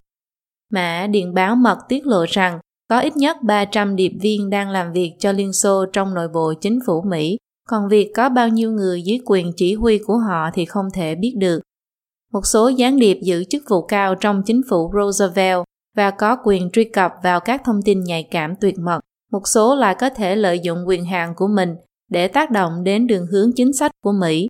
Mã 0.73 1.07
điện 1.11 1.35
báo 1.35 1.57
mật 1.57 1.79
tiết 1.89 2.07
lộ 2.07 2.25
rằng 2.29 2.59
có 2.89 3.01
ít 3.01 3.17
nhất 3.17 3.37
300 3.43 3.97
điệp 3.97 4.13
viên 4.21 4.51
đang 4.51 4.71
làm 4.71 4.93
việc 4.93 5.15
cho 5.19 5.33
Liên 5.33 5.53
Xô 5.53 5.85
trong 5.93 6.15
nội 6.15 6.29
bộ 6.29 6.55
chính 6.61 6.79
phủ 6.87 7.03
Mỹ, 7.03 7.37
còn 7.69 7.89
việc 7.89 8.13
có 8.17 8.29
bao 8.29 8.49
nhiêu 8.49 8.73
người 8.73 9.03
dưới 9.03 9.19
quyền 9.27 9.53
chỉ 9.57 9.75
huy 9.75 9.99
của 9.99 10.17
họ 10.17 10.51
thì 10.55 10.65
không 10.65 10.87
thể 10.95 11.15
biết 11.15 11.35
được. 11.39 11.61
Một 12.33 12.47
số 12.47 12.69
gián 12.69 12.99
điệp 12.99 13.19
giữ 13.23 13.45
chức 13.45 13.63
vụ 13.71 13.83
cao 13.87 14.15
trong 14.15 14.43
chính 14.47 14.61
phủ 14.71 14.93
Roosevelt 14.95 15.65
và 15.97 16.11
có 16.11 16.37
quyền 16.45 16.71
truy 16.71 16.85
cập 16.85 17.13
vào 17.23 17.41
các 17.41 17.63
thông 17.65 17.83
tin 17.85 18.05
nhạy 18.05 18.29
cảm 18.31 18.55
tuyệt 18.61 18.79
mật. 18.79 19.01
Một 19.33 19.43
số 19.49 19.75
lại 19.75 19.95
có 20.01 20.11
thể 20.11 20.37
lợi 20.37 20.61
dụng 20.61 20.79
quyền 20.87 21.05
hạn 21.05 21.35
của 21.37 21.49
mình 21.49 21.75
để 22.11 22.29
tác 22.29 22.51
động 22.51 22.85
đến 22.85 23.07
đường 23.07 23.27
hướng 23.27 23.51
chính 23.57 23.73
sách 23.73 23.91
của 24.05 24.13
Mỹ. 24.13 24.49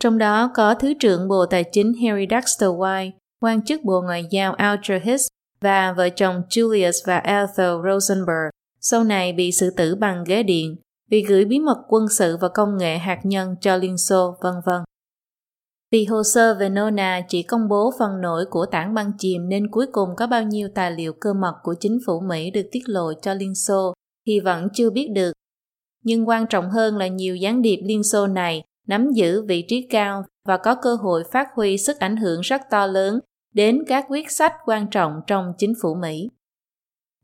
Trong 0.00 0.18
đó 0.18 0.50
có 0.54 0.74
Thứ 0.74 0.94
trưởng 1.00 1.28
Bộ 1.28 1.46
Tài 1.46 1.64
chính 1.64 1.92
Harry 2.02 2.26
Dexter 2.30 2.70
White, 2.70 3.10
quan 3.40 3.64
chức 3.64 3.84
Bộ 3.84 4.02
Ngoại 4.02 4.24
giao 4.30 4.52
Alger 4.52 5.02
Hicks 5.02 5.26
và 5.60 5.92
vợ 5.92 6.08
chồng 6.08 6.42
Julius 6.50 7.06
và 7.06 7.18
Ethel 7.18 7.74
Rosenberg 7.84 8.50
sau 8.80 9.04
này 9.04 9.32
bị 9.32 9.52
xử 9.52 9.70
tử 9.70 9.94
bằng 9.94 10.24
ghế 10.24 10.42
điện 10.42 10.76
vì 11.10 11.22
gửi 11.22 11.44
bí 11.44 11.58
mật 11.58 11.78
quân 11.88 12.08
sự 12.08 12.36
và 12.36 12.48
công 12.48 12.76
nghệ 12.76 12.98
hạt 12.98 13.20
nhân 13.24 13.54
cho 13.60 13.76
Liên 13.76 13.98
Xô, 13.98 14.36
vân 14.42 14.54
vân. 14.66 14.82
Vì 15.92 16.04
hồ 16.04 16.22
sơ 16.22 16.54
về 16.54 16.68
Nona 16.68 17.20
chỉ 17.28 17.42
công 17.42 17.68
bố 17.68 17.92
phần 17.98 18.20
nổi 18.20 18.44
của 18.50 18.66
tảng 18.66 18.94
băng 18.94 19.12
chìm 19.18 19.48
nên 19.48 19.70
cuối 19.70 19.86
cùng 19.92 20.08
có 20.16 20.26
bao 20.26 20.42
nhiêu 20.42 20.68
tài 20.74 20.92
liệu 20.92 21.12
cơ 21.20 21.34
mật 21.34 21.54
của 21.62 21.74
chính 21.80 21.98
phủ 22.06 22.20
Mỹ 22.20 22.50
được 22.50 22.66
tiết 22.72 22.82
lộ 22.86 23.12
cho 23.22 23.34
Liên 23.34 23.54
Xô 23.54 23.94
thì 24.26 24.40
vẫn 24.40 24.68
chưa 24.74 24.90
biết 24.90 25.08
được. 25.14 25.32
Nhưng 26.04 26.28
quan 26.28 26.46
trọng 26.46 26.70
hơn 26.70 26.96
là 26.96 27.06
nhiều 27.06 27.36
gián 27.36 27.62
điệp 27.62 27.80
Liên 27.84 28.02
Xô 28.04 28.26
này 28.26 28.62
nắm 28.86 29.10
giữ 29.14 29.42
vị 29.42 29.64
trí 29.68 29.86
cao 29.90 30.24
và 30.48 30.56
có 30.56 30.74
cơ 30.74 30.94
hội 30.94 31.24
phát 31.32 31.48
huy 31.54 31.78
sức 31.78 31.98
ảnh 31.98 32.16
hưởng 32.16 32.40
rất 32.40 32.60
to 32.70 32.86
lớn 32.86 33.20
đến 33.54 33.82
các 33.86 34.04
quyết 34.08 34.30
sách 34.30 34.54
quan 34.64 34.86
trọng 34.90 35.20
trong 35.26 35.52
chính 35.58 35.72
phủ 35.82 35.94
Mỹ. 35.94 36.28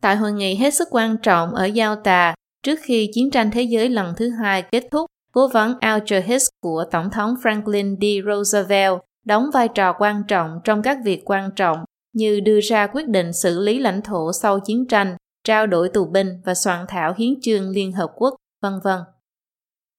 Tại 0.00 0.16
hội 0.16 0.32
nghị 0.32 0.54
hết 0.54 0.74
sức 0.74 0.88
quan 0.90 1.16
trọng 1.22 1.54
ở 1.54 1.64
Giao 1.64 1.96
Tà 1.96 2.34
trước 2.62 2.78
khi 2.82 3.10
chiến 3.12 3.30
tranh 3.30 3.50
thế 3.50 3.62
giới 3.62 3.88
lần 3.88 4.14
thứ 4.16 4.30
hai 4.30 4.62
kết 4.62 4.84
thúc, 4.90 5.06
cố 5.32 5.48
vấn 5.48 5.74
Alger 5.80 6.24
Hiss 6.24 6.48
của 6.62 6.84
Tổng 6.90 7.10
thống 7.10 7.34
Franklin 7.42 7.96
D. 8.00 8.26
Roosevelt 8.26 9.00
đóng 9.24 9.50
vai 9.52 9.68
trò 9.68 9.92
quan 9.98 10.22
trọng 10.28 10.60
trong 10.64 10.82
các 10.82 10.98
việc 11.04 11.22
quan 11.24 11.50
trọng 11.56 11.84
như 12.12 12.40
đưa 12.40 12.60
ra 12.60 12.86
quyết 12.86 13.08
định 13.08 13.32
xử 13.32 13.60
lý 13.60 13.78
lãnh 13.78 14.02
thổ 14.02 14.32
sau 14.32 14.60
chiến 14.60 14.86
tranh, 14.86 15.16
trao 15.44 15.66
đổi 15.66 15.88
tù 15.88 16.04
binh 16.04 16.40
và 16.44 16.54
soạn 16.54 16.84
thảo 16.88 17.14
hiến 17.18 17.40
chương 17.42 17.70
Liên 17.70 17.92
Hợp 17.92 18.10
Quốc, 18.16 18.34
vân 18.62 18.72
vân. 18.84 19.00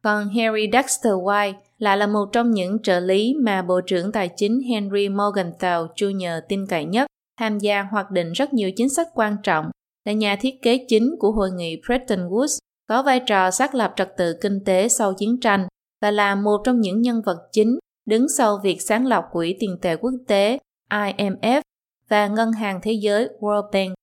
Còn 0.02 0.30
Harry 0.30 0.70
Dexter 0.74 1.14
White 1.14 1.54
lại 1.78 1.98
là 1.98 2.08
một 2.08 2.26
trong 2.32 2.52
những 2.52 2.82
trợ 2.84 3.00
lý 3.00 3.36
mà 3.42 3.62
Bộ 3.62 3.82
trưởng 3.82 4.12
Tài 4.12 4.30
chính 4.36 4.62
Henry 4.70 5.10
Morgenthau 5.10 5.88
Jr. 5.96 6.42
tin 6.50 6.66
cậy 6.68 6.86
nhất, 6.86 7.08
tham 7.40 7.60
gia 7.60 7.82
hoạch 7.82 8.12
định 8.12 8.32
rất 8.32 8.54
nhiều 8.54 8.72
chính 8.76 8.90
sách 8.90 9.08
quan 9.14 9.36
trọng, 9.44 9.66
là 10.06 10.14
nhà 10.14 10.36
thiết 10.36 10.56
kế 10.62 10.86
chính 10.88 11.16
của 11.20 11.32
hội 11.32 11.50
nghị 11.52 11.82
Bretton 11.88 12.30
Woods, 12.30 12.58
có 12.90 13.04
vai 13.04 13.22
trò 13.28 13.52
xác 13.52 13.76
lập 13.76 13.94
trật 13.96 14.10
tự 14.18 14.34
kinh 14.42 14.60
tế 14.66 14.88
sau 14.88 15.14
chiến 15.14 15.40
tranh 15.40 15.68
và 16.02 16.12
là 16.12 16.36
một 16.36 16.62
trong 16.64 16.82
những 16.82 17.02
nhân 17.02 17.22
vật 17.26 17.38
chính 17.52 17.80
đứng 18.06 18.30
sau 18.38 18.60
việc 18.64 18.82
sáng 18.82 19.06
lập 19.06 19.24
Quỹ 19.32 19.56
tiền 19.60 19.78
tệ 19.82 19.96
quốc 19.96 20.14
tế 20.28 20.60
IMF 20.92 21.62
và 22.10 22.28
Ngân 22.28 22.52
hàng 22.52 22.80
Thế 22.84 22.92
giới 22.92 23.30
World 23.40 23.72
Bank. 23.74 23.94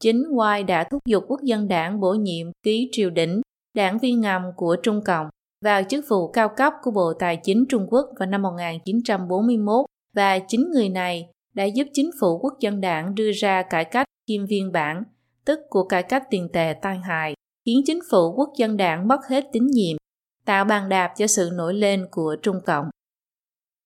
Chính 0.00 0.22
White 0.22 0.66
đã 0.66 0.84
thúc 0.90 1.02
giục 1.06 1.24
quốc 1.28 1.40
dân 1.42 1.68
đảng 1.68 2.00
bổ 2.00 2.12
nhiệm 2.12 2.46
ký 2.62 2.88
triều 2.92 3.10
đỉnh, 3.10 3.40
đảng 3.76 3.98
viên 3.98 4.20
ngầm 4.20 4.42
của 4.56 4.76
Trung 4.82 5.00
Cộng, 5.04 5.26
vào 5.62 5.82
chức 5.88 6.04
vụ 6.08 6.28
cao 6.28 6.48
cấp 6.56 6.72
của 6.82 6.90
Bộ 6.90 7.12
Tài 7.18 7.36
chính 7.36 7.64
Trung 7.68 7.86
Quốc 7.90 8.06
vào 8.18 8.26
năm 8.26 8.42
1941 8.42 9.86
và 10.14 10.38
chính 10.48 10.70
người 10.70 10.88
này 10.88 11.28
đã 11.54 11.64
giúp 11.64 11.86
chính 11.92 12.10
phủ 12.20 12.38
quốc 12.38 12.52
dân 12.60 12.80
đảng 12.80 13.14
đưa 13.14 13.30
ra 13.32 13.62
cải 13.62 13.84
cách 13.84 14.06
kim 14.26 14.46
viên 14.46 14.72
bản, 14.72 15.02
tức 15.44 15.58
của 15.68 15.84
cải 15.84 16.02
cách 16.02 16.22
tiền 16.30 16.48
tệ 16.52 16.74
tai 16.82 16.98
hại, 16.98 17.34
khiến 17.66 17.80
chính 17.86 17.98
phủ 18.10 18.32
quốc 18.36 18.50
dân 18.56 18.76
đảng 18.76 19.08
mất 19.08 19.20
hết 19.28 19.44
tín 19.52 19.66
nhiệm, 19.66 19.96
tạo 20.44 20.64
bàn 20.64 20.88
đạp 20.88 21.12
cho 21.16 21.26
sự 21.26 21.50
nổi 21.52 21.74
lên 21.74 22.06
của 22.10 22.36
Trung 22.42 22.60
Cộng. 22.66 22.86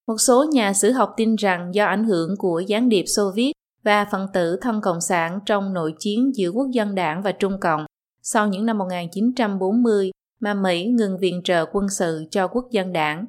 Một 0.07 0.17
số 0.17 0.45
nhà 0.51 0.73
sử 0.73 0.91
học 0.91 1.13
tin 1.17 1.35
rằng 1.35 1.71
do 1.73 1.85
ảnh 1.85 2.03
hưởng 2.03 2.37
của 2.37 2.59
gián 2.67 2.89
điệp 2.89 3.05
Xô 3.15 3.31
Viết 3.35 3.51
và 3.83 4.07
phần 4.11 4.27
tử 4.33 4.57
thân 4.61 4.81
Cộng 4.81 5.01
sản 5.01 5.39
trong 5.45 5.73
nội 5.73 5.93
chiến 5.99 6.31
giữa 6.35 6.49
quốc 6.49 6.67
dân 6.71 6.95
đảng 6.95 7.21
và 7.21 7.31
Trung 7.31 7.59
Cộng 7.61 7.85
sau 8.21 8.47
những 8.47 8.65
năm 8.65 8.77
1940 8.77 10.11
mà 10.39 10.53
Mỹ 10.53 10.85
ngừng 10.85 11.17
viện 11.17 11.41
trợ 11.43 11.65
quân 11.71 11.89
sự 11.89 12.25
cho 12.31 12.47
quốc 12.47 12.67
dân 12.71 12.93
đảng. 12.93 13.25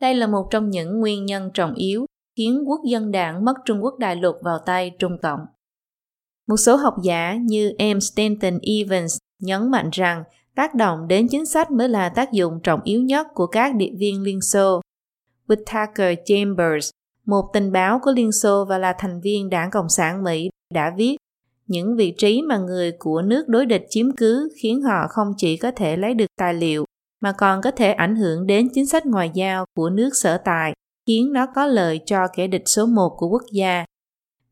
Đây 0.00 0.14
là 0.14 0.26
một 0.26 0.48
trong 0.50 0.70
những 0.70 1.00
nguyên 1.00 1.26
nhân 1.26 1.50
trọng 1.54 1.74
yếu 1.74 2.06
khiến 2.36 2.64
quốc 2.66 2.80
dân 2.84 3.10
đảng 3.10 3.44
mất 3.44 3.54
Trung 3.64 3.84
Quốc 3.84 3.98
đại 3.98 4.16
lục 4.16 4.36
vào 4.42 4.58
tay 4.66 4.96
Trung 4.98 5.18
Cộng. 5.22 5.40
Một 6.48 6.56
số 6.56 6.76
học 6.76 6.94
giả 7.02 7.34
như 7.34 7.72
M. 7.78 8.00
Stanton 8.00 8.58
Evans 8.62 9.18
nhấn 9.42 9.70
mạnh 9.70 9.88
rằng 9.92 10.24
tác 10.54 10.74
động 10.74 11.08
đến 11.08 11.28
chính 11.28 11.46
sách 11.46 11.70
mới 11.70 11.88
là 11.88 12.08
tác 12.08 12.32
dụng 12.32 12.60
trọng 12.62 12.80
yếu 12.84 13.02
nhất 13.02 13.26
của 13.34 13.46
các 13.46 13.74
điệp 13.74 13.92
viên 13.98 14.22
Liên 14.22 14.40
Xô. 14.40 14.80
Whittaker 15.48 16.16
Chambers, 16.24 16.90
một 17.26 17.50
tình 17.52 17.72
báo 17.72 17.98
của 18.02 18.12
Liên 18.12 18.32
Xô 18.32 18.64
và 18.68 18.78
là 18.78 18.94
thành 18.98 19.20
viên 19.20 19.50
Đảng 19.50 19.70
Cộng 19.70 19.88
sản 19.88 20.24
Mỹ, 20.24 20.50
đã 20.74 20.92
viết 20.96 21.16
những 21.70 21.96
vị 21.96 22.14
trí 22.18 22.42
mà 22.42 22.58
người 22.58 22.92
của 22.98 23.22
nước 23.22 23.48
đối 23.48 23.66
địch 23.66 23.86
chiếm 23.90 24.16
cứ 24.16 24.48
khiến 24.62 24.82
họ 24.82 25.06
không 25.10 25.28
chỉ 25.36 25.56
có 25.56 25.70
thể 25.70 25.96
lấy 25.96 26.14
được 26.14 26.26
tài 26.38 26.54
liệu 26.54 26.84
mà 27.20 27.32
còn 27.32 27.60
có 27.62 27.70
thể 27.70 27.92
ảnh 27.92 28.16
hưởng 28.16 28.46
đến 28.46 28.68
chính 28.74 28.86
sách 28.86 29.06
ngoại 29.06 29.30
giao 29.34 29.64
của 29.76 29.90
nước 29.90 30.10
sở 30.12 30.38
tại, 30.44 30.72
khiến 31.06 31.32
nó 31.32 31.46
có 31.54 31.66
lợi 31.66 32.00
cho 32.06 32.18
kẻ 32.36 32.46
địch 32.46 32.62
số 32.66 32.86
một 32.86 33.12
của 33.16 33.28
quốc 33.28 33.42
gia. 33.52 33.84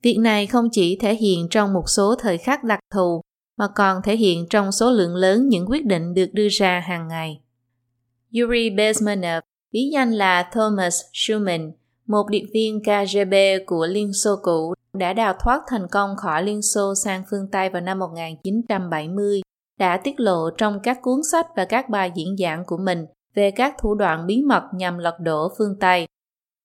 Việc 0.03 0.17
này 0.19 0.47
không 0.47 0.69
chỉ 0.73 0.99
thể 1.01 1.15
hiện 1.15 1.49
trong 1.51 1.73
một 1.73 1.85
số 1.87 2.15
thời 2.15 2.39
khắc 2.39 2.65
đặc 2.65 2.81
thù, 2.95 3.21
mà 3.57 3.69
còn 3.75 4.03
thể 4.05 4.17
hiện 4.17 4.47
trong 4.51 4.73
số 4.73 4.91
lượng 4.91 5.15
lớn 5.15 5.49
những 5.49 5.67
quyết 5.69 5.87
định 5.87 6.15
được 6.15 6.29
đưa 6.33 6.49
ra 6.49 6.81
hàng 6.81 7.09
ngày. 7.09 7.41
Yuri 8.33 8.71
Bezmenov, 8.71 9.41
bí 9.73 9.91
danh 9.93 10.13
là 10.13 10.51
Thomas 10.53 11.01
Schumann, 11.13 11.73
một 12.07 12.27
điệp 12.31 12.47
viên 12.55 12.81
KGB 12.83 13.35
của 13.67 13.87
Liên 13.87 14.13
Xô 14.13 14.37
cũ 14.43 14.75
đã 14.93 15.13
đào 15.13 15.35
thoát 15.45 15.63
thành 15.69 15.87
công 15.91 16.17
khỏi 16.17 16.43
Liên 16.43 16.63
Xô 16.63 16.95
sang 16.95 17.23
phương 17.31 17.51
Tây 17.53 17.71
vào 17.71 17.83
năm 17.83 17.99
1970, 17.99 19.41
đã 19.79 19.97
tiết 19.97 20.21
lộ 20.21 20.51
trong 20.59 20.81
các 20.83 20.99
cuốn 21.03 21.21
sách 21.33 21.47
và 21.57 21.65
các 21.65 21.89
bài 21.89 22.13
diễn 22.15 22.37
giảng 22.39 22.65
của 22.67 22.79
mình 22.79 23.07
về 23.35 23.51
các 23.51 23.75
thủ 23.83 23.95
đoạn 23.95 24.27
bí 24.27 24.43
mật 24.43 24.63
nhằm 24.75 24.99
lật 24.99 25.15
đổ 25.21 25.49
phương 25.59 25.79
Tây. 25.81 26.07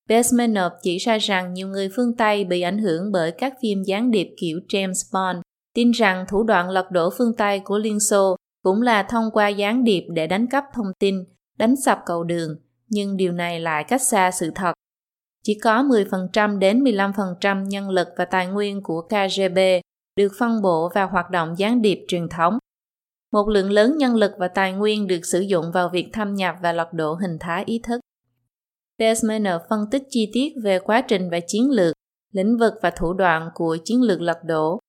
Besmenov 0.09 0.71
chỉ 0.81 0.97
ra 0.97 1.17
rằng 1.17 1.53
nhiều 1.53 1.67
người 1.67 1.89
phương 1.95 2.17
Tây 2.17 2.43
bị 2.43 2.61
ảnh 2.61 2.77
hưởng 2.77 3.11
bởi 3.11 3.31
các 3.31 3.53
phim 3.61 3.83
gián 3.83 4.11
điệp 4.11 4.27
kiểu 4.37 4.59
James 4.69 5.13
Bond, 5.13 5.41
tin 5.75 5.91
rằng 5.91 6.25
thủ 6.29 6.43
đoạn 6.43 6.69
lật 6.69 6.91
đổ 6.91 7.09
phương 7.17 7.35
Tây 7.37 7.59
của 7.59 7.77
Liên 7.77 7.99
Xô 7.99 8.35
cũng 8.63 8.81
là 8.81 9.03
thông 9.03 9.31
qua 9.33 9.47
gián 9.47 9.83
điệp 9.83 10.03
để 10.09 10.27
đánh 10.27 10.47
cắp 10.47 10.63
thông 10.73 10.91
tin, 10.99 11.15
đánh 11.57 11.75
sập 11.85 11.99
cầu 12.05 12.23
đường, 12.23 12.49
nhưng 12.89 13.17
điều 13.17 13.31
này 13.31 13.59
lại 13.59 13.83
cách 13.83 14.01
xa 14.01 14.31
sự 14.31 14.51
thật. 14.55 14.73
Chỉ 15.43 15.59
có 15.59 15.83
10% 15.83 16.59
đến 16.59 16.83
15% 16.83 17.63
nhân 17.63 17.89
lực 17.89 18.07
và 18.17 18.25
tài 18.25 18.47
nguyên 18.47 18.83
của 18.83 19.01
KGB 19.01 19.59
được 20.15 20.31
phân 20.39 20.61
bổ 20.61 20.89
vào 20.95 21.07
hoạt 21.07 21.29
động 21.29 21.55
gián 21.57 21.81
điệp 21.81 22.05
truyền 22.07 22.29
thống. 22.29 22.57
Một 23.31 23.49
lượng 23.49 23.71
lớn 23.71 23.97
nhân 23.97 24.15
lực 24.15 24.31
và 24.37 24.47
tài 24.47 24.73
nguyên 24.73 25.07
được 25.07 25.19
sử 25.23 25.39
dụng 25.39 25.71
vào 25.73 25.89
việc 25.89 26.09
thâm 26.13 26.35
nhập 26.35 26.55
và 26.61 26.71
lật 26.71 26.93
đổ 26.93 27.13
hình 27.13 27.37
thái 27.39 27.63
ý 27.65 27.79
thức. 27.83 27.99
Desmainer 28.99 29.55
phân 29.69 29.85
tích 29.91 30.03
chi 30.09 30.29
tiết 30.33 30.53
về 30.63 30.79
quá 30.79 31.01
trình 31.01 31.29
và 31.29 31.39
chiến 31.47 31.69
lược, 31.69 31.95
lĩnh 32.31 32.57
vực 32.57 32.73
và 32.81 32.89
thủ 32.89 33.13
đoạn 33.13 33.49
của 33.53 33.77
chiến 33.85 34.01
lược 34.01 34.21
lật 34.21 34.37
đổ. 34.45 34.79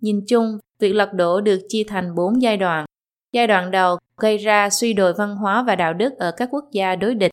Nhìn 0.00 0.20
chung, 0.28 0.58
việc 0.78 0.92
lật 0.92 1.12
đổ 1.12 1.40
được 1.40 1.60
chia 1.68 1.84
thành 1.88 2.14
4 2.14 2.42
giai 2.42 2.56
đoạn. 2.56 2.84
Giai 3.32 3.46
đoạn 3.46 3.70
đầu 3.70 3.98
gây 4.16 4.38
ra 4.38 4.70
suy 4.70 4.92
đồi 4.92 5.12
văn 5.12 5.36
hóa 5.36 5.62
và 5.66 5.76
đạo 5.76 5.94
đức 5.94 6.12
ở 6.18 6.32
các 6.36 6.48
quốc 6.52 6.64
gia 6.72 6.96
đối 6.96 7.14
địch. 7.14 7.30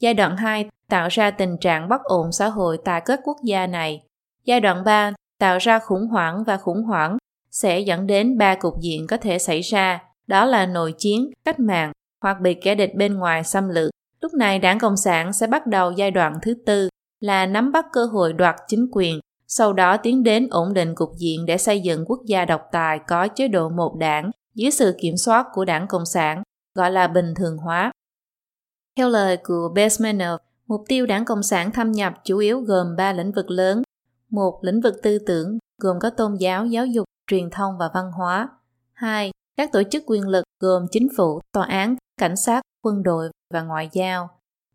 Giai 0.00 0.14
đoạn 0.14 0.36
2 0.36 0.68
tạo 0.90 1.08
ra 1.08 1.30
tình 1.30 1.56
trạng 1.60 1.88
bất 1.88 2.02
ổn 2.04 2.32
xã 2.32 2.48
hội 2.48 2.78
tại 2.84 3.02
các 3.04 3.20
quốc 3.24 3.36
gia 3.44 3.66
này. 3.66 4.02
Giai 4.44 4.60
đoạn 4.60 4.84
3 4.84 5.12
tạo 5.38 5.58
ra 5.58 5.78
khủng 5.78 6.06
hoảng 6.06 6.44
và 6.44 6.56
khủng 6.56 6.82
hoảng 6.82 7.16
sẽ 7.50 7.80
dẫn 7.80 8.06
đến 8.06 8.38
ba 8.38 8.54
cục 8.54 8.74
diện 8.80 9.06
có 9.06 9.16
thể 9.16 9.38
xảy 9.38 9.60
ra, 9.60 10.02
đó 10.26 10.44
là 10.44 10.66
nội 10.66 10.94
chiến, 10.98 11.30
cách 11.44 11.60
mạng 11.60 11.92
hoặc 12.22 12.40
bị 12.40 12.54
kẻ 12.54 12.74
địch 12.74 12.94
bên 12.94 13.14
ngoài 13.14 13.44
xâm 13.44 13.68
lược. 13.68 13.90
Lúc 14.20 14.34
này 14.34 14.58
đảng 14.58 14.78
Cộng 14.78 14.96
sản 14.96 15.32
sẽ 15.32 15.46
bắt 15.46 15.66
đầu 15.66 15.92
giai 15.92 16.10
đoạn 16.10 16.34
thứ 16.42 16.54
tư 16.66 16.88
là 17.20 17.46
nắm 17.46 17.72
bắt 17.72 17.86
cơ 17.92 18.04
hội 18.04 18.32
đoạt 18.32 18.56
chính 18.68 18.86
quyền, 18.92 19.20
sau 19.46 19.72
đó 19.72 19.96
tiến 19.96 20.22
đến 20.22 20.48
ổn 20.50 20.74
định 20.74 20.94
cục 20.94 21.10
diện 21.18 21.46
để 21.46 21.58
xây 21.58 21.80
dựng 21.80 22.04
quốc 22.06 22.20
gia 22.26 22.44
độc 22.44 22.62
tài 22.72 22.98
có 23.06 23.28
chế 23.28 23.48
độ 23.48 23.68
một 23.68 23.96
đảng 23.98 24.30
dưới 24.54 24.70
sự 24.70 24.96
kiểm 25.00 25.16
soát 25.16 25.46
của 25.52 25.64
đảng 25.64 25.86
Cộng 25.88 26.06
sản, 26.06 26.42
gọi 26.74 26.90
là 26.90 27.06
bình 27.06 27.34
thường 27.36 27.56
hóa. 27.56 27.92
Theo 28.96 29.08
lời 29.08 29.36
của 29.36 29.72
Besmanov, 29.74 30.40
mục 30.68 30.84
tiêu 30.88 31.06
đảng 31.06 31.24
Cộng 31.24 31.42
sản 31.42 31.72
thâm 31.72 31.92
nhập 31.92 32.14
chủ 32.24 32.38
yếu 32.38 32.60
gồm 32.60 32.96
ba 32.96 33.12
lĩnh 33.12 33.32
vực 33.32 33.50
lớn. 33.50 33.82
Một, 34.30 34.58
lĩnh 34.62 34.80
vực 34.80 34.94
tư 35.02 35.18
tưởng, 35.26 35.58
gồm 35.78 35.98
có 36.00 36.10
tôn 36.10 36.34
giáo, 36.34 36.66
giáo 36.66 36.86
dục, 36.86 37.04
truyền 37.30 37.50
thông 37.50 37.78
và 37.78 37.90
văn 37.94 38.12
hóa. 38.12 38.48
Hai, 38.92 39.30
các 39.56 39.72
tổ 39.72 39.82
chức 39.90 40.02
quyền 40.06 40.28
lực 40.28 40.44
gồm 40.60 40.86
chính 40.90 41.08
phủ, 41.16 41.40
tòa 41.52 41.64
án, 41.64 41.96
cảnh 42.20 42.36
sát, 42.36 42.60
quân 42.84 43.02
đội 43.02 43.30
và 43.54 43.62
ngoại 43.62 43.88
giao. 43.92 44.28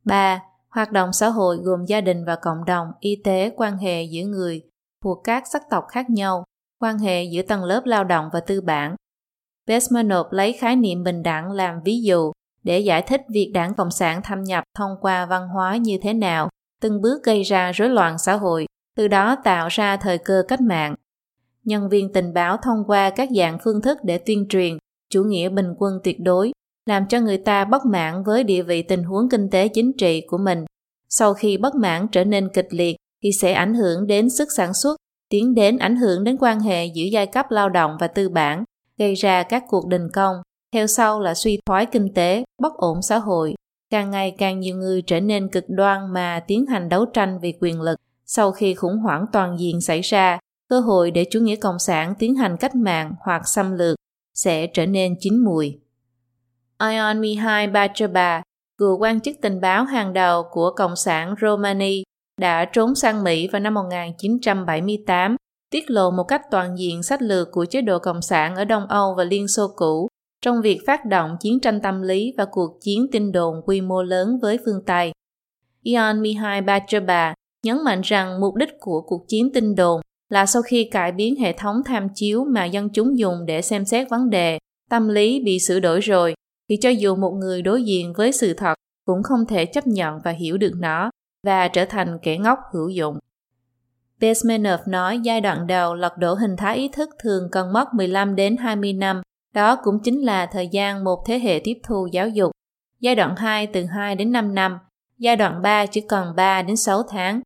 3. 0.04 0.42
Hoạt 0.70 0.92
động 0.92 1.14
xã 1.14 1.30
hội 1.30 1.58
gồm 1.58 1.86
gia 1.86 2.02
đình 2.02 2.26
và 2.26 2.36
cộng 2.36 2.66
đồng, 2.66 2.88
y 3.00 3.22
tế, 3.24 3.54
quan 3.58 3.78
hệ 3.78 4.04
giữa 4.04 4.24
người 4.24 4.62
thuộc 5.04 5.22
các 5.24 5.44
sắc 5.52 5.62
tộc 5.70 5.86
khác 5.90 6.10
nhau, 6.10 6.44
quan 6.82 7.00
hệ 7.00 7.24
giữa 7.24 7.42
tầng 7.42 7.64
lớp 7.64 7.82
lao 7.86 8.04
động 8.04 8.30
và 8.34 8.40
tư 8.40 8.62
bản. 8.62 8.96
Besmanov 9.68 10.28
lấy 10.32 10.54
khái 10.54 10.76
niệm 10.76 11.04
bình 11.04 11.24
đẳng 11.24 11.52
làm 11.52 11.82
ví 11.86 12.02
dụ 12.02 12.32
để 12.64 12.80
giải 12.80 13.02
thích 13.02 13.22
việc 13.30 13.52
đảng 13.54 13.74
Cộng 13.74 13.92
sản 13.92 14.22
thâm 14.24 14.44
nhập 14.44 14.64
thông 14.78 14.92
qua 15.02 15.26
văn 15.26 15.48
hóa 15.48 15.78
như 15.78 15.98
thế 16.02 16.14
nào, 16.14 16.50
từng 16.82 17.02
bước 17.02 17.24
gây 17.24 17.44
ra 17.44 17.72
rối 17.72 17.90
loạn 17.90 18.18
xã 18.18 18.34
hội, 18.36 18.66
từ 18.96 19.08
đó 19.08 19.36
tạo 19.44 19.68
ra 19.72 19.98
thời 19.98 20.18
cơ 20.18 20.44
cách 20.48 20.62
mạng. 20.62 20.96
Nhân 21.64 21.90
viên 21.90 22.14
tình 22.14 22.34
báo 22.34 22.58
thông 22.58 22.84
qua 22.88 23.10
các 23.10 23.30
dạng 23.36 23.58
phương 23.64 23.82
thức 23.82 23.98
để 24.04 24.18
tuyên 24.18 24.46
truyền 24.50 24.78
chủ 25.10 25.24
nghĩa 25.24 25.50
bình 25.50 25.74
quân 25.78 25.94
tuyệt 26.04 26.18
đối 26.20 26.52
làm 26.86 27.08
cho 27.08 27.20
người 27.20 27.38
ta 27.38 27.66
bất 27.66 27.86
mãn 27.86 28.24
với 28.24 28.44
địa 28.44 28.64
vị 28.64 28.84
tình 28.84 29.04
huống 29.04 29.30
kinh 29.30 29.50
tế 29.50 29.68
chính 29.68 29.92
trị 29.98 30.22
của 30.28 30.38
mình. 30.38 30.66
Sau 31.10 31.34
khi 31.34 31.58
bất 31.58 31.76
mãn 31.76 32.08
trở 32.12 32.24
nên 32.24 32.50
kịch 32.54 32.68
liệt 32.72 32.96
thì 33.24 33.32
sẽ 33.42 33.54
ảnh 33.54 33.74
hưởng 33.74 34.08
đến 34.08 34.30
sức 34.30 34.48
sản 34.58 34.74
xuất, 34.74 34.96
tiến 35.30 35.54
đến 35.54 35.78
ảnh 35.78 35.96
hưởng 35.96 36.24
đến 36.24 36.38
quan 36.40 36.60
hệ 36.60 36.86
giữa 36.86 37.06
giai 37.12 37.28
cấp 37.28 37.46
lao 37.50 37.70
động 37.70 37.98
và 38.00 38.08
tư 38.08 38.30
bản, 38.30 38.64
gây 38.98 39.16
ra 39.16 39.44
các 39.44 39.64
cuộc 39.70 39.88
đình 39.88 40.08
công. 40.14 40.36
Theo 40.74 40.88
sau 40.88 41.20
là 41.20 41.34
suy 41.34 41.60
thoái 41.66 41.86
kinh 41.86 42.14
tế, 42.14 42.44
bất 42.62 42.74
ổn 42.74 43.02
xã 43.02 43.18
hội. 43.18 43.56
Càng 43.90 44.12
ngày 44.12 44.36
càng 44.38 44.60
nhiều 44.60 44.76
người 44.76 45.02
trở 45.02 45.20
nên 45.20 45.50
cực 45.50 45.64
đoan 45.68 46.14
mà 46.14 46.44
tiến 46.48 46.66
hành 46.66 46.90
đấu 46.90 47.06
tranh 47.06 47.40
vì 47.42 47.54
quyền 47.62 47.82
lực. 47.82 48.00
Sau 48.26 48.52
khi 48.52 48.74
khủng 48.74 48.98
hoảng 48.98 49.26
toàn 49.34 49.60
diện 49.60 49.82
xảy 49.82 50.02
ra, 50.02 50.40
cơ 50.70 50.80
hội 50.80 51.12
để 51.12 51.26
chủ 51.32 51.40
nghĩa 51.40 51.56
cộng 51.56 51.80
sản 51.80 52.14
tiến 52.20 52.36
hành 52.36 52.58
cách 52.58 52.76
mạng 52.76 53.14
hoặc 53.20 53.42
xâm 53.46 53.72
lược 53.78 53.98
sẽ 54.34 54.68
trở 54.68 54.86
nên 54.86 55.16
chín 55.20 55.44
mùi. 55.46 55.80
Ion 56.80 57.22
Mihai 57.22 57.68
Bachaba, 57.68 58.42
cựu 58.78 58.98
quan 58.98 59.22
chức 59.22 59.36
tình 59.42 59.62
báo 59.62 59.84
hàng 59.84 60.14
đầu 60.14 60.44
của 60.52 60.72
Cộng 60.76 60.96
sản 60.96 61.36
Romani, 61.42 62.04
đã 62.42 62.66
trốn 62.66 62.96
sang 62.96 63.24
Mỹ 63.24 63.48
vào 63.48 63.60
năm 63.60 63.74
1978, 63.74 65.36
tiết 65.70 65.92
lộ 65.92 66.12
một 66.12 66.24
cách 66.24 66.42
toàn 66.52 66.78
diện 66.78 67.04
sách 67.04 67.22
lược 67.22 67.52
của 67.52 67.66
chế 67.66 67.82
độ 67.82 68.00
Cộng 68.00 68.22
sản 68.22 68.56
ở 68.56 68.66
Đông 68.66 68.88
Âu 68.88 69.16
và 69.18 69.24
Liên 69.24 69.48
Xô 69.48 69.68
cũ 69.76 70.08
trong 70.44 70.62
việc 70.62 70.80
phát 70.88 71.06
động 71.06 71.38
chiến 71.40 71.60
tranh 71.60 71.82
tâm 71.82 72.02
lý 72.02 72.34
và 72.38 72.46
cuộc 72.52 72.78
chiến 72.82 73.08
tin 73.12 73.32
đồn 73.32 73.56
quy 73.66 73.82
mô 73.82 74.04
lớn 74.04 74.40
với 74.42 74.58
phương 74.66 74.86
Tây. 74.86 75.12
Ion 75.84 76.22
Mihai 76.22 76.62
Bachaba 76.62 77.34
nhấn 77.64 77.84
mạnh 77.84 78.02
rằng 78.04 78.42
mục 78.42 78.56
đích 78.56 78.70
của 78.80 79.02
cuộc 79.02 79.26
chiến 79.28 79.54
tin 79.54 79.76
đồn 79.76 80.02
là 80.30 80.46
sau 80.46 80.62
khi 80.62 80.90
cải 80.92 81.12
biến 81.12 81.36
hệ 81.36 81.54
thống 81.54 81.76
tham 81.86 82.08
chiếu 82.16 82.46
mà 82.46 82.66
dân 82.66 82.90
chúng 82.90 83.18
dùng 83.18 83.46
để 83.46 83.62
xem 83.62 83.86
xét 83.86 84.10
vấn 84.10 84.30
đề, 84.30 84.60
tâm 84.90 85.08
lý 85.08 85.42
bị 85.46 85.60
sửa 85.60 85.80
đổi 85.80 86.00
rồi, 86.00 86.36
thì 86.70 86.78
cho 86.82 86.90
dù 86.90 87.16
một 87.16 87.32
người 87.32 87.62
đối 87.62 87.84
diện 87.84 88.14
với 88.18 88.32
sự 88.32 88.54
thật 88.54 88.74
cũng 89.06 89.24
không 89.24 89.46
thể 89.50 89.66
chấp 89.66 89.88
nhận 89.88 90.20
và 90.24 90.32
hiểu 90.32 90.58
được 90.58 90.74
nó 90.76 91.10
và 91.44 91.68
trở 91.68 91.86
thành 91.86 92.18
kẻ 92.22 92.38
ngốc 92.38 92.60
hữu 92.74 92.90
dụng. 92.90 93.18
Besmenov 94.20 94.80
nói 94.88 95.20
giai 95.24 95.42
đoạn 95.42 95.68
đầu 95.68 95.96
lật 95.96 96.18
đổ 96.18 96.34
hình 96.34 96.56
thái 96.58 96.78
ý 96.78 96.90
thức 96.90 97.10
thường 97.24 97.44
cần 97.52 97.74
mất 97.74 97.94
15 97.94 98.36
đến 98.36 98.58
20 98.58 98.94
năm, 98.94 99.22
đó 99.54 99.76
cũng 99.84 100.00
chính 100.04 100.20
là 100.20 100.46
thời 100.46 100.68
gian 100.68 101.04
một 101.04 101.24
thế 101.26 101.40
hệ 101.40 101.62
tiếp 101.64 101.78
thu 101.84 102.08
giáo 102.12 102.30
dục. 102.30 102.52
Giai 103.00 103.16
đoạn 103.16 103.36
2 103.36 103.68
từ 103.68 103.86
2 103.86 104.16
đến 104.16 104.32
5 104.32 104.56
năm, 104.56 104.80
giai 105.18 105.36
đoạn 105.36 105.62
3 105.62 105.86
chỉ 105.86 106.02
còn 106.02 106.36
3 106.36 106.62
đến 106.62 106.78
6 106.78 107.04
tháng. 107.04 107.42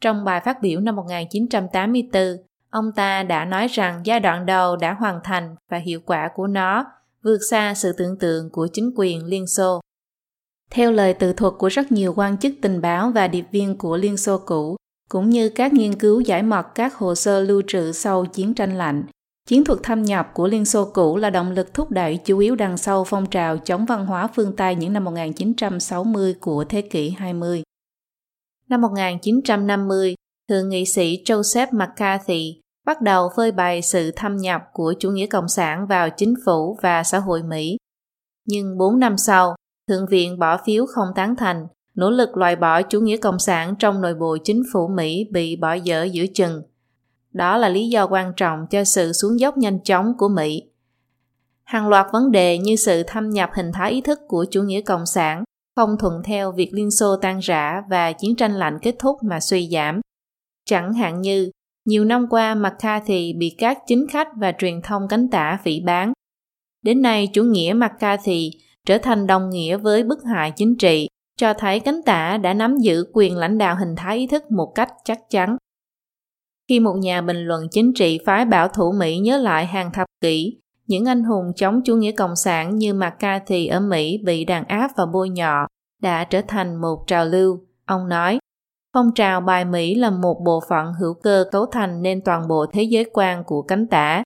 Trong 0.00 0.24
bài 0.24 0.40
phát 0.44 0.62
biểu 0.62 0.80
năm 0.80 0.96
1984, 0.96 2.22
ông 2.70 2.92
ta 2.96 3.22
đã 3.22 3.44
nói 3.44 3.66
rằng 3.68 4.00
giai 4.04 4.20
đoạn 4.20 4.46
đầu 4.46 4.76
đã 4.76 4.94
hoàn 4.94 5.20
thành 5.24 5.54
và 5.70 5.78
hiệu 5.78 6.00
quả 6.06 6.30
của 6.34 6.46
nó 6.46 6.84
vượt 7.22 7.38
xa 7.50 7.74
sự 7.74 7.92
tưởng 7.98 8.18
tượng 8.18 8.50
của 8.50 8.68
chính 8.72 8.92
quyền 8.96 9.24
Liên 9.24 9.46
Xô. 9.46 9.80
Theo 10.70 10.92
lời 10.92 11.14
tự 11.14 11.32
thuật 11.32 11.54
của 11.58 11.68
rất 11.68 11.92
nhiều 11.92 12.14
quan 12.16 12.38
chức 12.38 12.52
tình 12.62 12.80
báo 12.80 13.10
và 13.10 13.28
điệp 13.28 13.44
viên 13.52 13.78
của 13.78 13.96
Liên 13.96 14.16
Xô 14.16 14.38
cũ, 14.46 14.76
cũng 15.08 15.30
như 15.30 15.48
các 15.48 15.72
nghiên 15.72 15.94
cứu 15.94 16.20
giải 16.20 16.42
mật 16.42 16.66
các 16.74 16.94
hồ 16.94 17.14
sơ 17.14 17.40
lưu 17.40 17.62
trữ 17.66 17.92
sau 17.92 18.26
chiến 18.26 18.54
tranh 18.54 18.78
lạnh, 18.78 19.04
chiến 19.48 19.64
thuật 19.64 19.78
thâm 19.82 20.02
nhập 20.02 20.30
của 20.34 20.46
Liên 20.48 20.64
Xô 20.64 20.84
cũ 20.94 21.16
là 21.16 21.30
động 21.30 21.50
lực 21.50 21.74
thúc 21.74 21.90
đẩy 21.90 22.18
chủ 22.24 22.38
yếu 22.38 22.56
đằng 22.56 22.76
sau 22.76 23.04
phong 23.04 23.26
trào 23.26 23.58
chống 23.58 23.86
văn 23.86 24.06
hóa 24.06 24.28
phương 24.34 24.56
Tây 24.56 24.74
những 24.74 24.92
năm 24.92 25.04
1960 25.04 26.34
của 26.40 26.64
thế 26.64 26.82
kỷ 26.82 27.10
20. 27.10 27.62
Năm 28.68 28.80
1950, 28.80 30.14
Thượng 30.48 30.68
nghị 30.68 30.84
sĩ 30.86 31.22
Joseph 31.24 31.66
McCarthy 31.72 32.60
bắt 32.86 33.02
đầu 33.02 33.28
phơi 33.36 33.52
bày 33.52 33.82
sự 33.82 34.10
thâm 34.16 34.36
nhập 34.36 34.62
của 34.72 34.94
chủ 34.98 35.10
nghĩa 35.10 35.26
cộng 35.26 35.48
sản 35.48 35.86
vào 35.86 36.08
chính 36.16 36.34
phủ 36.46 36.78
và 36.82 37.02
xã 37.02 37.18
hội 37.18 37.42
Mỹ. 37.42 37.76
Nhưng 38.46 38.78
4 38.78 38.98
năm 38.98 39.18
sau, 39.18 39.54
Thượng 39.88 40.06
viện 40.06 40.38
bỏ 40.38 40.60
phiếu 40.66 40.86
không 40.86 41.08
tán 41.14 41.36
thành, 41.36 41.66
nỗ 41.94 42.10
lực 42.10 42.36
loại 42.36 42.56
bỏ 42.56 42.82
chủ 42.82 43.00
nghĩa 43.00 43.16
cộng 43.16 43.38
sản 43.38 43.74
trong 43.78 44.00
nội 44.00 44.14
bộ 44.14 44.36
chính 44.44 44.62
phủ 44.72 44.88
Mỹ 44.96 45.26
bị 45.32 45.56
bỏ 45.56 45.74
dở 45.74 46.04
giữa 46.04 46.24
chừng. 46.34 46.62
Đó 47.32 47.56
là 47.56 47.68
lý 47.68 47.88
do 47.88 48.06
quan 48.06 48.32
trọng 48.36 48.66
cho 48.70 48.84
sự 48.84 49.12
xuống 49.12 49.40
dốc 49.40 49.56
nhanh 49.56 49.82
chóng 49.84 50.12
của 50.18 50.28
Mỹ. 50.28 50.62
Hàng 51.64 51.88
loạt 51.88 52.06
vấn 52.12 52.30
đề 52.30 52.58
như 52.58 52.76
sự 52.76 53.02
thâm 53.06 53.30
nhập 53.30 53.50
hình 53.54 53.72
thái 53.74 53.92
ý 53.92 54.00
thức 54.00 54.18
của 54.28 54.46
chủ 54.50 54.62
nghĩa 54.62 54.80
cộng 54.80 55.06
sản 55.06 55.44
không 55.76 55.96
thuận 55.98 56.22
theo 56.24 56.52
việc 56.52 56.70
Liên 56.72 56.90
Xô 56.90 57.16
tan 57.16 57.38
rã 57.38 57.82
và 57.90 58.12
chiến 58.12 58.36
tranh 58.36 58.52
lạnh 58.52 58.78
kết 58.82 58.94
thúc 58.98 59.16
mà 59.22 59.40
suy 59.40 59.68
giảm. 59.72 60.00
Chẳng 60.64 60.92
hạn 60.92 61.20
như, 61.20 61.50
nhiều 61.84 62.04
năm 62.04 62.26
qua 62.30 62.54
McCarthy 62.54 63.32
bị 63.32 63.54
các 63.58 63.78
chính 63.86 64.06
khách 64.10 64.28
và 64.36 64.52
truyền 64.58 64.82
thông 64.82 65.08
cánh 65.08 65.28
tả 65.28 65.58
phỉ 65.64 65.80
bán. 65.80 66.12
Đến 66.82 67.02
nay, 67.02 67.28
chủ 67.32 67.42
nghĩa 67.42 67.74
McCarthy 67.76 68.50
trở 68.86 68.98
thành 68.98 69.26
đồng 69.26 69.50
nghĩa 69.50 69.76
với 69.76 70.02
bức 70.02 70.18
hại 70.24 70.52
chính 70.56 70.76
trị, 70.76 71.08
cho 71.36 71.54
thấy 71.54 71.80
cánh 71.80 72.02
tả 72.02 72.36
đã 72.36 72.54
nắm 72.54 72.76
giữ 72.76 73.04
quyền 73.12 73.36
lãnh 73.36 73.58
đạo 73.58 73.76
hình 73.76 73.96
thái 73.96 74.18
ý 74.18 74.26
thức 74.26 74.50
một 74.50 74.72
cách 74.74 74.92
chắc 75.04 75.18
chắn. 75.30 75.56
Khi 76.68 76.80
một 76.80 76.94
nhà 76.94 77.20
bình 77.20 77.44
luận 77.44 77.66
chính 77.70 77.92
trị 77.94 78.18
phái 78.26 78.44
bảo 78.44 78.68
thủ 78.68 78.92
Mỹ 78.92 79.18
nhớ 79.18 79.38
lại 79.38 79.66
hàng 79.66 79.90
thập 79.92 80.06
kỷ, 80.20 80.58
những 80.86 81.04
anh 81.04 81.24
hùng 81.24 81.52
chống 81.56 81.80
chủ 81.84 81.96
nghĩa 81.96 82.12
cộng 82.12 82.36
sản 82.36 82.76
như 82.76 82.94
McCarthy 82.94 83.66
ở 83.66 83.80
Mỹ 83.80 84.18
bị 84.24 84.44
đàn 84.44 84.64
áp 84.64 84.90
và 84.96 85.06
bôi 85.06 85.28
nhọ 85.28 85.66
đã 86.02 86.24
trở 86.24 86.40
thành 86.48 86.80
một 86.80 87.04
trào 87.06 87.24
lưu. 87.24 87.60
Ông 87.86 88.08
nói, 88.08 88.38
phong 88.94 89.10
trào 89.14 89.40
bài 89.40 89.64
Mỹ 89.64 89.94
là 89.94 90.10
một 90.10 90.36
bộ 90.44 90.60
phận 90.68 90.92
hữu 91.00 91.14
cơ 91.14 91.44
cấu 91.52 91.66
thành 91.66 92.02
nên 92.02 92.20
toàn 92.24 92.48
bộ 92.48 92.66
thế 92.72 92.82
giới 92.82 93.04
quan 93.12 93.44
của 93.44 93.62
cánh 93.62 93.86
tả 93.86 94.22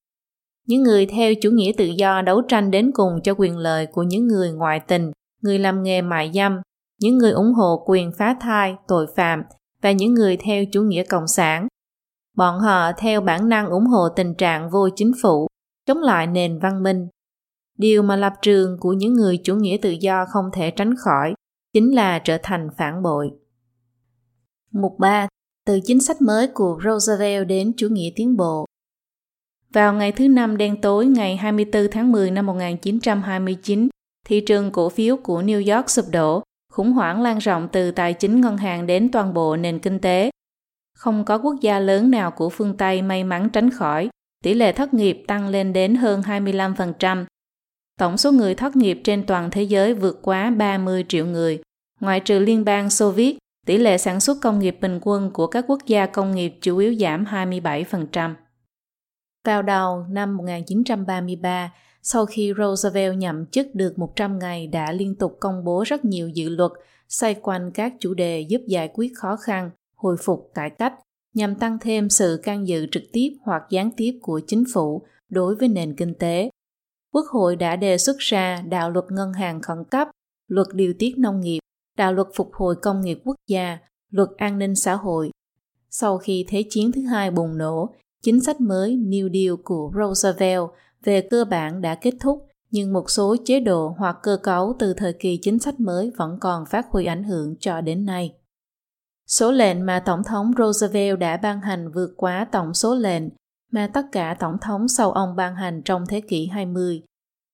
những 0.67 0.83
người 0.83 1.07
theo 1.07 1.35
chủ 1.43 1.51
nghĩa 1.51 1.73
tự 1.77 1.85
do 1.85 2.23
đấu 2.23 2.43
tranh 2.49 2.71
đến 2.71 2.91
cùng 2.95 3.13
cho 3.25 3.35
quyền 3.39 3.57
lợi 3.57 3.87
của 3.87 4.03
những 4.03 4.27
người 4.27 4.53
ngoại 4.53 4.81
tình, 4.81 5.11
người 5.43 5.59
làm 5.59 5.83
nghề 5.83 6.03
mại 6.03 6.31
dâm, 6.35 6.61
những 7.01 7.19
người 7.19 7.31
ủng 7.31 7.53
hộ 7.55 7.85
quyền 7.87 8.11
phá 8.19 8.37
thai, 8.41 8.75
tội 8.89 9.07
phạm 9.17 9.43
và 9.83 9.93
những 9.93 10.15
người 10.15 10.37
theo 10.37 10.65
chủ 10.73 10.83
nghĩa 10.83 11.05
cộng 11.05 11.27
sản. 11.27 11.69
Bọn 12.37 12.61
họ 12.61 12.93
theo 12.99 13.21
bản 13.21 13.49
năng 13.49 13.69
ủng 13.69 13.87
hộ 13.87 14.09
tình 14.09 14.35
trạng 14.35 14.71
vô 14.71 14.89
chính 14.97 15.13
phủ, 15.23 15.47
chống 15.87 15.99
lại 15.99 16.27
nền 16.27 16.59
văn 16.59 16.83
minh. 16.83 17.09
Điều 17.79 18.03
mà 18.03 18.17
lập 18.17 18.33
trường 18.43 18.77
của 18.81 18.93
những 18.93 19.15
người 19.15 19.41
chủ 19.45 19.57
nghĩa 19.57 19.77
tự 19.83 19.91
do 19.91 20.25
không 20.29 20.45
thể 20.53 20.71
tránh 20.71 20.95
khỏi 21.05 21.35
chính 21.73 21.95
là 21.95 22.19
trở 22.19 22.39
thành 22.43 22.69
phản 22.79 23.03
bội. 23.03 23.31
Mục 24.71 24.99
3. 24.99 25.29
Từ 25.67 25.81
chính 25.85 26.01
sách 26.01 26.23
mới 26.23 26.49
của 26.55 26.81
Roosevelt 26.85 27.49
đến 27.49 27.73
chủ 27.77 27.89
nghĩa 27.89 28.11
tiến 28.17 28.37
bộ 28.37 28.67
vào 29.73 29.95
ngày 29.95 30.13
thứ 30.13 30.29
Năm 30.29 30.57
đen 30.57 30.81
tối 30.81 31.07
ngày 31.07 31.37
24 31.37 31.87
tháng 31.93 32.13
10 32.13 32.31
năm 32.31 32.47
1929, 32.47 33.89
thị 34.27 34.41
trường 34.41 34.71
cổ 34.71 34.89
phiếu 34.89 35.17
của 35.17 35.43
New 35.43 35.77
York 35.77 35.91
sụp 35.91 36.05
đổ, 36.13 36.43
khủng 36.73 36.93
hoảng 36.93 37.23
lan 37.23 37.39
rộng 37.39 37.69
từ 37.73 37.91
tài 37.91 38.15
chính 38.15 38.41
ngân 38.41 38.57
hàng 38.57 38.87
đến 38.87 39.11
toàn 39.13 39.35
bộ 39.35 39.57
nền 39.57 39.79
kinh 39.79 39.99
tế. 39.99 40.31
Không 41.03 41.25
có 41.25 41.39
quốc 41.39 41.55
gia 41.61 41.79
lớn 41.79 42.11
nào 42.11 42.31
của 42.31 42.49
phương 42.49 42.77
Tây 42.77 43.03
may 43.03 43.25
mắn 43.25 43.49
tránh 43.53 43.71
khỏi, 43.71 44.09
tỷ 44.45 44.55
lệ 44.55 44.73
thất 44.73 44.95
nghiệp 44.95 45.25
tăng 45.27 45.49
lên 45.49 45.73
đến 45.73 45.95
hơn 45.95 46.21
25%. 46.21 47.25
Tổng 47.99 48.19
số 48.19 48.33
người 48.33 48.55
thất 48.55 48.77
nghiệp 48.77 49.01
trên 49.05 49.27
toàn 49.27 49.51
thế 49.51 49.63
giới 49.63 49.95
vượt 49.95 50.19
quá 50.23 50.51
30 50.51 51.05
triệu 51.09 51.27
người. 51.27 51.63
Ngoại 52.01 52.21
trừ 52.21 52.39
Liên 52.39 52.65
bang 52.65 52.91
Xô 52.91 53.11
Viết, 53.11 53.39
tỷ 53.67 53.79
lệ 53.79 53.99
sản 53.99 54.21
xuất 54.21 54.39
công 54.43 54.59
nghiệp 54.59 54.79
bình 54.81 54.99
quân 55.03 55.31
của 55.31 55.47
các 55.47 55.65
quốc 55.69 55.79
gia 55.87 56.07
công 56.07 56.35
nghiệp 56.35 56.55
chủ 56.61 56.79
yếu 56.79 56.95
giảm 56.95 57.25
27%. 57.25 58.35
Vào 59.45 59.63
đầu 59.63 60.07
năm 60.11 60.37
1933, 60.37 61.73
sau 62.03 62.27
khi 62.27 62.53
Roosevelt 62.59 63.17
nhậm 63.17 63.47
chức 63.47 63.67
được 63.75 63.99
100 63.99 64.39
ngày 64.39 64.67
đã 64.67 64.93
liên 64.93 65.15
tục 65.19 65.37
công 65.41 65.65
bố 65.65 65.85
rất 65.87 66.05
nhiều 66.05 66.29
dự 66.29 66.49
luật 66.49 66.73
xoay 67.09 67.35
quanh 67.35 67.71
các 67.75 67.93
chủ 68.01 68.15
đề 68.15 68.41
giúp 68.41 68.61
giải 68.69 68.91
quyết 68.95 69.13
khó 69.17 69.37
khăn, 69.37 69.71
hồi 70.03 70.17
phục 70.25 70.51
cải 70.55 70.71
cách 70.71 70.95
nhằm 71.35 71.55
tăng 71.55 71.79
thêm 71.81 72.11
sự 72.11 72.41
can 72.43 72.69
dự 72.69 72.87
trực 72.93 73.03
tiếp 73.13 73.29
hoặc 73.43 73.63
gián 73.71 73.91
tiếp 73.97 74.19
của 74.23 74.41
chính 74.47 74.65
phủ 74.75 75.03
đối 75.31 75.55
với 75.55 75.69
nền 75.69 75.97
kinh 75.97 76.15
tế. 76.15 76.51
Quốc 77.13 77.27
hội 77.33 77.57
đã 77.57 77.77
đề 77.77 77.99
xuất 77.99 78.17
ra 78.19 78.63
đạo 78.69 78.91
luật 78.91 79.05
ngân 79.11 79.33
hàng 79.33 79.61
khẩn 79.63 79.79
cấp, 79.91 80.09
luật 80.49 80.67
điều 80.75 80.95
tiết 80.99 81.15
nông 81.19 81.41
nghiệp, 81.41 81.59
đạo 81.99 82.13
luật 82.13 82.29
phục 82.35 82.51
hồi 82.53 82.77
công 82.83 83.01
nghiệp 83.01 83.19
quốc 83.25 83.37
gia, 83.49 83.79
luật 84.11 84.29
an 84.37 84.59
ninh 84.59 84.75
xã 84.75 84.95
hội. 84.95 85.31
Sau 85.91 86.19
khi 86.19 86.45
Thế 86.49 86.65
chiến 86.71 86.93
thứ 86.93 87.03
hai 87.03 87.31
bùng 87.31 87.59
nổ, 87.59 87.95
Chính 88.23 88.41
sách 88.41 88.61
mới 88.61 88.97
New 88.97 89.33
Deal 89.33 89.55
của 89.65 89.93
Roosevelt 89.95 90.63
về 91.05 91.21
cơ 91.31 91.45
bản 91.45 91.83
đã 91.83 91.95
kết 91.95 92.15
thúc, 92.21 92.47
nhưng 92.71 92.93
một 92.93 93.11
số 93.11 93.37
chế 93.45 93.61
độ 93.61 93.95
hoặc 93.99 94.17
cơ 94.23 94.39
cấu 94.43 94.77
từ 94.79 94.95
thời 94.97 95.13
kỳ 95.13 95.39
chính 95.43 95.59
sách 95.59 95.81
mới 95.81 96.11
vẫn 96.17 96.39
còn 96.41 96.67
phát 96.67 96.87
huy 96.91 97.05
ảnh 97.05 97.25
hưởng 97.25 97.55
cho 97.61 97.81
đến 97.81 98.05
nay. 98.05 98.35
Số 99.33 99.53
lệnh 99.53 99.87
mà 99.87 100.01
Tổng 100.01 100.25
thống 100.25 100.51
Roosevelt 100.59 101.19
đã 101.19 101.37
ban 101.37 101.61
hành 101.61 101.93
vượt 101.93 102.15
quá 102.17 102.47
tổng 102.53 102.75
số 102.75 102.95
lệnh 102.95 103.23
mà 103.71 103.91
tất 103.95 104.07
cả 104.13 104.37
tổng 104.41 104.57
thống 104.61 104.89
sau 104.89 105.13
ông 105.13 105.37
ban 105.37 105.55
hành 105.55 105.83
trong 105.85 106.07
thế 106.09 106.21
kỷ 106.21 106.47
20. 106.47 107.03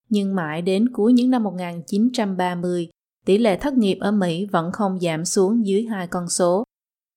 Nhưng 0.09 0.35
mãi 0.35 0.63
đến 0.63 0.89
cuối 0.93 1.13
những 1.13 1.31
năm 1.31 1.43
1930, 1.43 2.89
tỷ 3.27 3.39
lệ 3.39 3.57
thất 3.57 3.75
nghiệp 3.75 3.99
ở 4.01 4.13
Mỹ 4.13 4.47
vẫn 4.47 4.73
không 4.73 5.01
giảm 5.01 5.25
xuống 5.25 5.67
dưới 5.67 5.83
hai 5.83 6.07
con 6.07 6.29
số. 6.29 6.65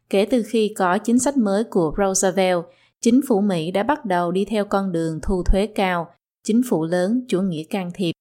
Kể 0.09 0.25
từ 0.25 0.43
khi 0.43 0.73
có 0.77 0.97
chính 0.97 1.19
sách 1.19 1.37
mới 1.37 1.63
của 1.63 1.93
Roosevelt, 1.97 2.65
chính 3.01 3.21
phủ 3.27 3.41
Mỹ 3.41 3.71
đã 3.71 3.83
bắt 3.83 4.05
đầu 4.05 4.31
đi 4.31 4.45
theo 4.45 4.65
con 4.65 4.91
đường 4.91 5.19
thu 5.21 5.43
thuế 5.43 5.67
cao, 5.67 6.07
chính 6.43 6.61
phủ 6.69 6.83
lớn 6.83 7.25
chủ 7.27 7.41
nghĩa 7.41 7.63
can 7.63 7.91
thiệp. 7.93 8.13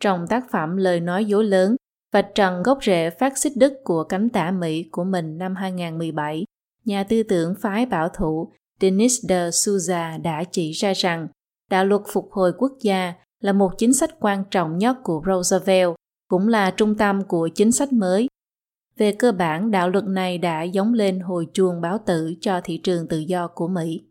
Trong 0.00 0.26
tác 0.28 0.50
phẩm 0.50 0.76
Lời 0.76 1.00
nói 1.00 1.24
dối 1.24 1.44
lớn, 1.44 1.76
vạch 2.12 2.28
trần 2.34 2.62
gốc 2.62 2.78
rễ 2.82 3.10
phát 3.10 3.38
xít 3.38 3.52
Đức 3.56 3.72
của 3.84 4.04
cánh 4.04 4.28
tả 4.28 4.50
Mỹ 4.50 4.88
của 4.92 5.04
mình 5.04 5.38
năm 5.38 5.54
2017, 5.54 6.44
nhà 6.84 7.04
tư 7.04 7.22
tưởng 7.22 7.54
phái 7.60 7.86
bảo 7.86 8.08
thủ 8.08 8.52
Denis 8.80 9.24
de 9.28 9.48
Souza 9.48 10.22
đã 10.22 10.44
chỉ 10.50 10.72
ra 10.72 10.92
rằng 10.92 11.28
đạo 11.70 11.84
luật 11.84 12.02
phục 12.12 12.28
hồi 12.32 12.52
quốc 12.58 12.72
gia 12.80 13.14
là 13.40 13.52
một 13.52 13.70
chính 13.78 13.94
sách 13.94 14.10
quan 14.20 14.44
trọng 14.50 14.78
nhất 14.78 14.96
của 15.02 15.22
Roosevelt, 15.26 15.94
cũng 16.28 16.48
là 16.48 16.70
trung 16.70 16.94
tâm 16.94 17.22
của 17.28 17.48
chính 17.54 17.72
sách 17.72 17.92
mới. 17.92 18.28
Về 18.96 19.12
cơ 19.12 19.32
bản, 19.32 19.70
đạo 19.70 19.90
luật 19.90 20.04
này 20.04 20.38
đã 20.38 20.62
giống 20.62 20.94
lên 20.94 21.20
hồi 21.20 21.46
chuông 21.52 21.80
báo 21.80 21.98
tử 22.06 22.34
cho 22.40 22.60
thị 22.64 22.80
trường 22.82 23.08
tự 23.08 23.18
do 23.18 23.48
của 23.54 23.68
Mỹ. 23.68 24.02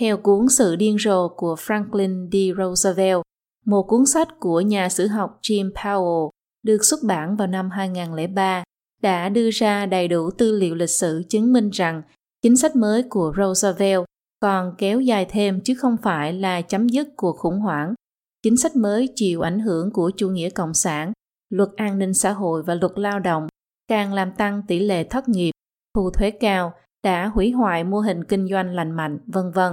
Theo 0.00 0.16
cuốn 0.16 0.48
Sự 0.48 0.76
điên 0.76 0.96
rồ 0.98 1.28
của 1.28 1.54
Franklin 1.54 2.30
D. 2.30 2.58
Roosevelt, 2.58 3.22
một 3.66 3.82
cuốn 3.82 4.06
sách 4.06 4.28
của 4.40 4.60
nhà 4.60 4.88
sử 4.88 5.06
học 5.06 5.38
Jim 5.42 5.72
Powell, 5.72 6.30
được 6.62 6.84
xuất 6.84 7.02
bản 7.02 7.36
vào 7.36 7.48
năm 7.48 7.70
2003, 7.70 8.64
đã 9.02 9.28
đưa 9.28 9.50
ra 9.50 9.86
đầy 9.86 10.08
đủ 10.08 10.30
tư 10.30 10.52
liệu 10.52 10.74
lịch 10.74 10.90
sử 10.90 11.22
chứng 11.28 11.52
minh 11.52 11.70
rằng 11.70 12.02
chính 12.42 12.56
sách 12.56 12.76
mới 12.76 13.02
của 13.02 13.32
Roosevelt 13.36 14.04
còn 14.40 14.74
kéo 14.78 15.00
dài 15.00 15.26
thêm 15.30 15.60
chứ 15.60 15.74
không 15.74 15.96
phải 16.02 16.32
là 16.32 16.62
chấm 16.62 16.88
dứt 16.88 17.08
cuộc 17.16 17.36
khủng 17.38 17.60
hoảng. 17.60 17.94
Chính 18.42 18.56
sách 18.56 18.76
mới 18.76 19.08
chịu 19.14 19.40
ảnh 19.40 19.60
hưởng 19.60 19.90
của 19.92 20.10
chủ 20.16 20.28
nghĩa 20.28 20.50
cộng 20.50 20.74
sản, 20.74 21.12
luật 21.50 21.68
an 21.76 21.98
ninh 21.98 22.14
xã 22.14 22.32
hội 22.32 22.62
và 22.62 22.74
luật 22.74 22.92
lao 22.96 23.18
động 23.18 23.46
càng 23.88 24.12
làm 24.12 24.32
tăng 24.32 24.62
tỷ 24.68 24.78
lệ 24.78 25.04
thất 25.04 25.28
nghiệp, 25.28 25.50
thu 25.94 26.10
thuế 26.10 26.30
cao, 26.30 26.72
đã 27.04 27.26
hủy 27.26 27.50
hoại 27.50 27.84
mô 27.84 28.00
hình 28.00 28.24
kinh 28.24 28.48
doanh 28.48 28.74
lành 28.74 28.90
mạnh, 28.90 29.18
vân 29.26 29.52
vân. 29.54 29.72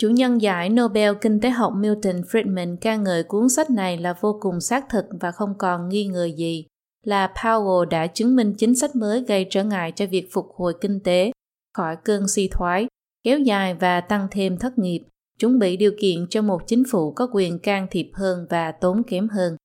Chủ 0.00 0.08
nhân 0.08 0.42
giải 0.42 0.68
Nobel 0.68 1.12
Kinh 1.20 1.40
tế 1.40 1.50
học 1.50 1.72
Milton 1.76 2.20
Friedman 2.20 2.76
ca 2.80 2.96
ngợi 2.96 3.22
cuốn 3.22 3.48
sách 3.48 3.70
này 3.70 3.98
là 3.98 4.14
vô 4.20 4.38
cùng 4.40 4.60
xác 4.60 4.88
thực 4.88 5.04
và 5.20 5.32
không 5.32 5.54
còn 5.58 5.88
nghi 5.88 6.06
ngờ 6.06 6.28
gì 6.36 6.66
là 7.04 7.32
Powell 7.34 7.84
đã 7.84 8.06
chứng 8.06 8.36
minh 8.36 8.54
chính 8.58 8.74
sách 8.74 8.96
mới 8.96 9.24
gây 9.28 9.46
trở 9.50 9.64
ngại 9.64 9.92
cho 9.92 10.06
việc 10.06 10.28
phục 10.32 10.46
hồi 10.54 10.74
kinh 10.80 11.00
tế 11.04 11.30
khỏi 11.74 11.96
cơn 12.04 12.28
suy 12.28 12.48
thoái, 12.48 12.86
kéo 13.22 13.38
dài 13.38 13.74
và 13.74 14.00
tăng 14.00 14.28
thêm 14.30 14.58
thất 14.58 14.78
nghiệp, 14.78 15.00
chuẩn 15.38 15.58
bị 15.58 15.76
điều 15.76 15.92
kiện 16.00 16.26
cho 16.30 16.42
một 16.42 16.62
chính 16.66 16.82
phủ 16.90 17.12
có 17.12 17.28
quyền 17.32 17.58
can 17.58 17.86
thiệp 17.90 18.10
hơn 18.14 18.46
và 18.50 18.72
tốn 18.72 19.02
kém 19.02 19.28
hơn. 19.28 19.56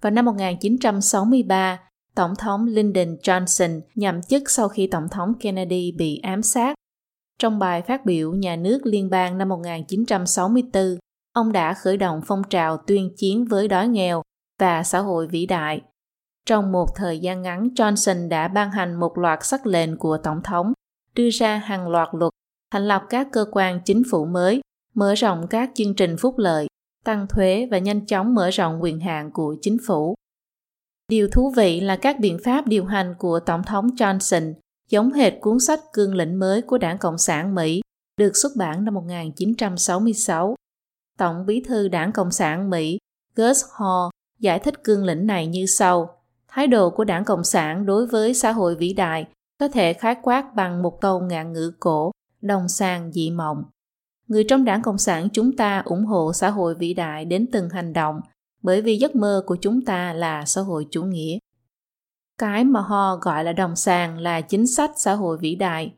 Vào 0.00 0.10
năm 0.10 0.24
1963, 0.24 1.80
Tổng 2.14 2.34
thống 2.38 2.66
Lyndon 2.66 3.16
Johnson 3.22 3.80
nhậm 3.94 4.22
chức 4.22 4.50
sau 4.50 4.68
khi 4.68 4.86
Tổng 4.86 5.08
thống 5.10 5.32
Kennedy 5.40 5.92
bị 5.92 6.20
ám 6.22 6.42
sát. 6.42 6.74
Trong 7.38 7.58
bài 7.58 7.82
phát 7.82 8.06
biểu 8.06 8.32
nhà 8.32 8.56
nước 8.56 8.80
liên 8.84 9.10
bang 9.10 9.38
năm 9.38 9.48
1964, 9.48 10.98
ông 11.32 11.52
đã 11.52 11.74
khởi 11.74 11.96
động 11.96 12.20
phong 12.26 12.42
trào 12.50 12.76
tuyên 12.76 13.14
chiến 13.16 13.44
với 13.44 13.68
đói 13.68 13.88
nghèo 13.88 14.22
và 14.60 14.82
xã 14.82 14.98
hội 14.98 15.26
vĩ 15.26 15.46
đại. 15.46 15.80
Trong 16.46 16.72
một 16.72 16.86
thời 16.96 17.18
gian 17.18 17.42
ngắn, 17.42 17.68
Johnson 17.76 18.28
đã 18.28 18.48
ban 18.48 18.70
hành 18.70 18.94
một 18.94 19.18
loạt 19.18 19.38
sắc 19.42 19.66
lệnh 19.66 19.96
của 19.96 20.18
Tổng 20.18 20.42
thống, 20.44 20.72
đưa 21.14 21.28
ra 21.30 21.56
hàng 21.56 21.88
loạt 21.88 22.08
luật, 22.12 22.32
thành 22.72 22.88
lập 22.88 23.02
các 23.10 23.28
cơ 23.32 23.46
quan 23.52 23.80
chính 23.84 24.02
phủ 24.10 24.24
mới, 24.24 24.60
mở 24.94 25.14
rộng 25.14 25.46
các 25.50 25.70
chương 25.74 25.94
trình 25.94 26.16
phúc 26.20 26.34
lợi, 26.38 26.66
tăng 27.04 27.26
thuế 27.28 27.68
và 27.70 27.78
nhanh 27.78 28.06
chóng 28.06 28.34
mở 28.34 28.50
rộng 28.50 28.82
quyền 28.82 29.00
hạn 29.00 29.30
của 29.32 29.56
chính 29.60 29.76
phủ. 29.86 30.14
Điều 31.08 31.28
thú 31.28 31.52
vị 31.56 31.80
là 31.80 31.96
các 31.96 32.20
biện 32.20 32.38
pháp 32.44 32.66
điều 32.66 32.84
hành 32.84 33.14
của 33.18 33.40
Tổng 33.40 33.62
thống 33.62 33.86
Johnson 33.86 34.54
giống 34.88 35.12
hệt 35.12 35.32
cuốn 35.40 35.60
sách 35.60 35.80
cương 35.92 36.14
lĩnh 36.14 36.38
mới 36.38 36.62
của 36.62 36.78
Đảng 36.78 36.98
Cộng 36.98 37.18
sản 37.18 37.54
Mỹ 37.54 37.80
được 38.16 38.36
xuất 38.36 38.52
bản 38.56 38.84
năm 38.84 38.94
1966. 38.94 40.54
Tổng 41.18 41.46
bí 41.46 41.60
thư 41.60 41.88
Đảng 41.88 42.12
Cộng 42.12 42.30
sản 42.30 42.70
Mỹ 42.70 42.98
Gus 43.34 43.64
Hall 43.78 44.08
giải 44.38 44.58
thích 44.58 44.84
cương 44.84 45.04
lĩnh 45.04 45.26
này 45.26 45.46
như 45.46 45.66
sau. 45.66 46.18
Thái 46.48 46.66
độ 46.66 46.90
của 46.90 47.04
Đảng 47.04 47.24
Cộng 47.24 47.44
sản 47.44 47.86
đối 47.86 48.06
với 48.06 48.34
xã 48.34 48.52
hội 48.52 48.74
vĩ 48.74 48.92
đại 48.92 49.26
có 49.60 49.68
thể 49.68 49.92
khái 49.92 50.16
quát 50.22 50.54
bằng 50.54 50.82
một 50.82 51.00
câu 51.00 51.20
ngạn 51.20 51.52
ngữ 51.52 51.72
cổ, 51.80 52.10
đồng 52.40 52.68
sàng 52.68 53.12
dị 53.12 53.30
mộng. 53.30 53.64
Người 54.28 54.44
trong 54.48 54.64
Đảng 54.64 54.82
Cộng 54.82 54.98
sản 54.98 55.28
chúng 55.32 55.56
ta 55.56 55.82
ủng 55.84 56.04
hộ 56.04 56.32
xã 56.32 56.50
hội 56.50 56.74
vĩ 56.74 56.94
đại 56.94 57.24
đến 57.24 57.46
từng 57.52 57.68
hành 57.68 57.92
động 57.92 58.20
bởi 58.62 58.82
vì 58.82 58.96
giấc 58.96 59.16
mơ 59.16 59.42
của 59.46 59.56
chúng 59.60 59.84
ta 59.84 60.12
là 60.12 60.44
xã 60.44 60.60
hội 60.60 60.86
chủ 60.90 61.02
nghĩa. 61.02 61.38
Cái 62.38 62.64
mà 62.64 62.80
họ 62.80 63.16
gọi 63.16 63.44
là 63.44 63.52
đồng 63.52 63.76
sàng 63.76 64.18
là 64.18 64.40
chính 64.40 64.66
sách 64.66 64.90
xã 64.96 65.14
hội 65.14 65.38
vĩ 65.38 65.54
đại. 65.54 65.92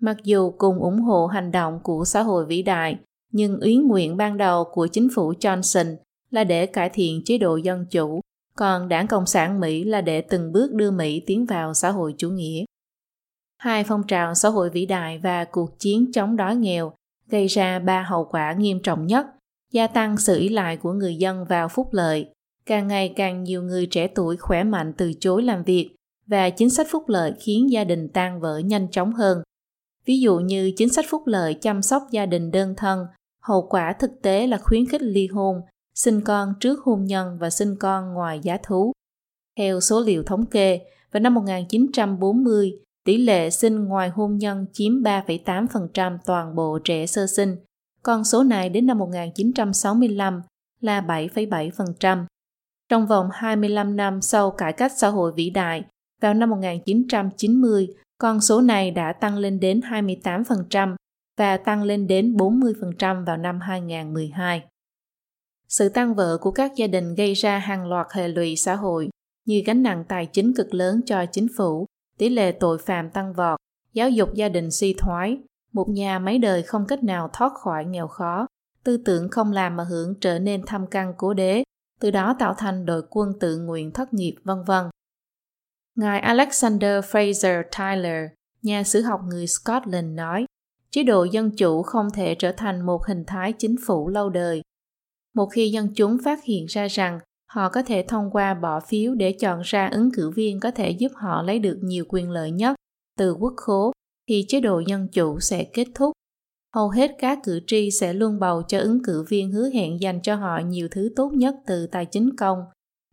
Mặc 0.00 0.16
dù 0.24 0.50
cùng 0.58 0.78
ủng 0.78 1.00
hộ 1.00 1.26
hành 1.26 1.50
động 1.50 1.80
của 1.82 2.04
xã 2.04 2.22
hội 2.22 2.46
vĩ 2.46 2.62
đại, 2.62 2.98
nhưng 3.32 3.60
ý 3.60 3.76
nguyện 3.76 4.16
ban 4.16 4.36
đầu 4.36 4.64
của 4.72 4.86
chính 4.86 5.08
phủ 5.14 5.32
Johnson 5.32 5.96
là 6.30 6.44
để 6.44 6.66
cải 6.66 6.88
thiện 6.88 7.22
chế 7.24 7.38
độ 7.38 7.56
dân 7.56 7.86
chủ, 7.90 8.20
còn 8.56 8.88
đảng 8.88 9.06
Cộng 9.06 9.26
sản 9.26 9.60
Mỹ 9.60 9.84
là 9.84 10.00
để 10.00 10.20
từng 10.20 10.52
bước 10.52 10.72
đưa 10.72 10.90
Mỹ 10.90 11.22
tiến 11.26 11.46
vào 11.46 11.74
xã 11.74 11.90
hội 11.90 12.14
chủ 12.18 12.30
nghĩa. 12.30 12.64
Hai 13.58 13.84
phong 13.84 14.02
trào 14.06 14.34
xã 14.34 14.48
hội 14.48 14.70
vĩ 14.70 14.86
đại 14.86 15.18
và 15.18 15.44
cuộc 15.44 15.78
chiến 15.78 16.12
chống 16.12 16.36
đói 16.36 16.56
nghèo 16.56 16.92
gây 17.28 17.46
ra 17.46 17.78
ba 17.78 18.02
hậu 18.02 18.24
quả 18.24 18.52
nghiêm 18.52 18.80
trọng 18.82 19.06
nhất 19.06 19.26
gia 19.72 19.86
tăng 19.86 20.16
sự 20.16 20.38
ý 20.38 20.48
lại 20.48 20.76
của 20.76 20.92
người 20.92 21.16
dân 21.16 21.44
vào 21.44 21.68
phúc 21.68 21.88
lợi. 21.92 22.32
Càng 22.66 22.88
ngày 22.88 23.12
càng 23.16 23.44
nhiều 23.44 23.62
người 23.62 23.86
trẻ 23.86 24.06
tuổi 24.06 24.36
khỏe 24.36 24.64
mạnh 24.64 24.92
từ 24.96 25.12
chối 25.20 25.42
làm 25.42 25.62
việc 25.62 25.90
và 26.26 26.50
chính 26.50 26.70
sách 26.70 26.86
phúc 26.90 27.08
lợi 27.08 27.34
khiến 27.40 27.70
gia 27.70 27.84
đình 27.84 28.08
tan 28.08 28.40
vỡ 28.40 28.58
nhanh 28.58 28.90
chóng 28.90 29.12
hơn. 29.12 29.42
Ví 30.04 30.20
dụ 30.20 30.38
như 30.38 30.72
chính 30.76 30.88
sách 30.88 31.04
phúc 31.08 31.22
lợi 31.26 31.54
chăm 31.54 31.82
sóc 31.82 32.02
gia 32.10 32.26
đình 32.26 32.50
đơn 32.50 32.74
thân, 32.76 33.06
hậu 33.42 33.66
quả 33.70 33.92
thực 33.98 34.10
tế 34.22 34.46
là 34.46 34.58
khuyến 34.58 34.86
khích 34.86 35.02
ly 35.02 35.26
hôn, 35.26 35.60
sinh 35.94 36.20
con 36.20 36.54
trước 36.60 36.80
hôn 36.84 37.04
nhân 37.04 37.38
và 37.38 37.50
sinh 37.50 37.76
con 37.76 38.14
ngoài 38.14 38.40
giá 38.42 38.58
thú. 38.62 38.92
Theo 39.58 39.80
số 39.80 40.00
liệu 40.00 40.22
thống 40.22 40.46
kê, 40.46 40.80
vào 41.12 41.20
năm 41.20 41.34
1940, 41.34 42.72
tỷ 43.04 43.16
lệ 43.16 43.50
sinh 43.50 43.84
ngoài 43.84 44.08
hôn 44.08 44.36
nhân 44.36 44.66
chiếm 44.72 44.92
3,8% 44.92 46.18
toàn 46.24 46.54
bộ 46.54 46.78
trẻ 46.84 47.06
sơ 47.06 47.26
sinh, 47.26 47.56
con 48.02 48.24
số 48.24 48.42
này 48.42 48.68
đến 48.68 48.86
năm 48.86 48.98
1965 48.98 50.42
là 50.80 51.00
7,7%. 51.00 52.24
Trong 52.88 53.06
vòng 53.06 53.28
25 53.32 53.96
năm 53.96 54.22
sau 54.22 54.50
cải 54.50 54.72
cách 54.72 54.92
xã 54.96 55.08
hội 55.08 55.32
vĩ 55.36 55.50
đại, 55.50 55.84
vào 56.20 56.34
năm 56.34 56.50
1990, 56.50 57.88
con 58.18 58.40
số 58.40 58.60
này 58.60 58.90
đã 58.90 59.12
tăng 59.12 59.36
lên 59.36 59.60
đến 59.60 59.80
28% 59.80 60.96
và 61.38 61.56
tăng 61.56 61.82
lên 61.82 62.06
đến 62.06 62.36
40% 62.36 63.24
vào 63.24 63.36
năm 63.36 63.60
2012. 63.60 64.62
Sự 65.68 65.88
tăng 65.88 66.14
vỡ 66.14 66.38
của 66.40 66.50
các 66.50 66.72
gia 66.76 66.86
đình 66.86 67.14
gây 67.14 67.34
ra 67.34 67.58
hàng 67.58 67.88
loạt 67.88 68.06
hệ 68.12 68.28
lụy 68.28 68.56
xã 68.56 68.74
hội 68.74 69.08
như 69.46 69.62
gánh 69.66 69.82
nặng 69.82 70.04
tài 70.08 70.26
chính 70.26 70.54
cực 70.56 70.74
lớn 70.74 71.00
cho 71.06 71.26
chính 71.32 71.46
phủ, 71.56 71.86
tỷ 72.18 72.28
lệ 72.28 72.52
tội 72.52 72.78
phạm 72.78 73.10
tăng 73.10 73.32
vọt, 73.32 73.58
giáo 73.92 74.10
dục 74.10 74.34
gia 74.34 74.48
đình 74.48 74.70
suy 74.70 74.94
thoái, 74.98 75.38
một 75.72 75.88
nhà 75.88 76.18
mấy 76.18 76.38
đời 76.38 76.62
không 76.62 76.86
cách 76.86 77.04
nào 77.04 77.30
thoát 77.32 77.52
khỏi 77.54 77.84
nghèo 77.84 78.08
khó, 78.08 78.46
tư 78.84 78.96
tưởng 78.96 79.28
không 79.28 79.52
làm 79.52 79.76
mà 79.76 79.84
hưởng 79.84 80.14
trở 80.20 80.38
nên 80.38 80.62
thâm 80.66 80.86
căn 80.86 81.14
cố 81.16 81.34
đế, 81.34 81.62
từ 82.00 82.10
đó 82.10 82.36
tạo 82.38 82.54
thành 82.58 82.86
đội 82.86 83.02
quân 83.10 83.32
tự 83.40 83.58
nguyện 83.58 83.90
thất 83.90 84.14
nghiệp 84.14 84.34
vân 84.44 84.64
vân. 84.66 84.84
Ngài 85.94 86.20
Alexander 86.20 87.04
Fraser 87.04 87.62
Tyler, 87.78 88.30
nhà 88.62 88.84
sử 88.84 89.02
học 89.02 89.20
người 89.28 89.46
Scotland 89.46 90.14
nói, 90.14 90.46
chế 90.90 91.02
độ 91.02 91.24
dân 91.24 91.50
chủ 91.56 91.82
không 91.82 92.10
thể 92.14 92.34
trở 92.34 92.52
thành 92.52 92.86
một 92.86 93.06
hình 93.06 93.24
thái 93.26 93.52
chính 93.52 93.76
phủ 93.86 94.08
lâu 94.08 94.30
đời. 94.30 94.62
Một 95.34 95.46
khi 95.46 95.70
dân 95.70 95.94
chúng 95.94 96.16
phát 96.24 96.44
hiện 96.44 96.66
ra 96.66 96.86
rằng 96.88 97.20
họ 97.50 97.68
có 97.68 97.82
thể 97.82 98.04
thông 98.08 98.30
qua 98.30 98.54
bỏ 98.54 98.80
phiếu 98.80 99.14
để 99.14 99.32
chọn 99.32 99.60
ra 99.64 99.88
ứng 99.92 100.10
cử 100.14 100.30
viên 100.30 100.60
có 100.60 100.70
thể 100.70 100.90
giúp 100.90 101.12
họ 101.14 101.42
lấy 101.42 101.58
được 101.58 101.78
nhiều 101.82 102.04
quyền 102.08 102.30
lợi 102.30 102.50
nhất 102.50 102.76
từ 103.18 103.34
quốc 103.34 103.54
khố 103.56 103.92
thì 104.28 104.44
chế 104.48 104.60
độ 104.60 104.80
dân 104.86 105.08
chủ 105.12 105.40
sẽ 105.40 105.64
kết 105.64 105.86
thúc. 105.94 106.12
Hầu 106.76 106.88
hết 106.88 107.10
các 107.18 107.38
cử 107.44 107.60
tri 107.66 107.90
sẽ 107.90 108.12
luôn 108.12 108.38
bầu 108.38 108.62
cho 108.68 108.78
ứng 108.80 109.02
cử 109.04 109.24
viên 109.28 109.52
hứa 109.52 109.70
hẹn 109.70 110.00
dành 110.00 110.20
cho 110.22 110.34
họ 110.34 110.60
nhiều 110.66 110.88
thứ 110.90 111.10
tốt 111.16 111.32
nhất 111.34 111.54
từ 111.66 111.86
tài 111.86 112.06
chính 112.06 112.36
công. 112.36 112.58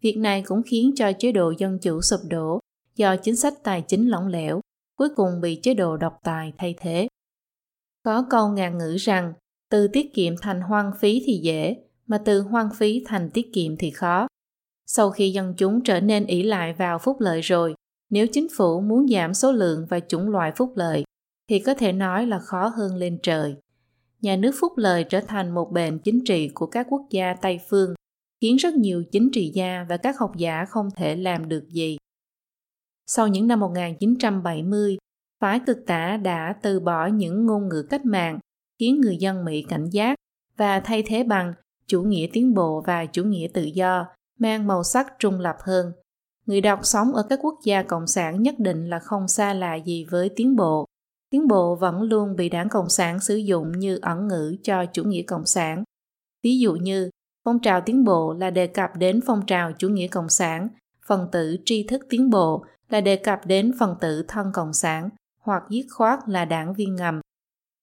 Việc 0.02 0.18
này 0.18 0.44
cũng 0.46 0.62
khiến 0.66 0.92
cho 0.96 1.12
chế 1.20 1.32
độ 1.32 1.54
dân 1.58 1.80
chủ 1.80 2.02
sụp 2.02 2.20
đổ 2.30 2.60
do 2.96 3.16
chính 3.16 3.36
sách 3.36 3.54
tài 3.64 3.82
chính 3.82 4.10
lỏng 4.10 4.28
lẻo, 4.28 4.62
cuối 4.98 5.10
cùng 5.16 5.42
bị 5.42 5.56
chế 5.56 5.74
độ 5.74 5.98
độc 5.98 6.14
tài 6.24 6.54
thay 6.58 6.76
thế. 6.78 7.08
Có 8.06 8.26
câu 8.30 8.50
ngàn 8.50 8.78
ngữ 8.78 8.96
rằng, 9.00 9.34
từ 9.70 9.88
tiết 9.88 10.14
kiệm 10.14 10.34
thành 10.42 10.62
hoang 10.62 10.92
phí 11.00 11.24
thì 11.26 11.40
dễ, 11.44 11.76
mà 12.08 12.18
từ 12.26 12.42
hoang 12.42 12.70
phí 12.76 13.04
thành 13.06 13.30
tiết 13.30 13.54
kiệm 13.54 13.78
thì 13.78 13.92
khó. 13.92 14.28
Sau 14.86 15.10
khi 15.10 15.32
dân 15.32 15.54
chúng 15.58 15.84
trở 15.84 16.00
nên 16.00 16.26
ỷ 16.26 16.44
lại 16.44 16.74
vào 16.74 17.00
phúc 17.00 17.18
lợi 17.20 17.42
rồi, 17.42 17.76
nếu 18.10 18.28
chính 18.28 18.48
phủ 18.58 18.82
muốn 18.82 19.08
giảm 19.08 19.34
số 19.34 19.52
lượng 19.52 19.86
và 19.90 20.00
chủng 20.00 20.30
loại 20.30 20.52
phúc 20.56 20.74
lợi, 20.76 21.04
thì 21.50 21.60
có 21.60 21.74
thể 21.74 21.92
nói 21.92 22.28
là 22.28 22.40
khó 22.40 22.68
hơn 22.68 22.96
lên 22.96 23.20
trời. 23.24 23.56
Nhà 24.22 24.36
nước 24.36 24.52
phúc 24.60 24.74
lợi 24.76 25.04
trở 25.04 25.20
thành 25.20 25.52
một 25.52 25.72
bệnh 25.72 26.00
chính 26.00 26.24
trị 26.26 26.50
của 26.54 26.66
các 26.66 26.88
quốc 26.90 27.06
gia 27.10 27.34
Tây 27.34 27.60
phương, 27.70 27.94
khiến 28.42 28.56
rất 28.56 28.74
nhiều 28.74 29.04
chính 29.12 29.30
trị 29.34 29.52
gia 29.54 29.86
và 29.90 29.98
các 29.98 30.20
học 30.20 30.32
giả 30.38 30.66
không 30.66 30.90
thể 30.96 31.16
làm 31.16 31.50
được 31.50 31.68
gì. 31.68 31.98
Sau 33.08 33.28
những 33.28 33.48
năm 33.48 33.60
1970, 33.60 34.98
phái 35.42 35.60
cực 35.66 35.78
tả 35.88 36.18
đã 36.18 36.56
từ 36.62 36.80
bỏ 36.80 37.08
những 37.08 37.46
ngôn 37.46 37.70
ngữ 37.70 37.88
cách 37.90 38.06
mạng, 38.06 38.40
khiến 38.80 39.02
người 39.02 39.18
dân 39.18 39.46
Mỹ 39.46 39.66
cảnh 39.70 39.90
giác 39.90 40.16
và 40.58 40.80
thay 40.80 41.04
thế 41.08 41.24
bằng 41.24 41.54
chủ 41.88 42.04
nghĩa 42.04 42.28
tiến 42.34 42.54
bộ 42.54 42.84
và 42.86 43.06
chủ 43.06 43.24
nghĩa 43.24 43.48
tự 43.54 43.64
do, 43.64 44.06
mang 44.40 44.68
màu 44.68 44.84
sắc 44.84 45.08
trung 45.20 45.40
lập 45.40 45.56
hơn– 45.60 45.92
người 46.46 46.62
đọc 46.62 46.80
sống 46.84 47.14
ở 47.14 47.24
các 47.30 47.40
quốc 47.42 47.60
gia 47.64 47.84
cộng 47.84 48.08
sản 48.08 48.44
nhất 48.44 48.56
định 48.60 48.90
là 48.90 49.00
không 49.00 49.28
xa 49.28 49.54
lạ 49.54 49.76
gì 49.76 50.06
với 50.10 50.30
tiến 50.36 50.56
bộ 50.56 50.86
tiến 51.34 51.48
bộ 51.48 51.76
vẫn 51.76 52.02
luôn 52.02 52.36
bị 52.36 52.50
đảng 52.50 52.70
cộng 52.70 52.90
sản 52.90 53.20
sử 53.20 53.36
dụng 53.36 53.72
như 53.72 54.00
ẩn 54.02 54.28
ngữ 54.28 54.56
cho 54.64 54.86
chủ 54.86 55.04
nghĩa 55.04 55.22
cộng 55.22 55.46
sản. 55.46 55.84
Ví 56.44 56.60
dụ 56.60 56.74
như 56.74 57.10
phong 57.46 57.60
trào 57.60 57.82
tiến 57.82 58.04
bộ 58.04 58.34
là 58.34 58.50
đề 58.50 58.68
cập 58.68 58.90
đến 58.98 59.20
phong 59.26 59.46
trào 59.46 59.72
chủ 59.78 59.90
nghĩa 59.90 60.08
cộng 60.08 60.30
sản 60.30 60.68
phần 61.08 61.28
tử 61.32 61.58
tri 61.66 61.88
thức 61.88 62.02
tiến 62.10 62.30
bộ 62.30 62.66
là 62.90 63.02
đề 63.02 63.16
cập 63.16 63.46
đến 63.46 63.72
phần 63.80 63.96
tử 64.02 64.26
thân 64.28 64.52
cộng 64.54 64.74
sản 64.74 65.10
hoặc 65.40 65.64
dứt 65.70 65.86
khoát 65.92 66.20
là 66.28 66.46
đảng 66.46 66.74
viên 66.74 66.96
ngầm. 66.96 67.22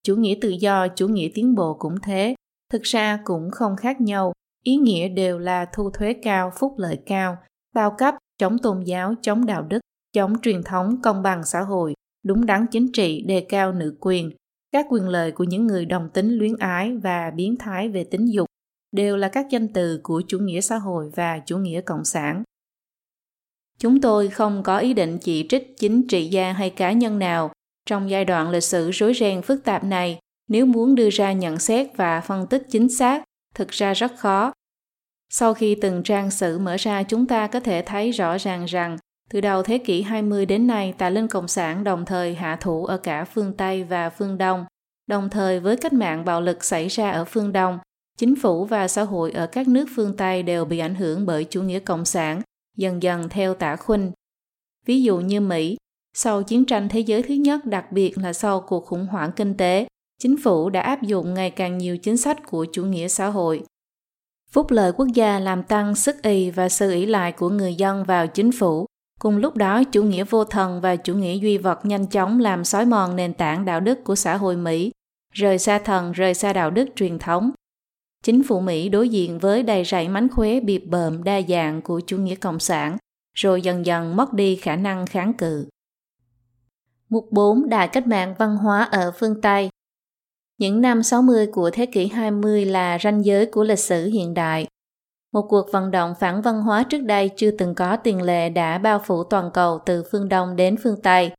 Chủ 0.03 0.17
nghĩa 0.17 0.39
tự 0.41 0.49
do 0.49 0.89
chủ 0.89 1.09
nghĩa 1.09 1.29
tiến 1.35 1.55
bộ 1.55 1.75
cũng 1.75 1.95
thế 2.03 2.35
thực 2.73 2.83
ra 2.83 3.19
cũng 3.25 3.51
không 3.51 3.77
khác 3.77 4.01
nhau. 4.01 4.33
Ý 4.65 4.77
nghĩa 4.77 5.09
đều 5.09 5.39
là 5.39 5.67
thu 5.73 5.91
thuế 5.91 6.13
cao 6.23 6.53
phúc 6.59 6.75
lợi 6.77 6.99
cao 7.07 7.37
bao 7.75 7.95
cấp, 7.99 8.15
chống 8.39 8.59
tôn 8.59 8.81
giáo, 8.85 9.15
chống 9.23 9.47
đạo 9.47 9.63
đức, 9.63 9.81
chống 10.13 10.41
truyền 10.43 10.63
thống 10.63 11.03
công 11.03 11.23
bằng 11.23 11.45
xã 11.45 11.61
hội, 11.61 11.95
đúng 12.23 12.47
đắn 12.47 12.67
chính 12.71 12.93
trị, 12.93 13.23
đề 13.27 13.47
cao 13.49 13.73
nữ 13.73 13.97
quyền, 14.01 14.31
các 14.73 14.87
quyền 14.91 15.09
lợi 15.09 15.33
của 15.33 15.45
những 15.45 15.67
người 15.67 15.87
đồng 15.87 16.09
tính 16.15 16.31
luyến 16.35 16.57
ái 16.57 16.97
và 16.97 17.31
biến 17.31 17.57
thái 17.57 17.89
về 17.89 18.05
tính 18.05 18.27
dục 18.27 18.47
đều 18.93 19.17
là 19.17 19.29
các 19.29 19.47
danh 19.51 19.69
từ 19.69 20.01
của 20.03 20.23
chủ 20.29 20.39
nghĩa 20.39 20.61
xã 20.61 20.77
hội 20.77 21.11
và 21.17 21.39
chủ 21.39 21.59
nghĩa 21.59 21.81
cộng 21.81 22.05
sản. 22.05 22.43
Chúng 23.79 24.01
tôi 24.01 24.29
không 24.29 24.63
có 24.63 24.79
ý 24.79 24.95
định 24.95 25.19
chỉ 25.19 25.47
trích 25.49 25.75
chính 25.79 26.09
trị 26.09 26.27
gia 26.27 26.53
hay 26.53 26.71
cá 26.71 26.93
nhân 26.93 27.19
nào. 27.19 27.53
Trong 27.87 28.11
giai 28.11 28.25
đoạn 28.25 28.51
lịch 28.51 28.65
sử 28.65 28.91
rối 28.91 29.15
ren 29.15 29.43
phức 29.43 29.65
tạp 29.65 29.85
này 29.85 30.19
nếu 30.49 30.67
muốn 30.67 30.95
đưa 30.95 31.11
ra 31.11 31.33
nhận 31.33 31.59
xét 31.59 31.97
và 31.97 32.21
phân 32.21 32.47
tích 32.47 32.67
chính 32.71 32.89
xác 32.89 33.25
thực 33.55 33.69
ra 33.69 33.93
rất 33.93 34.13
khó. 34.17 34.53
Sau 35.29 35.55
khi 35.55 35.75
từng 35.75 36.03
trang 36.03 36.31
sử 36.31 36.59
mở 36.59 36.77
ra 36.77 37.03
chúng 37.03 37.27
ta 37.27 37.47
có 37.47 37.61
thể 37.61 37.83
thấy 37.87 38.11
rõ 38.11 38.39
ràng 38.39 38.65
rằng 38.65 38.99
từ 39.31 39.41
đầu 39.41 39.63
thế 39.63 39.79
kỷ 39.79 40.03
20 40.03 40.47
đến 40.47 40.67
nay, 40.67 40.95
tà 40.99 41.11
linh 41.11 41.29
Cộng 41.29 41.49
sản 41.49 41.85
đồng 41.85 42.05
thời 42.05 42.35
hạ 42.35 42.57
thủ 42.57 42.85
ở 42.85 42.97
cả 42.97 43.25
phương 43.25 43.53
Tây 43.53 43.85
và 43.85 44.11
phương 44.11 44.39
Đông. 44.39 44.65
Đồng 45.07 45.31
thời 45.31 45.61
với 45.61 45.77
cách 45.77 45.93
mạng 45.93 46.25
bạo 46.25 46.41
lực 46.41 46.65
xảy 46.65 46.89
ra 46.89 47.11
ở 47.11 47.25
phương 47.25 47.53
Đông, 47.53 47.79
chính 48.19 48.37
phủ 48.37 48.65
và 48.65 48.89
xã 48.89 49.03
hội 49.03 49.33
ở 49.33 49.47
các 49.47 49.69
nước 49.69 49.87
phương 49.97 50.17
Tây 50.17 50.43
đều 50.43 50.65
bị 50.65 50.79
ảnh 50.79 50.95
hưởng 50.95 51.27
bởi 51.27 51.45
chủ 51.45 51.63
nghĩa 51.63 51.79
cộng 51.79 52.05
sản, 52.05 52.43
dần 52.77 53.03
dần 53.03 53.29
theo 53.29 53.55
tả 53.55 53.77
khuynh. 53.77 54.13
Ví 54.87 55.03
dụ 55.03 55.21
như 55.21 55.41
Mỹ, 55.41 55.77
sau 56.15 56.43
chiến 56.43 56.65
tranh 56.65 56.89
thế 56.89 57.01
giới 57.01 57.23
thứ 57.23 57.35
nhất, 57.35 57.65
đặc 57.65 57.93
biệt 57.93 58.19
là 58.19 58.33
sau 58.33 58.61
cuộc 58.61 58.87
khủng 58.87 59.07
hoảng 59.07 59.33
kinh 59.37 59.57
tế, 59.57 59.87
chính 60.19 60.37
phủ 60.43 60.71
đã 60.71 60.81
áp 60.81 61.03
dụng 61.03 61.35
ngày 61.35 61.51
càng 61.51 61.79
nhiều 61.79 61.99
chính 61.99 62.17
sách 62.17 62.47
của 62.47 62.67
chủ 62.73 62.85
nghĩa 62.85 63.09
xã 63.09 63.27
hội. 63.27 63.63
Phúc 64.51 64.71
lợi 64.71 64.93
quốc 64.93 65.09
gia 65.15 65.39
làm 65.39 65.63
tăng 65.63 65.95
sức 65.95 66.23
y 66.23 66.51
và 66.51 66.69
sự 66.69 66.93
ỷ 66.93 67.07
lại 67.07 67.33
của 67.33 67.49
người 67.49 67.75
dân 67.75 68.05
vào 68.05 68.27
chính 68.27 68.53
phủ. 68.53 68.87
Cùng 69.21 69.37
lúc 69.37 69.57
đó, 69.57 69.85
chủ 69.85 70.03
nghĩa 70.03 70.25
vô 70.25 70.45
thần 70.45 70.81
và 70.81 70.97
chủ 70.97 71.15
nghĩa 71.15 71.35
duy 71.35 71.59
vật 71.59 71.87
nhanh 71.87 72.07
chóng 72.07 72.41
làm 72.41 72.65
xói 72.65 72.87
mòn 72.87 73.17
nền 73.17 73.35
tảng 73.35 73.65
đạo 73.65 73.81
đức 73.81 74.05
của 74.05 74.15
xã 74.15 74.37
hội 74.37 74.57
Mỹ, 74.57 74.91
rời 75.35 75.59
xa 75.59 75.79
thần, 75.79 76.13
rời 76.13 76.35
xa 76.35 76.53
đạo 76.53 76.71
đức 76.71 76.89
truyền 76.97 77.19
thống. 77.19 77.51
Chính 78.25 78.43
phủ 78.43 78.61
Mỹ 78.61 78.89
đối 78.89 79.09
diện 79.09 79.39
với 79.39 79.63
đầy 79.63 79.85
rẫy 79.85 80.09
mánh 80.09 80.29
khóe 80.29 80.61
bịp 80.61 80.79
bợm 80.87 81.25
đa 81.25 81.41
dạng 81.49 81.83
của 81.83 82.01
chủ 82.07 82.17
nghĩa 82.19 82.35
cộng 82.35 82.59
sản, 82.59 82.97
rồi 83.37 83.63
dần 83.63 83.87
dần 83.87 84.17
mất 84.17 84.33
đi 84.33 84.57
khả 84.57 84.77
năng 84.77 85.07
kháng 85.07 85.35
cự. 85.35 85.67
Mục 87.09 87.29
4 87.31 87.69
Đại 87.69 87.89
cách 87.89 88.07
mạng 88.07 88.35
văn 88.39 88.57
hóa 88.57 88.83
ở 88.83 89.13
phương 89.19 89.41
Tây 89.41 89.71
Những 90.59 90.81
năm 90.81 91.03
60 91.03 91.47
của 91.47 91.71
thế 91.71 91.87
kỷ 91.87 92.07
20 92.07 92.65
là 92.65 92.99
ranh 92.99 93.25
giới 93.25 93.47
của 93.47 93.65
lịch 93.65 93.79
sử 93.79 94.07
hiện 94.07 94.35
đại. 94.35 94.67
Một 95.33 95.47
cuộc 95.49 95.73
vận 95.73 95.91
động 95.91 96.15
phản 96.21 96.43
văn 96.43 96.63
hóa 96.63 96.83
trước 96.83 97.03
đây 97.03 97.31
chưa 97.37 97.51
từng 97.51 97.75
có 97.75 97.97
tiền 97.97 98.23
lệ 98.23 98.49
đã 98.49 98.79
bao 98.79 98.99
phủ 99.05 99.25
toàn 99.25 99.51
cầu 99.55 99.79
từ 99.87 100.05
phương 100.11 100.29
Đông 100.29 100.57
đến 100.57 100.77
phương 100.83 101.03
Tây. 101.03 101.33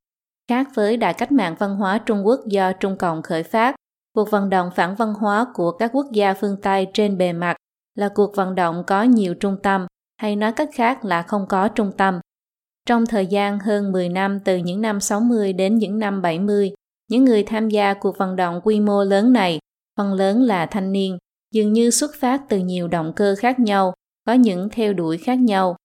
Khác 0.50 0.68
với 0.76 0.98
đại 0.98 1.14
cách 1.14 1.32
mạng 1.32 1.56
văn 1.60 1.76
hóa 1.76 1.98
Trung 2.06 2.28
Quốc 2.28 2.40
do 2.48 2.72
Trung 2.74 2.98
Cộng 2.98 3.22
khởi 3.22 3.44
phát, 3.44 3.76
cuộc 4.16 4.32
vận 4.32 4.50
động 4.50 4.70
phản 4.76 4.96
văn 4.96 5.14
hóa 5.14 5.46
của 5.54 5.72
các 5.72 5.92
quốc 5.94 6.06
gia 6.12 6.34
phương 6.34 6.58
Tây 6.62 6.88
trên 6.94 7.18
bề 7.18 7.34
mặt 7.34 7.56
là 7.96 8.10
cuộc 8.16 8.36
vận 8.36 8.56
động 8.56 8.84
có 8.88 9.04
nhiều 9.04 9.36
trung 9.36 9.58
tâm, 9.64 9.88
hay 10.22 10.36
nói 10.36 10.52
cách 10.52 10.70
khác 10.74 11.06
là 11.06 11.22
không 11.22 11.46
có 11.50 11.68
trung 11.68 11.92
tâm. 11.98 12.20
Trong 12.86 13.06
thời 13.06 13.28
gian 13.28 13.60
hơn 13.60 13.92
10 13.92 14.10
năm 14.10 14.40
từ 14.46 14.58
những 14.58 14.82
năm 14.82 15.00
60 15.00 15.54
đến 15.54 15.78
những 15.78 16.00
năm 16.00 16.22
70, 16.22 16.74
những 17.10 17.26
người 17.26 17.44
tham 17.44 17.70
gia 17.70 17.94
cuộc 17.94 18.18
vận 18.18 18.36
động 18.36 18.62
quy 18.64 18.80
mô 18.80 19.04
lớn 19.04 19.34
này, 19.34 19.60
phần 19.98 20.14
lớn 20.14 20.42
là 20.42 20.66
thanh 20.66 20.92
niên, 20.92 21.18
dường 21.52 21.74
như 21.74 21.90
xuất 21.90 22.12
phát 22.16 22.42
từ 22.50 22.60
nhiều 22.60 22.88
động 22.88 23.14
cơ 23.16 23.36
khác 23.40 23.60
nhau, 23.60 23.94
có 24.28 24.34
những 24.34 24.70
theo 24.70 24.94
đuổi 24.94 25.18
khác 25.18 25.40
nhau. 25.40 25.76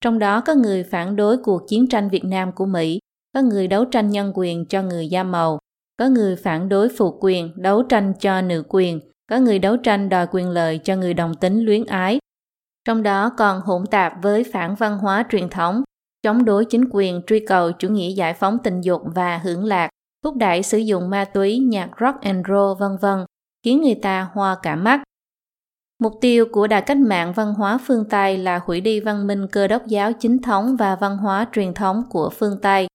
Trong 0.00 0.18
đó 0.18 0.40
có 0.40 0.54
người 0.54 0.82
phản 0.82 1.16
đối 1.16 1.36
cuộc 1.36 1.62
chiến 1.68 1.86
tranh 1.88 2.08
Việt 2.08 2.24
Nam 2.24 2.52
của 2.52 2.66
Mỹ, 2.66 2.98
có 3.34 3.42
người 3.42 3.68
đấu 3.68 3.84
tranh 3.84 4.10
nhân 4.10 4.32
quyền 4.34 4.66
cho 4.66 4.82
người 4.82 5.08
da 5.08 5.22
màu, 5.22 5.58
có 5.98 6.08
người 6.08 6.36
phản 6.36 6.68
đối 6.68 6.88
phụ 6.88 7.18
quyền, 7.20 7.52
đấu 7.56 7.82
tranh 7.82 8.12
cho 8.20 8.40
nữ 8.40 8.64
quyền, 8.68 9.00
có 9.30 9.38
người 9.38 9.58
đấu 9.58 9.76
tranh 9.76 10.08
đòi 10.08 10.26
quyền 10.32 10.50
lợi 10.50 10.78
cho 10.78 10.96
người 10.96 11.14
đồng 11.14 11.34
tính 11.34 11.64
luyến 11.64 11.84
ái. 11.84 12.18
Trong 12.84 13.02
đó 13.02 13.30
còn 13.36 13.60
hỗn 13.60 13.86
tạp 13.90 14.12
với 14.22 14.44
phản 14.52 14.74
văn 14.74 14.98
hóa 14.98 15.24
truyền 15.30 15.48
thống, 15.48 15.82
chống 16.22 16.44
đối 16.44 16.64
chính 16.64 16.84
quyền, 16.90 17.22
truy 17.26 17.40
cầu 17.46 17.72
chủ 17.72 17.88
nghĩa 17.88 18.10
giải 18.10 18.34
phóng 18.34 18.58
tình 18.64 18.80
dục 18.80 19.02
và 19.14 19.38
hưởng 19.38 19.64
lạc, 19.64 19.88
thúc 20.24 20.36
đẩy 20.36 20.62
sử 20.62 20.78
dụng 20.78 21.10
ma 21.10 21.24
túy, 21.24 21.58
nhạc 21.58 21.90
rock 22.00 22.20
and 22.20 22.46
roll 22.48 22.78
vân 22.78 22.96
vân, 23.00 23.24
khiến 23.64 23.82
người 23.82 23.94
ta 23.94 24.28
hoa 24.32 24.56
cả 24.62 24.76
mắt. 24.76 25.02
Mục 26.02 26.12
tiêu 26.20 26.46
của 26.52 26.66
Đài 26.66 26.82
cách 26.82 26.96
mạng 26.96 27.32
văn 27.32 27.54
hóa 27.54 27.78
phương 27.86 28.04
Tây 28.10 28.38
là 28.38 28.60
hủy 28.64 28.80
đi 28.80 29.00
văn 29.00 29.26
minh 29.26 29.46
cơ 29.52 29.68
đốc 29.68 29.86
giáo 29.86 30.12
chính 30.12 30.42
thống 30.42 30.76
và 30.76 30.96
văn 30.96 31.16
hóa 31.16 31.46
truyền 31.52 31.74
thống 31.74 32.02
của 32.10 32.30
phương 32.30 32.58
Tây. 32.62 32.86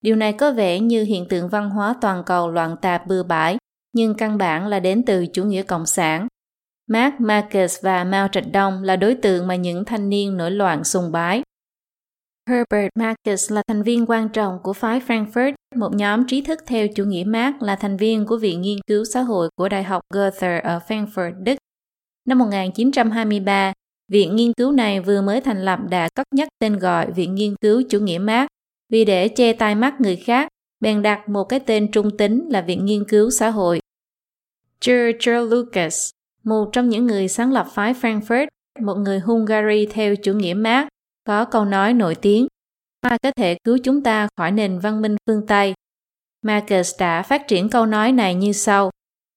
Điều 0.00 0.16
này 0.16 0.32
có 0.32 0.52
vẻ 0.52 0.80
như 0.80 1.02
hiện 1.02 1.28
tượng 1.28 1.48
văn 1.48 1.70
hóa 1.70 1.94
toàn 2.00 2.24
cầu 2.24 2.50
loạn 2.50 2.76
tạp 2.82 3.06
bừa 3.06 3.22
bãi, 3.22 3.56
nhưng 3.92 4.14
căn 4.14 4.38
bản 4.38 4.66
là 4.66 4.80
đến 4.80 5.02
từ 5.06 5.26
chủ 5.26 5.44
nghĩa 5.44 5.62
cộng 5.62 5.86
sản. 5.86 6.26
Mark 6.88 7.20
Marcus 7.20 7.82
và 7.82 8.04
Mao 8.04 8.28
Trạch 8.28 8.52
Đông 8.52 8.82
là 8.82 8.96
đối 8.96 9.14
tượng 9.14 9.46
mà 9.46 9.54
những 9.54 9.84
thanh 9.84 10.08
niên 10.08 10.36
nổi 10.36 10.50
loạn 10.50 10.84
sùng 10.84 11.12
bái. 11.12 11.42
Herbert 12.50 12.90
Marcus 12.94 13.52
là 13.52 13.62
thành 13.68 13.82
viên 13.82 14.06
quan 14.06 14.28
trọng 14.28 14.58
của 14.62 14.72
phái 14.72 15.00
Frankfurt, 15.00 15.52
một 15.76 15.94
nhóm 15.94 16.26
trí 16.26 16.42
thức 16.42 16.58
theo 16.66 16.88
chủ 16.88 17.04
nghĩa 17.04 17.24
Marx 17.26 17.54
là 17.60 17.76
thành 17.76 17.96
viên 17.96 18.26
của 18.26 18.36
Viện 18.36 18.60
Nghiên 18.60 18.78
cứu 18.86 19.04
Xã 19.04 19.20
hội 19.20 19.48
của 19.56 19.68
Đại 19.68 19.82
học 19.82 20.02
Goethe 20.14 20.60
ở 20.60 20.80
Frankfurt, 20.88 21.42
Đức. 21.42 21.54
Năm 22.28 22.38
1923, 22.38 23.72
Viện 24.12 24.36
nghiên 24.36 24.52
cứu 24.52 24.72
này 24.72 25.00
vừa 25.00 25.22
mới 25.22 25.40
thành 25.40 25.64
lập 25.64 25.78
đã 25.90 26.08
cất 26.14 26.26
nhắc 26.34 26.48
tên 26.60 26.78
gọi 26.78 27.12
Viện 27.12 27.34
Nghiên 27.34 27.54
cứu 27.60 27.82
Chủ 27.88 28.00
nghĩa 28.00 28.18
Marx 28.18 28.46
vì 28.92 29.04
để 29.04 29.28
che 29.28 29.52
tai 29.52 29.74
mắt 29.74 30.00
người 30.00 30.16
khác, 30.16 30.48
bèn 30.80 31.02
đặt 31.02 31.28
một 31.28 31.44
cái 31.44 31.60
tên 31.60 31.90
trung 31.90 32.16
tính 32.16 32.48
là 32.50 32.60
Viện 32.60 32.84
Nghiên 32.84 33.04
cứu 33.04 33.30
Xã 33.30 33.50
hội. 33.50 33.80
George 34.86 35.40
Lucas, 35.40 36.10
một 36.44 36.68
trong 36.72 36.88
những 36.88 37.06
người 37.06 37.28
sáng 37.28 37.52
lập 37.52 37.66
phái 37.74 37.94
Frankfurt, 37.94 38.46
một 38.80 38.94
người 38.94 39.20
Hungary 39.20 39.86
theo 39.86 40.16
chủ 40.16 40.32
nghĩa 40.32 40.54
Marx, 40.54 40.88
có 41.30 41.44
câu 41.44 41.64
nói 41.64 41.94
nổi 41.94 42.14
tiếng 42.14 42.46
ai 43.00 43.18
có 43.18 43.30
thể 43.36 43.56
cứu 43.64 43.78
chúng 43.84 44.02
ta 44.02 44.28
khỏi 44.36 44.50
nền 44.50 44.78
văn 44.78 45.02
minh 45.02 45.16
phương 45.26 45.46
Tây. 45.46 45.74
Marcus 46.42 47.00
đã 47.00 47.22
phát 47.22 47.48
triển 47.48 47.68
câu 47.68 47.86
nói 47.86 48.12
này 48.12 48.34
như 48.34 48.52
sau. 48.52 48.90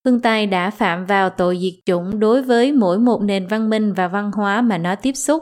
Phương 0.05 0.19
Tây 0.19 0.45
đã 0.45 0.69
phạm 0.69 1.05
vào 1.05 1.29
tội 1.29 1.59
diệt 1.61 1.73
chủng 1.85 2.19
đối 2.19 2.43
với 2.43 2.71
mỗi 2.71 2.99
một 2.99 3.21
nền 3.21 3.47
văn 3.47 3.69
minh 3.69 3.93
và 3.93 4.07
văn 4.07 4.31
hóa 4.31 4.61
mà 4.61 4.77
nó 4.77 4.95
tiếp 4.95 5.13
xúc. 5.13 5.41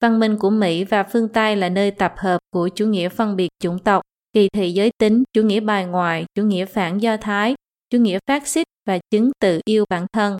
Văn 0.00 0.20
minh 0.20 0.36
của 0.38 0.50
Mỹ 0.50 0.84
và 0.84 1.02
phương 1.02 1.28
Tây 1.28 1.56
là 1.56 1.68
nơi 1.68 1.90
tập 1.90 2.14
hợp 2.16 2.38
của 2.52 2.68
chủ 2.68 2.86
nghĩa 2.86 3.08
phân 3.08 3.36
biệt 3.36 3.48
chủng 3.62 3.78
tộc, 3.78 4.02
kỳ 4.32 4.48
thị 4.48 4.72
giới 4.72 4.90
tính, 4.98 5.22
chủ 5.32 5.42
nghĩa 5.42 5.60
bài 5.60 5.86
ngoại, 5.86 6.24
chủ 6.34 6.42
nghĩa 6.42 6.66
phản 6.66 6.98
do 6.98 7.16
thái, 7.16 7.54
chủ 7.90 7.98
nghĩa 7.98 8.18
phát 8.28 8.46
xít 8.46 8.66
và 8.86 8.98
chứng 9.10 9.30
tự 9.40 9.60
yêu 9.64 9.84
bản 9.90 10.06
thân. 10.12 10.36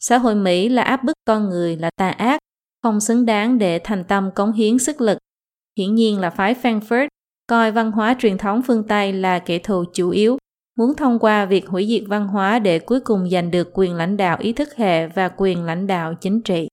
Xã 0.00 0.18
hội 0.18 0.34
Mỹ 0.34 0.68
là 0.68 0.82
áp 0.82 1.04
bức 1.04 1.16
con 1.24 1.48
người 1.48 1.76
là 1.76 1.90
tà 1.96 2.08
ác, 2.08 2.40
không 2.84 3.00
xứng 3.00 3.26
đáng 3.26 3.58
để 3.58 3.78
thành 3.78 4.04
tâm 4.04 4.30
cống 4.34 4.52
hiến 4.52 4.78
sức 4.78 5.00
lực. 5.00 5.18
Hiển 5.78 5.94
nhiên 5.94 6.20
là 6.20 6.30
phái 6.30 6.54
Frankfurt 6.54 7.08
coi 7.46 7.72
văn 7.72 7.92
hóa 7.92 8.16
truyền 8.18 8.38
thống 8.38 8.62
phương 8.66 8.88
Tây 8.88 9.12
là 9.12 9.38
kẻ 9.38 9.58
thù 9.58 9.84
chủ 9.94 10.10
yếu, 10.10 10.38
muốn 10.78 10.94
thông 10.96 11.18
qua 11.18 11.44
việc 11.44 11.68
hủy 11.68 11.86
diệt 11.86 12.02
văn 12.06 12.28
hóa 12.28 12.58
để 12.58 12.78
cuối 12.78 13.00
cùng 13.00 13.30
giành 13.30 13.50
được 13.50 13.70
quyền 13.74 13.94
lãnh 13.94 14.16
đạo 14.16 14.36
ý 14.40 14.52
thức 14.52 14.76
hệ 14.76 15.06
và 15.06 15.28
quyền 15.36 15.64
lãnh 15.64 15.86
đạo 15.86 16.14
chính 16.14 16.42
trị. 16.42 16.68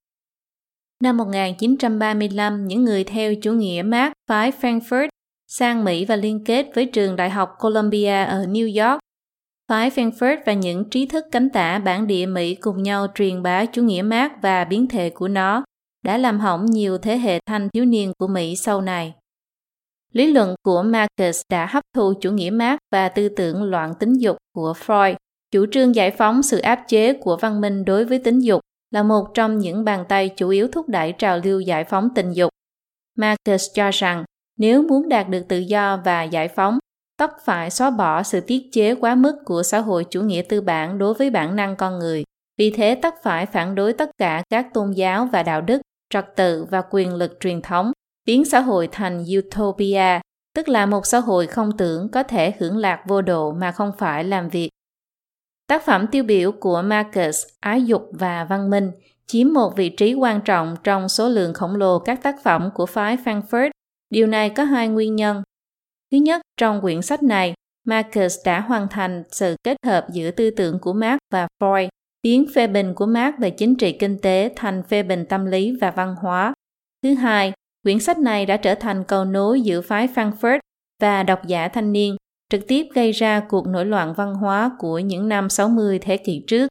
Năm 1.02 1.16
1935, 1.16 2.66
những 2.66 2.84
người 2.84 3.04
theo 3.04 3.34
chủ 3.34 3.52
nghĩa 3.52 3.82
Marx 3.82 4.12
phái 4.28 4.52
Frankfurt 4.60 5.08
sang 5.48 5.84
Mỹ 5.84 6.04
và 6.04 6.16
liên 6.16 6.44
kết 6.44 6.66
với 6.74 6.86
trường 6.86 7.16
Đại 7.16 7.30
học 7.30 7.56
Columbia 7.58 8.24
ở 8.24 8.44
New 8.44 8.86
York. 8.88 9.00
Phái 9.68 9.90
Frankfurt 9.90 10.36
và 10.46 10.52
những 10.52 10.90
trí 10.90 11.06
thức 11.06 11.24
cánh 11.32 11.50
tả 11.50 11.78
bản 11.78 12.06
địa 12.06 12.26
Mỹ 12.26 12.54
cùng 12.54 12.82
nhau 12.82 13.06
truyền 13.14 13.42
bá 13.42 13.64
chủ 13.64 13.82
nghĩa 13.82 14.02
Marx 14.02 14.32
và 14.42 14.64
biến 14.64 14.86
thể 14.88 15.10
của 15.10 15.28
nó 15.28 15.64
đã 16.02 16.18
làm 16.18 16.40
hỏng 16.40 16.66
nhiều 16.66 16.98
thế 16.98 17.18
hệ 17.18 17.40
thanh 17.46 17.68
thiếu 17.68 17.84
niên 17.84 18.12
của 18.18 18.26
Mỹ 18.26 18.56
sau 18.56 18.80
này. 18.80 19.14
Lý 20.12 20.32
luận 20.32 20.54
của 20.62 20.82
Marcus 20.82 21.40
đã 21.50 21.66
hấp 21.66 21.82
thu 21.94 22.12
chủ 22.20 22.30
nghĩa 22.30 22.50
Marx 22.50 22.78
và 22.92 23.08
tư 23.08 23.28
tưởng 23.28 23.62
loạn 23.62 23.94
tính 24.00 24.12
dục 24.12 24.36
của 24.54 24.74
Freud. 24.86 25.14
Chủ 25.50 25.66
trương 25.72 25.94
giải 25.94 26.10
phóng 26.10 26.42
sự 26.42 26.58
áp 26.58 26.84
chế 26.88 27.12
của 27.12 27.36
văn 27.36 27.60
minh 27.60 27.84
đối 27.84 28.04
với 28.04 28.18
tính 28.18 28.38
dục 28.38 28.60
là 28.90 29.02
một 29.02 29.26
trong 29.34 29.58
những 29.58 29.84
bàn 29.84 30.04
tay 30.08 30.28
chủ 30.36 30.48
yếu 30.48 30.68
thúc 30.68 30.88
đẩy 30.88 31.12
trào 31.12 31.40
lưu 31.44 31.60
giải 31.60 31.84
phóng 31.84 32.08
tình 32.14 32.32
dục. 32.32 32.50
Marcus 33.18 33.66
cho 33.74 33.90
rằng 33.90 34.24
nếu 34.58 34.82
muốn 34.82 35.08
đạt 35.08 35.28
được 35.28 35.42
tự 35.48 35.58
do 35.58 36.00
và 36.04 36.22
giải 36.22 36.48
phóng, 36.48 36.78
tất 37.18 37.30
phải 37.44 37.70
xóa 37.70 37.90
bỏ 37.90 38.22
sự 38.22 38.40
tiết 38.40 38.62
chế 38.72 38.94
quá 38.94 39.14
mức 39.14 39.34
của 39.44 39.62
xã 39.62 39.78
hội 39.78 40.06
chủ 40.10 40.22
nghĩa 40.22 40.42
tư 40.42 40.60
bản 40.60 40.98
đối 40.98 41.14
với 41.14 41.30
bản 41.30 41.56
năng 41.56 41.76
con 41.76 41.98
người. 41.98 42.24
Vì 42.58 42.70
thế 42.70 42.94
tất 42.94 43.14
phải 43.22 43.46
phản 43.46 43.74
đối 43.74 43.92
tất 43.92 44.10
cả 44.18 44.42
các 44.50 44.66
tôn 44.74 44.92
giáo 44.92 45.28
và 45.32 45.42
đạo 45.42 45.60
đức 45.60 45.82
trật 46.12 46.36
tự 46.36 46.66
và 46.70 46.82
quyền 46.90 47.14
lực 47.14 47.36
truyền 47.40 47.62
thống, 47.62 47.92
biến 48.26 48.44
xã 48.44 48.60
hội 48.60 48.88
thành 48.92 49.24
utopia, 49.38 50.20
tức 50.54 50.68
là 50.68 50.86
một 50.86 51.06
xã 51.06 51.18
hội 51.18 51.46
không 51.46 51.76
tưởng 51.76 52.08
có 52.08 52.22
thể 52.22 52.52
hưởng 52.58 52.76
lạc 52.76 53.04
vô 53.08 53.22
độ 53.22 53.52
mà 53.52 53.72
không 53.72 53.92
phải 53.98 54.24
làm 54.24 54.48
việc. 54.48 54.68
Tác 55.66 55.84
phẩm 55.84 56.06
tiêu 56.06 56.24
biểu 56.24 56.52
của 56.52 56.82
Marcus, 56.82 57.46
Ái 57.60 57.84
dục 57.84 58.02
và 58.12 58.44
văn 58.44 58.70
minh, 58.70 58.90
chiếm 59.26 59.52
một 59.52 59.76
vị 59.76 59.88
trí 59.88 60.14
quan 60.14 60.40
trọng 60.40 60.76
trong 60.84 61.08
số 61.08 61.28
lượng 61.28 61.54
khổng 61.54 61.76
lồ 61.76 61.98
các 61.98 62.22
tác 62.22 62.42
phẩm 62.42 62.70
của 62.74 62.86
phái 62.86 63.16
Frankfurt. 63.16 63.70
Điều 64.10 64.26
này 64.26 64.50
có 64.50 64.64
hai 64.64 64.88
nguyên 64.88 65.16
nhân. 65.16 65.42
Thứ 66.12 66.18
nhất, 66.18 66.42
trong 66.56 66.80
quyển 66.80 67.02
sách 67.02 67.22
này, 67.22 67.54
Marcus 67.86 68.36
đã 68.44 68.60
hoàn 68.60 68.88
thành 68.88 69.22
sự 69.30 69.56
kết 69.64 69.76
hợp 69.86 70.06
giữa 70.12 70.30
tư 70.30 70.50
tưởng 70.50 70.78
của 70.78 70.92
Marx 70.92 71.18
và 71.32 71.48
Freud, 71.60 71.88
biến 72.22 72.46
phê 72.54 72.66
bình 72.66 72.94
của 72.94 73.06
Marx 73.06 73.34
về 73.38 73.50
chính 73.50 73.76
trị 73.76 73.92
kinh 73.92 74.18
tế 74.18 74.52
thành 74.56 74.82
phê 74.82 75.02
bình 75.02 75.24
tâm 75.28 75.46
lý 75.46 75.76
và 75.80 75.90
văn 75.90 76.14
hóa. 76.18 76.54
Thứ 77.02 77.14
hai, 77.14 77.52
quyển 77.82 78.00
sách 78.00 78.18
này 78.18 78.46
đã 78.46 78.56
trở 78.56 78.74
thành 78.74 79.04
cầu 79.04 79.24
nối 79.24 79.60
giữa 79.60 79.80
phái 79.80 80.08
Frankfurt 80.08 80.58
và 81.00 81.22
độc 81.22 81.46
giả 81.46 81.68
thanh 81.68 81.92
niên, 81.92 82.16
trực 82.50 82.66
tiếp 82.68 82.86
gây 82.94 83.12
ra 83.12 83.40
cuộc 83.48 83.66
nổi 83.66 83.86
loạn 83.86 84.14
văn 84.16 84.34
hóa 84.34 84.70
của 84.78 84.98
những 84.98 85.28
năm 85.28 85.48
60 85.48 85.98
thế 85.98 86.16
kỷ 86.16 86.44
trước. 86.46 86.68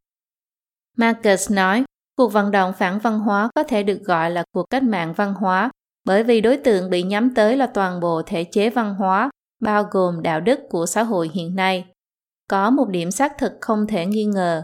Marcus 0.98 1.52
nói, 1.52 1.84
cuộc 2.18 2.34
vận 2.34 2.52
động 2.52 2.74
phản 2.78 3.00
văn 3.00 3.20
hóa 3.20 3.50
có 3.56 3.64
thể 3.64 3.84
được 3.84 4.02
gọi 4.04 4.32
là 4.32 4.44
cuộc 4.52 4.66
cách 4.70 4.84
mạng 4.84 5.14
văn 5.18 5.34
hóa 5.34 5.72
bởi 6.06 6.24
vì 6.24 6.42
đối 6.42 6.58
tượng 6.58 6.90
bị 6.90 7.04
nhắm 7.04 7.34
tới 7.36 7.58
là 7.58 7.68
toàn 7.68 8.00
bộ 8.00 8.22
thể 8.26 8.44
chế 8.44 8.70
văn 8.70 8.96
hóa, 8.96 9.30
bao 9.62 9.84
gồm 9.92 10.22
đạo 10.22 10.42
đức 10.42 10.60
của 10.70 10.86
xã 10.86 11.04
hội 11.04 11.30
hiện 11.34 11.56
nay. 11.56 11.86
Có 12.48 12.70
một 12.70 12.90
điểm 12.90 13.12
xác 13.12 13.38
thực 13.38 13.54
không 13.62 13.88
thể 13.88 14.06
nghi 14.06 14.26
ngờ, 14.26 14.62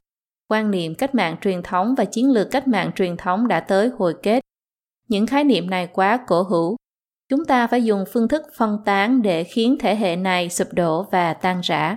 quan 0.47 0.71
niệm 0.71 0.95
cách 0.95 1.15
mạng 1.15 1.35
truyền 1.41 1.61
thống 1.63 1.95
và 1.97 2.05
chiến 2.05 2.31
lược 2.31 2.51
cách 2.51 2.67
mạng 2.67 2.91
truyền 2.95 3.17
thống 3.17 3.47
đã 3.47 3.59
tới 3.59 3.89
hồi 3.97 4.15
kết. 4.23 4.41
Những 5.07 5.27
khái 5.27 5.43
niệm 5.43 5.69
này 5.69 5.87
quá 5.93 6.19
cổ 6.27 6.43
hữu. 6.43 6.75
Chúng 7.29 7.45
ta 7.45 7.67
phải 7.67 7.83
dùng 7.83 8.03
phương 8.13 8.27
thức 8.27 8.41
phân 8.57 8.77
tán 8.85 9.21
để 9.21 9.43
khiến 9.43 9.77
thể 9.79 9.95
hệ 9.95 10.15
này 10.15 10.49
sụp 10.49 10.67
đổ 10.73 11.05
và 11.11 11.33
tan 11.33 11.61
rã. 11.63 11.95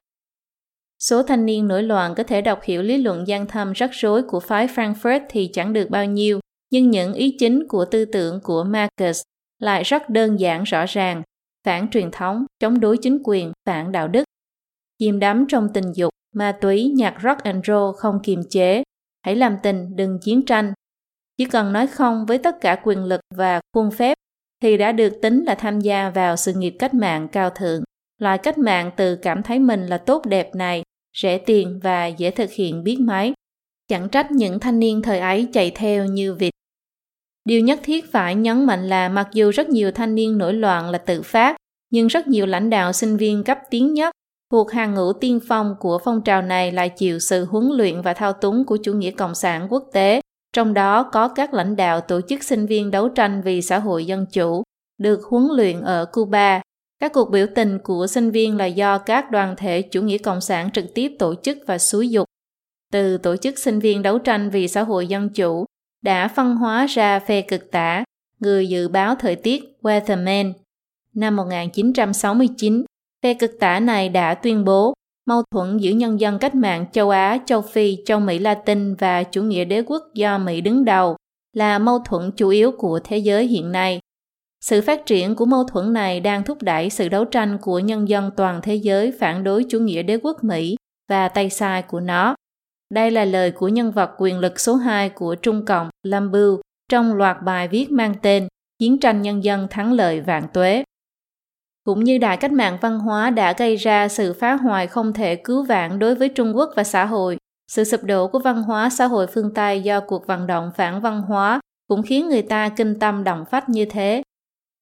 Số 0.99 1.23
thanh 1.23 1.47
niên 1.47 1.69
nổi 1.69 1.83
loạn 1.83 2.15
có 2.15 2.23
thể 2.23 2.41
đọc 2.41 2.61
hiểu 2.63 2.83
lý 2.83 2.97
luận 2.97 3.27
gian 3.27 3.47
thâm 3.47 3.73
rắc 3.73 3.91
rối 3.93 4.23
của 4.23 4.41
phái 4.41 4.67
Frankfurt 4.67 5.21
thì 5.29 5.51
chẳng 5.53 5.73
được 5.73 5.91
bao 5.91 6.05
nhiêu, 6.05 6.41
nhưng 6.71 6.91
những 6.91 7.15
ý 7.15 7.37
chính 7.39 7.69
của 7.69 7.85
tư 7.85 8.05
tưởng 8.05 8.41
của 8.43 8.65
Marcus 8.65 9.23
lại 9.59 9.83
rất 9.83 10.09
đơn 10.09 10.41
giản 10.41 10.65
rõ 10.65 10.85
ràng, 10.87 11.23
phản 11.67 11.91
truyền 11.91 12.11
thống, 12.11 12.45
chống 12.61 12.81
đối 12.81 12.99
chính 12.99 13.19
quyền, 13.25 13.53
phản 13.67 13.93
đạo 13.93 14.09
đức. 14.09 14.25
Chìm 15.01 15.19
đắm 15.19 15.47
trong 15.49 15.69
tình 15.75 15.93
dục, 15.95 16.11
ma 16.35 16.53
túy, 16.61 16.93
nhạc 16.97 17.17
rock 17.23 17.43
and 17.43 17.67
roll 17.67 17.97
không 17.97 18.19
kiềm 18.23 18.43
chế, 18.51 18.83
hãy 19.23 19.37
làm 19.37 19.57
tình, 19.63 19.97
đừng 19.97 20.19
chiến 20.23 20.43
tranh. 20.47 20.73
Chỉ 21.37 21.45
cần 21.45 21.73
nói 21.73 21.87
không 21.87 22.27
với 22.27 22.39
tất 22.39 22.61
cả 22.61 22.81
quyền 22.85 23.05
lực 23.05 23.21
và 23.35 23.61
khuôn 23.75 23.91
phép 23.91 24.15
thì 24.63 24.77
đã 24.77 24.93
được 24.93 25.13
tính 25.23 25.45
là 25.45 25.55
tham 25.55 25.81
gia 25.81 26.11
vào 26.11 26.37
sự 26.37 26.53
nghiệp 26.53 26.75
cách 26.79 26.95
mạng 26.95 27.29
cao 27.33 27.51
thượng. 27.51 27.83
Loại 28.19 28.39
cách 28.39 28.59
mạng 28.59 28.91
từ 28.97 29.17
cảm 29.17 29.43
thấy 29.43 29.59
mình 29.59 29.87
là 29.87 29.99
tốt 29.99 30.27
đẹp 30.27 30.55
này, 30.55 30.83
rẻ 31.17 31.39
tiền 31.39 31.81
và 31.83 32.07
dễ 32.07 32.31
thực 32.31 32.53
hiện 32.53 32.85
biết 32.85 33.01
mấy. 33.01 33.33
Chẳng 33.89 34.09
trách 34.09 34.31
những 34.31 34.61
thanh 34.61 34.79
niên 34.79 35.03
thời 35.03 35.19
ấy 35.19 35.49
chạy 35.53 35.71
theo 35.75 36.05
như 36.05 36.35
vịt. 36.35 36.53
Điều 37.45 37.61
nhất 37.61 37.81
thiết 37.83 38.13
phải 38.13 38.35
nhấn 38.35 38.67
mạnh 38.67 38.89
là 38.89 39.09
mặc 39.09 39.29
dù 39.33 39.51
rất 39.51 39.69
nhiều 39.69 39.93
thanh 39.93 40.15
niên 40.15 40.39
nổi 40.39 40.55
loạn 40.55 40.91
là 40.91 40.99
tự 40.99 41.23
phát, 41.23 41.57
nhưng 41.91 42.07
rất 42.07 42.29
nhiều 42.29 42.47
lãnh 42.47 42.71
đạo 42.71 42.93
sinh 42.93 43.17
viên 43.17 43.45
cấp 43.45 43.59
tiến 43.71 43.95
nhất 43.95 44.15
thuộc 44.51 44.71
hàng 44.71 44.95
ngũ 44.95 45.13
tiên 45.13 45.41
phong 45.49 45.75
của 45.81 45.99
phong 46.05 46.23
trào 46.23 46.43
này 46.43 46.73
lại 46.73 46.89
chịu 46.89 47.19
sự 47.19 47.45
huấn 47.45 47.69
luyện 47.77 48.03
và 48.03 48.15
thao 48.15 48.33
túng 48.33 48.65
của 48.65 48.79
chủ 48.83 48.93
nghĩa 48.93 49.11
cộng 49.11 49.35
sản 49.35 49.67
quốc 49.71 49.85
tế, 49.93 50.21
trong 50.53 50.75
đó 50.75 51.03
có 51.03 51.29
các 51.29 51.55
lãnh 51.55 51.77
đạo 51.77 52.01
tổ 52.01 52.21
chức 52.21 52.43
sinh 52.43 52.67
viên 52.67 52.91
đấu 52.91 53.09
tranh 53.09 53.43
vì 53.45 53.63
xã 53.63 53.79
hội 53.79 54.07
dân 54.07 54.27
chủ, 54.33 54.63
được 54.99 55.21
huấn 55.25 55.49
luyện 55.57 55.81
ở 55.81 56.05
Cuba. 56.13 56.61
Các 57.01 57.13
cuộc 57.13 57.31
biểu 57.31 57.47
tình 57.55 57.79
của 57.85 58.07
sinh 58.07 58.31
viên 58.31 58.57
là 58.57 58.67
do 58.67 58.99
các 58.99 59.31
đoàn 59.31 59.55
thể 59.59 59.83
chủ 59.83 60.03
nghĩa 60.03 60.19
cộng 60.19 60.41
sản 60.41 60.71
trực 60.71 60.85
tiếp 60.95 61.13
tổ 61.19 61.35
chức 61.43 61.59
và 61.67 61.79
xúi 61.79 62.11
dục. 62.11 62.27
Từ 62.93 63.19
tổ 63.19 63.37
chức 63.37 63.59
sinh 63.59 63.79
viên 63.79 64.03
đấu 64.03 64.19
tranh 64.19 64.51
vì 64.51 64.69
xã 64.69 64.83
hội 64.83 65.07
dân 65.07 65.29
chủ 65.29 65.65
đã 66.05 66.29
phân 66.29 66.57
hóa 66.57 66.87
ra 66.87 67.19
phe 67.19 67.41
cực 67.41 67.71
tả, 67.71 68.05
người 68.41 68.69
dự 68.69 68.89
báo 68.89 69.15
thời 69.15 69.37
tiết 69.37 69.65
Weatherman. 69.83 70.53
Năm 71.15 71.37
1969, 71.37 72.85
phe 73.23 73.35
cực 73.35 73.51
tả 73.61 73.81
này 73.81 74.09
đã 74.09 74.35
tuyên 74.35 74.65
bố 74.65 74.95
mâu 75.27 75.43
thuẫn 75.51 75.79
giữa 75.79 75.91
nhân 75.91 76.21
dân 76.21 76.39
cách 76.39 76.55
mạng 76.55 76.87
châu 76.93 77.11
Á, 77.11 77.39
châu 77.47 77.63
Phi, 77.63 77.99
châu 78.07 78.21
Mỹ 78.21 78.39
Latin 78.39 78.95
và 78.95 79.23
chủ 79.23 79.43
nghĩa 79.43 79.65
đế 79.65 79.83
quốc 79.83 80.03
do 80.15 80.39
Mỹ 80.39 80.61
đứng 80.61 80.85
đầu 80.85 81.17
là 81.53 81.79
mâu 81.79 81.99
thuẫn 81.99 82.31
chủ 82.37 82.49
yếu 82.49 82.73
của 82.73 83.01
thế 83.05 83.19
giới 83.19 83.47
hiện 83.47 83.73
nay. 83.73 84.01
Sự 84.65 84.81
phát 84.81 85.07
triển 85.07 85.35
của 85.35 85.45
mâu 85.45 85.65
thuẫn 85.65 85.93
này 85.93 86.21
đang 86.21 86.45
thúc 86.45 86.63
đẩy 86.63 86.91
sự 86.91 87.09
đấu 87.09 87.25
tranh 87.25 87.59
của 87.63 87.79
nhân 87.79 88.09
dân 88.09 88.31
toàn 88.37 88.61
thế 88.63 88.75
giới 88.75 89.13
phản 89.21 89.45
đối 89.45 89.65
chủ 89.69 89.79
nghĩa 89.79 90.03
đế 90.03 90.19
quốc 90.23 90.45
Mỹ 90.45 90.77
và 91.09 91.29
tay 91.29 91.51
sai 91.51 91.83
của 91.83 92.01
nó. 92.01 92.35
Đây 92.95 93.11
là 93.11 93.25
lời 93.25 93.51
của 93.51 93.69
nhân 93.69 93.93
vật 93.93 94.11
quyền 94.19 94.39
lực 94.39 94.61
số 94.61 94.75
2 94.75 95.09
của 95.09 95.35
Trung 95.35 95.65
Cộng, 95.65 95.89
Lâm 96.03 96.31
Bưu, 96.31 96.61
trong 96.89 97.15
loạt 97.15 97.37
bài 97.43 97.69
viết 97.69 97.91
mang 97.91 98.15
tên 98.23 98.49
Chiến 98.81 98.99
tranh 98.99 99.23
nhân 99.23 99.45
dân 99.45 99.67
thắng 99.71 99.93
lợi 99.93 100.21
vạn 100.21 100.43
tuế. 100.53 100.85
Cũng 101.85 102.05
như 102.05 102.19
đại 102.19 102.37
cách 102.37 102.53
mạng 102.53 102.79
văn 102.81 102.99
hóa 102.99 103.31
đã 103.31 103.53
gây 103.53 103.77
ra 103.77 104.09
sự 104.09 104.33
phá 104.33 104.53
hoại 104.55 104.87
không 104.87 105.13
thể 105.13 105.37
cứu 105.37 105.63
vãn 105.63 105.99
đối 105.99 106.15
với 106.15 106.29
Trung 106.29 106.57
Quốc 106.57 106.71
và 106.77 106.85
xã 106.85 107.07
hội, 107.07 107.39
sự 107.73 107.85
sụp 107.85 108.05
đổ 108.05 108.29
của 108.29 108.39
văn 108.39 108.63
hóa 108.63 108.91
xã 108.91 109.07
hội 109.07 109.27
phương 109.27 109.55
Tây 109.55 109.83
do 109.83 110.01
cuộc 110.01 110.27
vận 110.27 110.47
động 110.47 110.71
phản 110.77 111.01
văn 111.01 111.23
hóa 111.23 111.61
cũng 111.89 112.03
khiến 112.03 112.29
người 112.29 112.43
ta 112.43 112.69
kinh 112.69 112.99
tâm 112.99 113.25
động 113.25 113.45
phách 113.51 113.69
như 113.69 113.85
thế. 113.85 114.23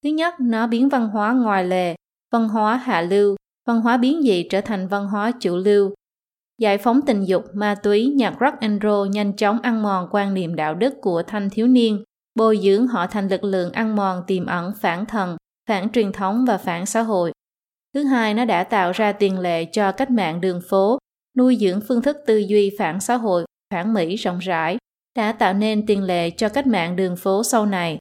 Thứ 0.04 0.10
nhất, 0.10 0.34
nó 0.40 0.66
biến 0.66 0.88
văn 0.88 1.08
hóa 1.08 1.32
ngoài 1.32 1.64
lề, 1.64 1.94
văn 2.32 2.48
hóa 2.48 2.76
hạ 2.76 3.00
lưu, 3.00 3.36
văn 3.66 3.80
hóa 3.80 3.96
biến 3.96 4.22
dị 4.22 4.46
trở 4.50 4.60
thành 4.60 4.88
văn 4.88 5.06
hóa 5.06 5.32
chủ 5.40 5.56
lưu, 5.56 5.90
Giải 6.58 6.78
phóng 6.78 7.00
tình 7.06 7.24
dục, 7.24 7.44
ma 7.52 7.74
túy, 7.74 8.06
nhạc 8.16 8.34
rock 8.40 8.60
and 8.60 8.82
roll 8.82 9.08
nhanh 9.08 9.36
chóng 9.36 9.58
ăn 9.62 9.82
mòn 9.82 10.08
quan 10.10 10.34
niệm 10.34 10.56
đạo 10.56 10.74
đức 10.74 10.94
của 11.00 11.22
thanh 11.22 11.50
thiếu 11.50 11.66
niên, 11.66 12.04
bồi 12.34 12.58
dưỡng 12.62 12.86
họ 12.86 13.06
thành 13.06 13.28
lực 13.28 13.44
lượng 13.44 13.72
ăn 13.72 13.96
mòn 13.96 14.22
tiềm 14.26 14.46
ẩn 14.46 14.72
phản 14.80 15.06
thần, 15.06 15.36
phản 15.68 15.88
truyền 15.92 16.12
thống 16.12 16.44
và 16.44 16.58
phản 16.58 16.86
xã 16.86 17.02
hội. 17.02 17.32
Thứ 17.94 18.04
hai, 18.04 18.34
nó 18.34 18.44
đã 18.44 18.64
tạo 18.64 18.92
ra 18.92 19.12
tiền 19.12 19.38
lệ 19.38 19.64
cho 19.64 19.92
cách 19.92 20.10
mạng 20.10 20.40
đường 20.40 20.60
phố, 20.68 20.98
nuôi 21.38 21.56
dưỡng 21.56 21.80
phương 21.88 22.02
thức 22.02 22.16
tư 22.26 22.36
duy 22.36 22.70
phản 22.78 23.00
xã 23.00 23.16
hội, 23.16 23.44
phản 23.70 23.94
Mỹ 23.94 24.16
rộng 24.16 24.38
rãi, 24.38 24.76
đã 25.16 25.32
tạo 25.32 25.52
nên 25.54 25.86
tiền 25.86 26.02
lệ 26.02 26.30
cho 26.30 26.48
cách 26.48 26.66
mạng 26.66 26.96
đường 26.96 27.16
phố 27.16 27.44
sau 27.44 27.66
này. 27.66 27.98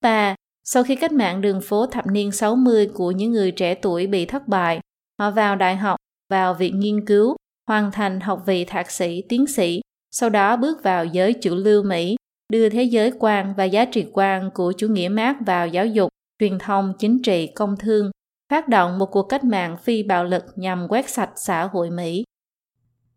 Ba, 0.00 0.34
sau 0.64 0.82
khi 0.82 0.96
cách 0.96 1.12
mạng 1.12 1.40
đường 1.40 1.60
phố 1.60 1.86
thập 1.86 2.06
niên 2.06 2.32
60 2.32 2.90
của 2.94 3.10
những 3.10 3.32
người 3.32 3.50
trẻ 3.50 3.74
tuổi 3.74 4.06
bị 4.06 4.26
thất 4.26 4.48
bại, 4.48 4.80
họ 5.20 5.30
vào 5.30 5.56
đại 5.56 5.76
học, 5.76 5.96
vào 6.30 6.54
viện 6.54 6.80
nghiên 6.80 7.06
cứu, 7.06 7.36
hoàn 7.68 7.92
thành 7.92 8.20
học 8.20 8.42
vị 8.46 8.64
thạc 8.64 8.90
sĩ, 8.90 9.22
tiến 9.28 9.46
sĩ, 9.46 9.80
sau 10.10 10.30
đó 10.30 10.56
bước 10.56 10.82
vào 10.82 11.04
giới 11.04 11.32
chủ 11.32 11.54
lưu 11.54 11.82
Mỹ, 11.82 12.16
đưa 12.52 12.68
thế 12.68 12.82
giới 12.82 13.12
quan 13.18 13.54
và 13.56 13.64
giá 13.64 13.84
trị 13.84 14.06
quan 14.12 14.50
của 14.54 14.72
chủ 14.72 14.88
nghĩa 14.88 15.08
Mác 15.08 15.36
vào 15.46 15.68
giáo 15.68 15.86
dục, 15.86 16.08
truyền 16.38 16.58
thông, 16.58 16.92
chính 16.98 17.22
trị, 17.22 17.46
công 17.54 17.76
thương, 17.76 18.10
phát 18.50 18.68
động 18.68 18.98
một 18.98 19.06
cuộc 19.06 19.22
cách 19.22 19.44
mạng 19.44 19.76
phi 19.82 20.02
bạo 20.02 20.24
lực 20.24 20.44
nhằm 20.56 20.86
quét 20.88 21.10
sạch 21.10 21.30
xã 21.36 21.64
hội 21.64 21.90
Mỹ. 21.90 22.24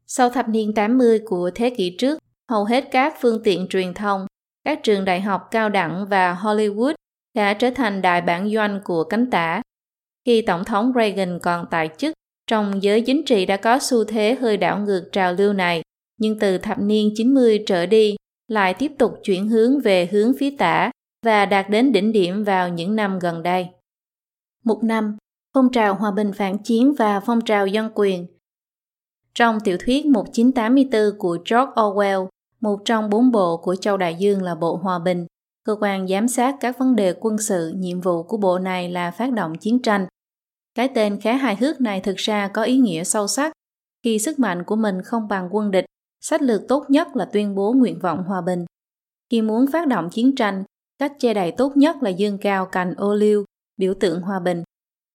Sau 0.08 0.30
thập 0.30 0.50
niên 0.50 0.74
80 0.74 1.20
của 1.26 1.52
thế 1.56 1.70
kỷ 1.70 1.96
trước, 2.00 2.20
hầu 2.50 2.66
hết 2.66 2.88
các 2.92 3.14
phương 3.22 3.44
tiện 3.44 3.68
truyền 3.68 3.94
thông, 3.94 4.26
các 4.66 4.80
trường 4.84 5.06
đại 5.06 5.22
học 5.22 5.48
cao 5.52 5.70
đẳng 5.70 6.06
và 6.10 6.34
Hollywood 6.34 6.94
đã 7.36 7.54
trở 7.54 7.70
thành 7.70 8.02
đại 8.02 8.22
bản 8.22 8.50
doanh 8.54 8.82
của 8.84 9.04
cánh 9.04 9.30
tả. 9.30 9.62
Khi 10.26 10.42
Tổng 10.42 10.64
thống 10.64 10.92
Reagan 10.96 11.40
còn 11.40 11.66
tại 11.72 11.90
chức, 11.98 12.14
trong 12.48 12.84
giới 12.84 13.02
chính 13.02 13.26
trị 13.26 13.46
đã 13.46 13.58
có 13.58 13.80
xu 13.82 14.04
thế 14.04 14.38
hơi 14.42 14.58
đảo 14.58 14.80
ngược 14.80 15.10
trào 15.12 15.34
lưu 15.34 15.54
này, 15.54 15.82
nhưng 16.18 16.40
từ 16.40 16.58
thập 16.58 16.80
niên 16.80 17.14
90 17.16 17.64
trở 17.66 17.86
đi 17.86 18.16
lại 18.48 18.74
tiếp 18.74 18.92
tục 19.00 19.14
chuyển 19.24 19.48
hướng 19.48 19.80
về 19.80 20.10
hướng 20.12 20.34
phía 20.40 20.56
tả 20.58 20.92
và 21.26 21.46
đạt 21.46 21.70
đến 21.70 21.92
đỉnh 21.92 22.12
điểm 22.12 22.44
vào 22.44 22.70
những 22.70 22.96
năm 22.96 23.20
gần 23.20 23.44
đây. 23.44 23.68
Mục 24.64 24.84
năm 24.84 25.18
Phong 25.54 25.72
trào 25.72 25.96
hòa 25.96 26.12
bình 26.12 26.32
phản 26.34 26.58
chiến 26.64 26.94
và 26.98 27.20
phong 27.20 27.42
trào 27.42 27.68
dân 27.68 27.90
quyền 27.96 28.28
Trong 29.34 29.60
tiểu 29.60 29.78
thuyết 29.86 30.06
1984 30.06 31.20
của 31.20 31.38
George 31.50 31.72
Orwell, 31.76 32.28
một 32.62 32.80
trong 32.86 33.10
bốn 33.10 33.32
bộ 33.32 33.58
của 33.58 33.76
Châu 33.76 33.98
Đại 33.98 34.16
Dương 34.16 34.42
là 34.42 34.56
Bộ 34.56 34.76
Hòa 34.76 35.00
bình, 35.00 35.26
cơ 35.64 35.76
quan 35.80 36.08
giám 36.08 36.28
sát 36.28 36.56
các 36.60 36.78
vấn 36.78 36.96
đề 36.96 37.14
quân 37.20 37.38
sự, 37.38 37.74
nhiệm 37.76 38.02
vụ 38.02 38.24
của 38.24 38.38
bộ 38.38 38.60
này 38.60 38.90
là 38.90 39.12
phát 39.12 39.34
động 39.34 39.58
chiến 39.58 39.82
tranh 39.82 40.08
cái 40.76 40.90
tên 40.96 41.20
khá 41.22 41.36
hài 41.36 41.56
hước 41.56 41.82
này 41.82 42.02
thực 42.02 42.18
ra 42.18 42.48
có 42.48 42.64
ý 42.64 42.78
nghĩa 42.78 43.04
sâu 43.04 43.28
sắc. 43.28 43.52
Khi 44.04 44.20
sức 44.20 44.40
mạnh 44.40 44.64
của 44.64 44.76
mình 44.76 45.02
không 45.02 45.28
bằng 45.28 45.50
quân 45.52 45.72
địch, 45.72 45.86
sách 46.22 46.42
lược 46.42 46.62
tốt 46.68 46.86
nhất 46.90 47.16
là 47.16 47.26
tuyên 47.26 47.56
bố 47.56 47.74
nguyện 47.74 48.00
vọng 48.00 48.24
hòa 48.24 48.42
bình. 48.42 48.66
Khi 49.30 49.42
muốn 49.42 49.66
phát 49.72 49.88
động 49.88 50.10
chiến 50.10 50.36
tranh, 50.36 50.64
cách 51.02 51.14
che 51.20 51.34
đậy 51.34 51.52
tốt 51.52 51.78
nhất 51.78 52.04
là 52.04 52.10
dương 52.10 52.38
cao 52.38 52.66
cành 52.66 52.94
ô 52.98 53.14
liu, 53.14 53.46
biểu 53.78 53.94
tượng 53.94 54.22
hòa 54.22 54.40
bình. 54.40 54.64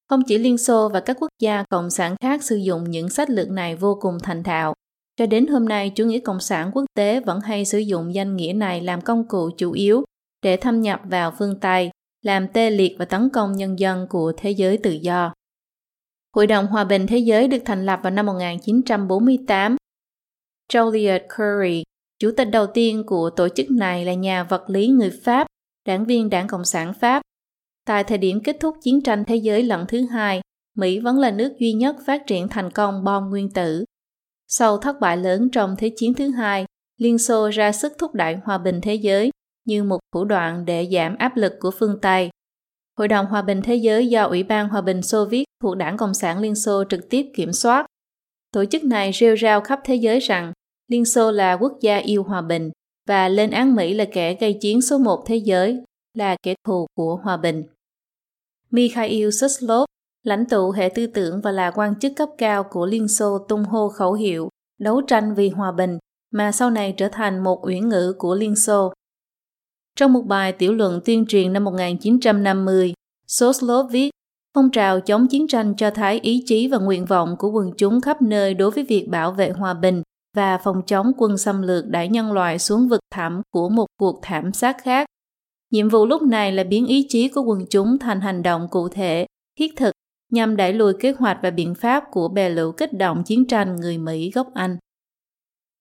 Không 0.08 0.22
chỉ 0.26 0.38
Liên 0.38 0.58
Xô 0.58 0.88
và 0.88 1.00
các 1.00 1.16
quốc 1.20 1.28
gia 1.42 1.64
cộng 1.70 1.90
sản 1.90 2.14
khác 2.22 2.44
sử 2.44 2.56
dụng 2.56 2.90
những 2.90 3.08
sách 3.08 3.30
lược 3.30 3.50
này 3.50 3.76
vô 3.76 3.98
cùng 4.00 4.18
thành 4.22 4.42
thạo. 4.42 4.74
Cho 5.16 5.26
đến 5.26 5.46
hôm 5.46 5.68
nay, 5.68 5.92
chủ 5.94 6.04
nghĩa 6.04 6.20
cộng 6.20 6.40
sản 6.40 6.70
quốc 6.74 6.84
tế 6.94 7.20
vẫn 7.20 7.40
hay 7.40 7.64
sử 7.64 7.78
dụng 7.78 8.14
danh 8.14 8.36
nghĩa 8.36 8.52
này 8.52 8.80
làm 8.80 9.00
công 9.00 9.28
cụ 9.28 9.50
chủ 9.58 9.72
yếu 9.72 10.04
để 10.42 10.56
thâm 10.56 10.80
nhập 10.80 11.00
vào 11.04 11.32
phương 11.38 11.60
Tây, 11.60 11.90
làm 12.22 12.48
tê 12.48 12.70
liệt 12.70 12.96
và 12.98 13.04
tấn 13.04 13.28
công 13.28 13.52
nhân 13.52 13.78
dân 13.78 14.06
của 14.10 14.32
thế 14.36 14.50
giới 14.50 14.78
tự 14.78 14.90
do. 14.90 15.32
Hội 16.36 16.46
đồng 16.46 16.66
Hòa 16.66 16.84
bình 16.84 17.06
Thế 17.06 17.18
giới 17.18 17.48
được 17.48 17.62
thành 17.64 17.86
lập 17.86 18.00
vào 18.02 18.10
năm 18.10 18.26
1948. 18.26 19.76
Joliet 20.72 21.20
Curie, 21.36 21.82
Chủ 22.18 22.30
tịch 22.36 22.48
đầu 22.50 22.66
tiên 22.66 23.04
của 23.06 23.30
tổ 23.30 23.48
chức 23.48 23.70
này 23.70 24.04
là 24.04 24.14
nhà 24.14 24.44
vật 24.44 24.70
lý 24.70 24.88
người 24.88 25.10
Pháp, 25.24 25.45
đảng 25.86 26.04
viên 26.04 26.30
Đảng 26.30 26.46
Cộng 26.48 26.64
sản 26.64 26.92
Pháp. 26.94 27.22
Tại 27.86 28.04
thời 28.04 28.18
điểm 28.18 28.40
kết 28.44 28.56
thúc 28.60 28.76
chiến 28.82 29.02
tranh 29.02 29.24
thế 29.24 29.36
giới 29.36 29.62
lần 29.62 29.84
thứ 29.88 30.06
hai, 30.06 30.40
Mỹ 30.76 30.98
vẫn 30.98 31.18
là 31.18 31.30
nước 31.30 31.52
duy 31.58 31.72
nhất 31.72 31.96
phát 32.06 32.22
triển 32.26 32.48
thành 32.48 32.70
công 32.70 33.04
bom 33.04 33.30
nguyên 33.30 33.50
tử. 33.50 33.84
Sau 34.48 34.78
thất 34.78 35.00
bại 35.00 35.16
lớn 35.16 35.48
trong 35.52 35.74
Thế 35.78 35.92
chiến 35.96 36.14
thứ 36.14 36.30
hai, 36.30 36.66
Liên 36.96 37.18
Xô 37.18 37.50
ra 37.50 37.72
sức 37.72 37.92
thúc 37.98 38.14
đẩy 38.14 38.36
hòa 38.44 38.58
bình 38.58 38.80
thế 38.82 38.94
giới 38.94 39.30
như 39.64 39.84
một 39.84 39.98
thủ 40.14 40.24
đoạn 40.24 40.64
để 40.64 40.88
giảm 40.92 41.16
áp 41.18 41.36
lực 41.36 41.52
của 41.60 41.70
phương 41.70 41.98
Tây. 42.02 42.30
Hội 42.98 43.08
đồng 43.08 43.26
Hòa 43.26 43.42
bình 43.42 43.62
Thế 43.62 43.74
giới 43.74 44.06
do 44.06 44.24
Ủy 44.24 44.42
ban 44.42 44.68
Hòa 44.68 44.80
bình 44.80 45.02
Xô 45.02 45.24
Viết 45.24 45.44
thuộc 45.62 45.76
Đảng 45.76 45.96
Cộng 45.96 46.14
sản 46.14 46.38
Liên 46.40 46.54
Xô 46.54 46.84
trực 46.88 47.08
tiếp 47.10 47.26
kiểm 47.36 47.52
soát. 47.52 47.86
Tổ 48.52 48.64
chức 48.64 48.84
này 48.84 49.12
rêu 49.12 49.36
rao 49.36 49.60
khắp 49.60 49.80
thế 49.84 49.94
giới 49.94 50.20
rằng 50.20 50.52
Liên 50.88 51.04
Xô 51.04 51.30
là 51.30 51.52
quốc 51.52 51.72
gia 51.80 51.96
yêu 51.96 52.22
hòa 52.22 52.42
bình 52.42 52.70
và 53.06 53.28
lên 53.28 53.50
án 53.50 53.74
Mỹ 53.74 53.94
là 53.94 54.04
kẻ 54.12 54.34
gây 54.34 54.58
chiến 54.60 54.82
số 54.82 54.98
một 54.98 55.24
thế 55.26 55.36
giới, 55.36 55.82
là 56.14 56.36
kẻ 56.42 56.54
thù 56.64 56.86
của 56.94 57.16
hòa 57.16 57.36
bình. 57.36 57.64
Mikhail 58.70 59.30
Suslov, 59.30 59.84
lãnh 60.22 60.46
tụ 60.46 60.70
hệ 60.70 60.88
tư 60.94 61.06
tưởng 61.06 61.40
và 61.40 61.52
là 61.52 61.70
quan 61.70 61.98
chức 61.98 62.12
cấp 62.16 62.28
cao 62.38 62.64
của 62.64 62.86
Liên 62.86 63.08
Xô 63.08 63.38
tung 63.38 63.64
hô 63.64 63.88
khẩu 63.88 64.12
hiệu 64.12 64.48
đấu 64.80 65.00
tranh 65.00 65.34
vì 65.34 65.48
hòa 65.48 65.72
bình 65.72 65.98
mà 66.30 66.52
sau 66.52 66.70
này 66.70 66.94
trở 66.96 67.08
thành 67.08 67.44
một 67.44 67.66
uyển 67.66 67.88
ngữ 67.88 68.14
của 68.18 68.34
Liên 68.34 68.56
Xô. 68.56 68.92
Trong 69.96 70.12
một 70.12 70.22
bài 70.26 70.52
tiểu 70.52 70.74
luận 70.74 71.00
tuyên 71.04 71.26
truyền 71.26 71.52
năm 71.52 71.64
1950, 71.64 72.94
Soslov 73.26 73.90
viết 73.90 74.10
Phong 74.54 74.70
trào 74.70 75.00
chống 75.00 75.28
chiến 75.28 75.48
tranh 75.48 75.74
cho 75.76 75.90
thấy 75.90 76.20
ý 76.20 76.42
chí 76.46 76.68
và 76.68 76.78
nguyện 76.78 77.04
vọng 77.04 77.36
của 77.38 77.50
quần 77.50 77.70
chúng 77.76 78.00
khắp 78.00 78.22
nơi 78.22 78.54
đối 78.54 78.70
với 78.70 78.84
việc 78.84 79.08
bảo 79.08 79.32
vệ 79.32 79.50
hòa 79.50 79.74
bình 79.74 80.02
và 80.36 80.58
phòng 80.58 80.82
chống 80.86 81.12
quân 81.16 81.38
xâm 81.38 81.62
lược 81.62 81.86
đẩy 81.86 82.08
nhân 82.08 82.32
loại 82.32 82.58
xuống 82.58 82.88
vực 82.88 83.00
thẳm 83.10 83.42
của 83.50 83.68
một 83.68 83.86
cuộc 83.98 84.18
thảm 84.22 84.52
sát 84.52 84.76
khác. 84.82 85.06
Nhiệm 85.70 85.88
vụ 85.88 86.06
lúc 86.06 86.22
này 86.22 86.52
là 86.52 86.64
biến 86.64 86.86
ý 86.86 87.06
chí 87.08 87.28
của 87.28 87.42
quần 87.42 87.66
chúng 87.70 87.98
thành 87.98 88.20
hành 88.20 88.42
động 88.42 88.68
cụ 88.70 88.88
thể, 88.88 89.26
thiết 89.58 89.72
thực 89.76 89.92
nhằm 90.32 90.56
đẩy 90.56 90.72
lùi 90.72 90.92
kế 91.00 91.12
hoạch 91.12 91.38
và 91.42 91.50
biện 91.50 91.74
pháp 91.74 92.04
của 92.10 92.28
bè 92.28 92.48
lũ 92.48 92.72
kích 92.72 92.92
động 92.92 93.22
chiến 93.26 93.46
tranh 93.46 93.76
người 93.76 93.98
Mỹ 93.98 94.30
gốc 94.30 94.48
Anh. 94.54 94.76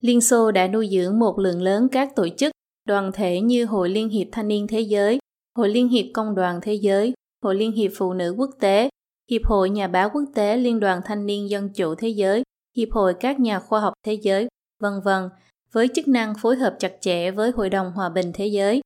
Liên 0.01 0.21
Xô 0.21 0.51
đã 0.51 0.67
nuôi 0.67 0.89
dưỡng 0.91 1.19
một 1.19 1.39
lượng 1.39 1.61
lớn 1.61 1.87
các 1.91 2.15
tổ 2.15 2.27
chức, 2.37 2.51
đoàn 2.87 3.11
thể 3.13 3.41
như 3.41 3.65
Hội 3.65 3.89
Liên 3.89 4.09
hiệp 4.09 4.27
Thanh 4.31 4.47
niên 4.47 4.67
Thế 4.67 4.79
giới, 4.79 5.19
Hội 5.57 5.69
Liên 5.69 5.87
hiệp 5.87 6.05
Công 6.13 6.35
đoàn 6.35 6.59
Thế 6.61 6.73
giới, 6.73 7.13
Hội 7.43 7.55
Liên 7.55 7.71
hiệp 7.71 7.91
Phụ 7.97 8.13
nữ 8.13 8.35
Quốc 8.37 8.49
tế, 8.59 8.89
Hiệp 9.31 9.41
hội 9.45 9.69
Nhà 9.69 9.87
báo 9.87 10.09
Quốc 10.13 10.23
tế 10.35 10.57
Liên 10.57 10.79
đoàn 10.79 11.01
Thanh 11.05 11.25
niên 11.25 11.49
Dân 11.49 11.69
chủ 11.73 11.95
Thế 11.95 12.09
giới, 12.09 12.43
Hiệp 12.77 12.91
hội 12.91 13.13
các 13.19 13.39
nhà 13.39 13.59
khoa 13.59 13.79
học 13.79 13.93
thế 14.05 14.13
giới, 14.13 14.47
vân 14.79 14.93
vân, 15.03 15.29
với 15.71 15.89
chức 15.95 16.07
năng 16.07 16.33
phối 16.41 16.55
hợp 16.55 16.75
chặt 16.79 16.93
chẽ 17.01 17.31
với 17.31 17.51
Hội 17.51 17.69
đồng 17.69 17.91
Hòa 17.91 18.09
bình 18.09 18.31
Thế 18.33 18.47
giới. 18.47 18.81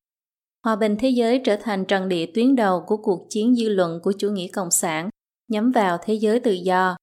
Hòa 0.64 0.76
bình 0.76 0.96
Thế 1.00 1.10
giới 1.10 1.42
trở 1.46 1.56
thành 1.56 1.86
trận 1.86 2.10
địa 2.10 2.26
tuyến 2.34 2.56
đầu 2.56 2.84
của 2.88 2.98
cuộc 2.98 3.26
chiến 3.30 3.56
dư 3.56 3.70
luận 3.70 4.00
của 4.04 4.14
chủ 4.18 4.30
nghĩa 4.30 4.48
cộng 4.48 4.72
sản, 4.72 5.10
nhắm 5.48 5.72
vào 5.72 5.98
thế 6.04 6.14
giới 6.14 6.40
tự 6.40 6.52
do. 6.52 6.98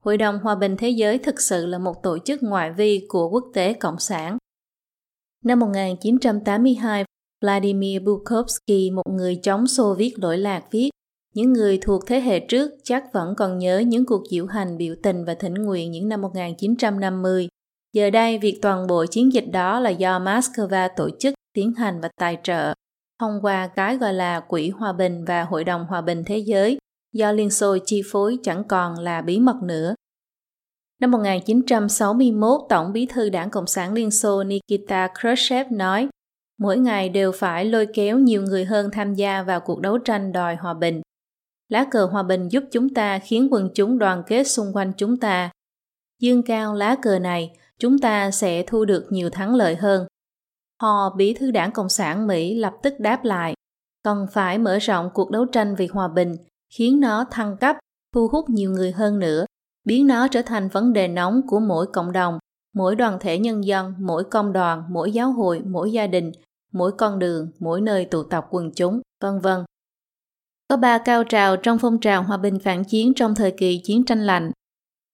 Hội 0.00 0.16
đồng 0.16 0.38
Hòa 0.38 0.54
bình 0.54 0.76
Thế 0.78 0.90
giới 0.90 1.18
thực 1.18 1.40
sự 1.40 1.66
là 1.66 1.78
một 1.78 2.02
tổ 2.02 2.18
chức 2.18 2.42
ngoại 2.42 2.72
vi 2.72 3.06
của 3.08 3.28
quốc 3.28 3.44
tế 3.54 3.72
cộng 3.72 3.98
sản. 3.98 4.38
Năm 5.44 5.58
1982, 5.58 7.04
Vladimir 7.40 8.02
Bukovsky, 8.02 8.90
một 8.90 9.10
người 9.10 9.40
chống 9.42 9.66
Xô 9.66 9.94
Viết 9.94 10.14
lỗi 10.18 10.38
lạc 10.38 10.64
viết, 10.70 10.90
những 11.34 11.52
người 11.52 11.78
thuộc 11.78 12.06
thế 12.06 12.20
hệ 12.20 12.40
trước 12.40 12.70
chắc 12.82 13.12
vẫn 13.12 13.34
còn 13.36 13.58
nhớ 13.58 13.78
những 13.78 14.06
cuộc 14.06 14.22
diễu 14.30 14.46
hành 14.46 14.78
biểu 14.78 14.94
tình 15.02 15.24
và 15.24 15.34
thỉnh 15.34 15.54
nguyện 15.54 15.90
những 15.90 16.08
năm 16.08 16.20
1950. 16.20 17.48
Giờ 17.92 18.10
đây, 18.10 18.38
việc 18.38 18.58
toàn 18.62 18.86
bộ 18.86 19.06
chiến 19.06 19.32
dịch 19.32 19.46
đó 19.52 19.80
là 19.80 19.90
do 19.90 20.18
Moscow 20.18 20.88
tổ 20.96 21.10
chức, 21.18 21.34
tiến 21.54 21.72
hành 21.72 22.00
và 22.00 22.08
tài 22.16 22.38
trợ 22.42 22.74
thông 23.20 23.38
qua 23.42 23.66
cái 23.66 23.96
gọi 23.96 24.14
là 24.14 24.40
Quỹ 24.40 24.68
Hòa 24.68 24.92
bình 24.92 25.24
và 25.24 25.42
Hội 25.44 25.64
đồng 25.64 25.86
Hòa 25.86 26.00
bình 26.00 26.22
Thế 26.26 26.38
giới 26.38 26.78
do 27.12 27.32
Liên 27.32 27.50
Xô 27.50 27.78
chi 27.86 28.02
phối 28.12 28.38
chẳng 28.42 28.64
còn 28.68 28.98
là 28.98 29.22
bí 29.22 29.38
mật 29.38 29.56
nữa. 29.62 29.94
Năm 31.00 31.10
1961, 31.10 32.60
Tổng 32.68 32.92
bí 32.92 33.06
thư 33.06 33.28
Đảng 33.28 33.50
Cộng 33.50 33.66
sản 33.66 33.92
Liên 33.92 34.10
Xô 34.10 34.44
Nikita 34.44 35.08
Khrushchev 35.14 35.72
nói, 35.72 36.08
mỗi 36.58 36.78
ngày 36.78 37.08
đều 37.08 37.32
phải 37.32 37.64
lôi 37.64 37.86
kéo 37.94 38.18
nhiều 38.18 38.42
người 38.42 38.64
hơn 38.64 38.90
tham 38.92 39.14
gia 39.14 39.42
vào 39.42 39.60
cuộc 39.60 39.80
đấu 39.80 39.98
tranh 39.98 40.32
đòi 40.32 40.56
hòa 40.56 40.74
bình. 40.74 41.00
Lá 41.72 41.84
cờ 41.90 42.04
hòa 42.04 42.22
bình 42.22 42.48
giúp 42.48 42.64
chúng 42.70 42.94
ta 42.94 43.18
khiến 43.18 43.48
quần 43.50 43.70
chúng 43.74 43.98
đoàn 43.98 44.22
kết 44.26 44.44
xung 44.44 44.76
quanh 44.76 44.92
chúng 44.96 45.16
ta. 45.16 45.50
Dương 46.20 46.42
cao 46.42 46.74
lá 46.74 46.96
cờ 47.02 47.18
này, 47.18 47.56
chúng 47.78 47.98
ta 47.98 48.30
sẽ 48.30 48.64
thu 48.66 48.84
được 48.84 49.06
nhiều 49.10 49.30
thắng 49.30 49.54
lợi 49.54 49.76
hơn. 49.76 50.06
Họ 50.82 51.14
bí 51.16 51.34
thư 51.34 51.50
đảng 51.50 51.72
Cộng 51.72 51.88
sản 51.88 52.26
Mỹ 52.26 52.54
lập 52.58 52.72
tức 52.82 52.94
đáp 52.98 53.24
lại, 53.24 53.54
cần 54.04 54.26
phải 54.32 54.58
mở 54.58 54.78
rộng 54.78 55.10
cuộc 55.14 55.30
đấu 55.30 55.44
tranh 55.44 55.74
vì 55.74 55.86
hòa 55.86 56.08
bình, 56.08 56.36
khiến 56.74 57.00
nó 57.00 57.24
thăng 57.30 57.56
cấp, 57.56 57.76
thu 58.14 58.28
hút 58.28 58.50
nhiều 58.50 58.70
người 58.70 58.92
hơn 58.92 59.18
nữa, 59.18 59.46
biến 59.84 60.06
nó 60.06 60.28
trở 60.28 60.42
thành 60.42 60.68
vấn 60.68 60.92
đề 60.92 61.08
nóng 61.08 61.40
của 61.48 61.60
mỗi 61.60 61.86
cộng 61.92 62.12
đồng, 62.12 62.38
mỗi 62.74 62.96
đoàn 62.96 63.18
thể 63.20 63.38
nhân 63.38 63.64
dân, 63.64 63.94
mỗi 63.98 64.24
công 64.24 64.52
đoàn, 64.52 64.84
mỗi 64.88 65.12
giáo 65.12 65.32
hội, 65.32 65.62
mỗi 65.64 65.92
gia 65.92 66.06
đình, 66.06 66.32
mỗi 66.72 66.92
con 66.98 67.18
đường, 67.18 67.50
mỗi 67.58 67.80
nơi 67.80 68.04
tụ 68.04 68.22
tập 68.22 68.46
quần 68.50 68.70
chúng, 68.74 69.00
vân 69.20 69.40
vân. 69.40 69.64
Có 70.68 70.76
ba 70.76 70.98
cao 70.98 71.24
trào 71.24 71.56
trong 71.56 71.78
phong 71.78 72.00
trào 72.00 72.22
hòa 72.22 72.36
bình 72.36 72.58
phản 72.58 72.84
chiến 72.84 73.14
trong 73.14 73.34
thời 73.34 73.50
kỳ 73.50 73.80
chiến 73.84 74.04
tranh 74.04 74.26
lạnh. 74.26 74.50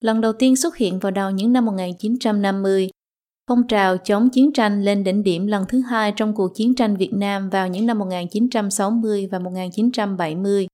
Lần 0.03 0.21
đầu 0.21 0.33
tiên 0.33 0.55
xuất 0.55 0.77
hiện 0.77 0.99
vào 0.99 1.11
đầu 1.11 1.31
những 1.31 1.53
năm 1.53 1.65
1950, 1.65 2.89
phong 3.49 3.67
trào 3.67 3.97
chống 3.97 4.29
chiến 4.29 4.53
tranh 4.53 4.83
lên 4.83 5.03
đỉnh 5.03 5.23
điểm 5.23 5.47
lần 5.47 5.65
thứ 5.69 5.81
hai 5.81 6.11
trong 6.11 6.35
cuộc 6.35 6.55
chiến 6.55 6.75
tranh 6.75 6.97
Việt 6.97 7.13
Nam 7.13 7.49
vào 7.49 7.67
những 7.67 7.85
năm 7.85 7.99
1960 7.99 9.27
và 9.31 9.39
1970. 9.39 10.67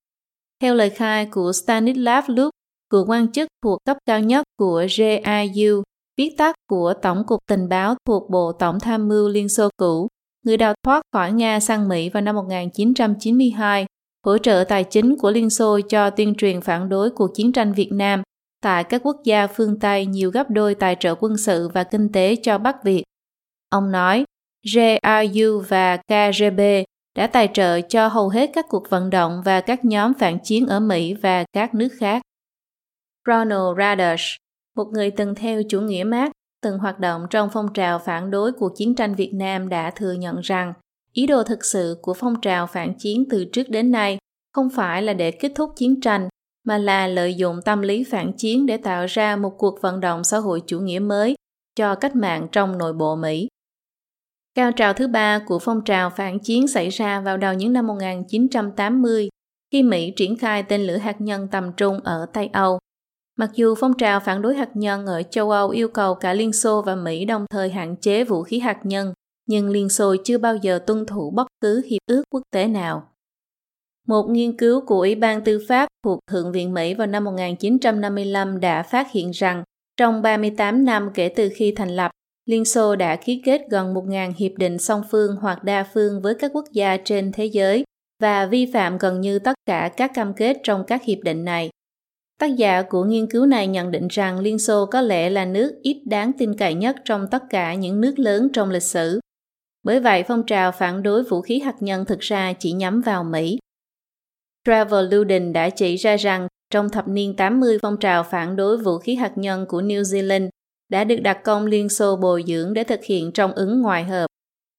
Theo 0.62 0.76
lời 0.76 0.90
khai 0.90 1.26
của 1.26 1.52
Stanislav 1.54 2.26
Luk, 2.28 2.50
cựu 2.90 3.06
quan 3.08 3.32
chức 3.32 3.48
thuộc 3.64 3.80
cấp 3.86 3.98
cao 4.06 4.20
nhất 4.20 4.44
của 4.58 4.86
GIU, 4.90 5.84
viết 6.18 6.36
tắt 6.38 6.56
của 6.70 6.94
Tổng 7.02 7.24
cục 7.28 7.40
Tình 7.48 7.70
báo 7.70 7.96
thuộc 8.08 8.30
Bộ 8.30 8.52
Tổng 8.52 8.80
tham 8.80 9.08
mưu 9.08 9.30
Liên 9.30 9.50
Xô 9.50 9.70
cũ, 9.78 10.08
người 10.46 10.58
đào 10.58 10.74
thoát 10.84 11.02
khỏi 11.14 11.32
Nga 11.32 11.60
sang 11.60 11.88
Mỹ 11.88 12.10
vào 12.10 12.22
năm 12.22 12.36
1992, 12.36 13.86
hỗ 14.26 14.38
trợ 14.38 14.64
tài 14.68 14.84
chính 14.84 15.18
của 15.18 15.32
Liên 15.32 15.50
Xô 15.50 15.80
cho 15.90 16.10
tuyên 16.10 16.36
truyền 16.36 16.62
phản 16.62 16.90
đối 16.90 17.10
cuộc 17.12 17.32
chiến 17.36 17.52
tranh 17.52 17.74
Việt 17.74 17.90
Nam 17.92 18.24
tại 18.62 18.84
các 18.84 19.02
quốc 19.04 19.16
gia 19.24 19.48
phương 19.48 19.80
Tây 19.80 20.06
nhiều 20.06 20.32
gấp 20.32 20.50
đôi 20.50 20.76
tài 20.76 20.96
trợ 21.00 21.16
quân 21.16 21.38
sự 21.38 21.70
và 21.74 21.84
kinh 21.84 22.12
tế 22.12 22.36
cho 22.44 22.58
Bắc 22.58 22.84
Việt. 22.84 23.04
Ông 23.70 23.92
nói, 23.92 24.26
GRU 24.74 25.60
và 25.68 25.98
KGB 25.98 26.62
đã 27.16 27.28
tài 27.28 27.50
trợ 27.54 27.82
cho 27.82 28.08
hầu 28.08 28.30
hết 28.30 28.50
các 28.54 28.66
cuộc 28.70 28.90
vận 28.90 29.10
động 29.10 29.42
và 29.46 29.62
các 29.62 29.86
nhóm 29.86 30.14
phản 30.14 30.38
chiến 30.44 30.68
ở 30.68 30.80
Mỹ 30.80 31.14
và 31.14 31.46
các 31.54 31.74
nước 31.74 31.90
khác. 32.00 32.22
Ronald 33.28 33.78
radish 33.78 34.38
một 34.76 34.88
người 34.94 35.12
từng 35.12 35.36
theo 35.36 35.62
chủ 35.70 35.82
nghĩa 35.82 36.04
Mác, 36.04 36.32
từng 36.62 36.78
hoạt 36.78 37.00
động 37.00 37.26
trong 37.30 37.50
phong 37.54 37.74
trào 37.74 38.00
phản 38.00 38.32
đối 38.32 38.52
cuộc 38.52 38.72
chiến 38.76 38.96
tranh 38.96 39.16
Việt 39.16 39.32
Nam 39.34 39.70
đã 39.70 39.92
thừa 39.92 40.12
nhận 40.12 40.40
rằng 40.40 40.74
ý 41.16 41.28
đồ 41.28 41.44
thực 41.44 41.66
sự 41.66 41.98
của 42.02 42.14
phong 42.14 42.42
trào 42.42 42.68
phản 42.68 42.94
chiến 43.00 43.26
từ 43.30 43.46
trước 43.46 43.70
đến 43.70 43.92
nay 43.92 44.18
không 44.54 44.70
phải 44.70 45.02
là 45.02 45.14
để 45.14 45.32
kết 45.32 45.52
thúc 45.56 45.74
chiến 45.76 46.02
tranh 46.02 46.30
mà 46.68 46.78
là 46.78 47.08
lợi 47.08 47.36
dụng 47.36 47.60
tâm 47.66 47.82
lý 47.82 48.04
phản 48.04 48.34
chiến 48.38 48.66
để 48.66 48.78
tạo 48.78 49.06
ra 49.06 49.36
một 49.36 49.54
cuộc 49.58 49.82
vận 49.82 50.00
động 50.00 50.24
xã 50.24 50.38
hội 50.38 50.62
chủ 50.68 50.80
nghĩa 50.80 51.00
mới 51.00 51.36
cho 51.76 51.96
cách 51.96 52.16
mạng 52.16 52.48
trong 52.52 52.78
nội 52.78 52.94
bộ 52.94 53.16
Mỹ. 53.16 53.48
Cao 54.56 54.72
trào 54.72 54.94
thứ 54.94 55.08
ba 55.08 55.40
của 55.40 55.60
phong 55.60 55.84
trào 55.84 56.10
phản 56.10 56.40
chiến 56.40 56.68
xảy 56.68 56.90
ra 56.90 57.22
vào 57.22 57.38
đầu 57.38 57.54
những 57.54 57.74
năm 57.74 57.88
1980 57.88 59.30
khi 59.72 59.84
Mỹ 59.84 60.14
triển 60.16 60.38
khai 60.38 60.64
tên 60.64 60.82
lửa 60.82 60.98
hạt 60.98 61.22
nhân 61.22 61.48
tầm 61.52 61.72
trung 61.78 62.00
ở 62.04 62.26
Tây 62.34 62.50
Âu. 62.54 62.80
Mặc 63.38 63.50
dù 63.54 63.76
phong 63.76 63.98
trào 63.98 64.20
phản 64.20 64.42
đối 64.42 64.56
hạt 64.56 64.70
nhân 64.74 65.06
ở 65.06 65.24
châu 65.24 65.52
Âu 65.52 65.70
yêu 65.70 65.88
cầu 65.88 66.16
cả 66.16 66.34
Liên 66.34 66.54
Xô 66.54 66.82
và 66.82 66.96
Mỹ 66.96 67.26
đồng 67.26 67.46
thời 67.50 67.70
hạn 67.70 67.96
chế 67.96 68.24
vũ 68.24 68.44
khí 68.44 68.60
hạt 68.60 68.80
nhân, 68.84 69.14
nhưng 69.46 69.70
Liên 69.70 69.90
Xô 69.90 70.16
chưa 70.24 70.38
bao 70.38 70.56
giờ 70.56 70.80
tuân 70.88 71.06
thủ 71.06 71.32
bất 71.32 71.48
cứ 71.62 71.82
hiệp 71.86 72.02
ước 72.06 72.24
quốc 72.30 72.42
tế 72.54 72.68
nào. 72.68 73.10
Một 74.08 74.24
nghiên 74.30 74.58
cứu 74.58 74.82
của 74.86 75.00
Ủy 75.00 75.16
ban 75.16 75.44
Tư 75.44 75.66
pháp 75.68 75.88
thuộc 76.04 76.20
Thượng 76.32 76.52
viện 76.52 76.74
Mỹ 76.74 76.94
vào 76.94 77.08
năm 77.08 77.24
1955 77.24 78.60
đã 78.60 78.84
phát 78.84 79.12
hiện 79.12 79.32
rằng 79.32 79.64
trong 79.98 80.22
38 80.22 80.86
năm 80.86 81.10
kể 81.14 81.30
từ 81.30 81.50
khi 81.56 81.74
thành 81.76 81.96
lập, 81.96 82.12
Liên 82.46 82.66
Xô 82.66 82.96
đã 82.96 83.16
ký 83.16 83.42
kết 83.46 83.62
gần 83.70 83.94
1.000 83.94 84.32
hiệp 84.38 84.52
định 84.58 84.78
song 84.78 85.02
phương 85.12 85.36
hoặc 85.42 85.64
đa 85.64 85.84
phương 85.94 86.22
với 86.22 86.36
các 86.36 86.52
quốc 86.54 86.66
gia 86.72 86.98
trên 86.98 87.32
thế 87.32 87.46
giới 87.46 87.84
và 88.22 88.46
vi 88.46 88.66
phạm 88.74 88.98
gần 88.98 89.22
như 89.22 89.40
tất 89.40 89.54
cả 89.66 89.92
các 89.98 90.12
cam 90.14 90.34
kết 90.34 90.58
trong 90.64 90.84
các 90.88 91.04
hiệp 91.04 91.20
định 91.20 91.46
này. 91.46 91.70
Tác 92.40 92.56
giả 92.56 92.82
của 92.82 93.04
nghiên 93.04 93.28
cứu 93.28 93.46
này 93.46 93.68
nhận 93.68 93.92
định 93.92 94.08
rằng 94.08 94.40
Liên 94.40 94.60
Xô 94.60 94.86
có 94.86 95.02
lẽ 95.02 95.30
là 95.30 95.46
nước 95.46 95.80
ít 95.84 96.02
đáng 96.06 96.32
tin 96.38 96.56
cậy 96.58 96.74
nhất 96.74 96.96
trong 97.06 97.28
tất 97.32 97.44
cả 97.50 97.74
những 97.74 98.02
nước 98.02 98.20
lớn 98.20 98.48
trong 98.54 98.70
lịch 98.70 98.84
sử. 98.84 99.20
Bởi 99.86 100.00
vậy, 100.00 100.24
phong 100.28 100.46
trào 100.46 100.72
phản 100.72 101.04
đối 101.04 101.24
vũ 101.24 101.42
khí 101.42 101.60
hạt 101.60 101.76
nhân 101.80 102.06
thực 102.06 102.20
ra 102.20 102.54
chỉ 102.54 102.72
nhắm 102.72 103.02
vào 103.02 103.24
Mỹ. 103.24 103.58
Trevor 104.68 105.14
Luden 105.14 105.54
đã 105.54 105.70
chỉ 105.70 105.96
ra 105.96 106.16
rằng 106.16 106.48
trong 106.72 106.90
thập 106.90 107.08
niên 107.08 107.36
80 107.36 107.78
phong 107.82 107.98
trào 107.98 108.24
phản 108.24 108.56
đối 108.56 108.78
vũ 108.78 108.98
khí 108.98 109.16
hạt 109.16 109.38
nhân 109.38 109.66
của 109.70 109.82
New 109.82 110.02
Zealand 110.02 110.50
đã 110.90 111.04
được 111.04 111.16
đặc 111.16 111.44
công 111.44 111.66
Liên 111.66 111.90
Xô 111.90 112.16
bồi 112.16 112.44
dưỡng 112.48 112.74
để 112.74 112.84
thực 112.84 113.04
hiện 113.04 113.32
trong 113.32 113.52
ứng 113.54 113.82
ngoài 113.82 114.04
hợp. 114.04 114.28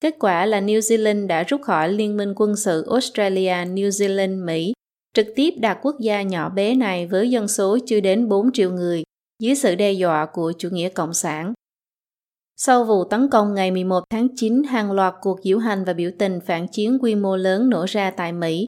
Kết 0.00 0.14
quả 0.20 0.46
là 0.46 0.60
New 0.60 0.78
Zealand 0.78 1.26
đã 1.26 1.42
rút 1.42 1.62
khỏi 1.62 1.92
Liên 1.92 2.16
minh 2.16 2.32
quân 2.36 2.56
sự 2.56 2.86
Australia, 2.90 3.54
New 3.64 3.88
Zealand, 3.88 4.44
Mỹ, 4.44 4.72
trực 5.14 5.26
tiếp 5.36 5.54
đặt 5.58 5.78
quốc 5.82 5.96
gia 6.00 6.22
nhỏ 6.22 6.48
bé 6.48 6.74
này 6.74 7.06
với 7.06 7.30
dân 7.30 7.48
số 7.48 7.78
chưa 7.86 8.00
đến 8.00 8.28
4 8.28 8.52
triệu 8.52 8.70
người 8.70 9.02
dưới 9.42 9.54
sự 9.54 9.74
đe 9.74 9.92
dọa 9.92 10.26
của 10.26 10.52
chủ 10.58 10.68
nghĩa 10.72 10.88
cộng 10.88 11.14
sản. 11.14 11.52
Sau 12.58 12.84
vụ 12.84 13.04
tấn 13.04 13.28
công 13.30 13.54
ngày 13.54 13.70
11 13.70 14.04
tháng 14.10 14.28
9, 14.36 14.62
hàng 14.62 14.92
loạt 14.92 15.14
cuộc 15.20 15.40
diễu 15.44 15.58
hành 15.58 15.84
và 15.84 15.92
biểu 15.92 16.10
tình 16.18 16.40
phản 16.46 16.68
chiến 16.68 16.98
quy 17.02 17.14
mô 17.14 17.36
lớn 17.36 17.70
nổ 17.70 17.84
ra 17.88 18.10
tại 18.10 18.32
Mỹ. 18.32 18.66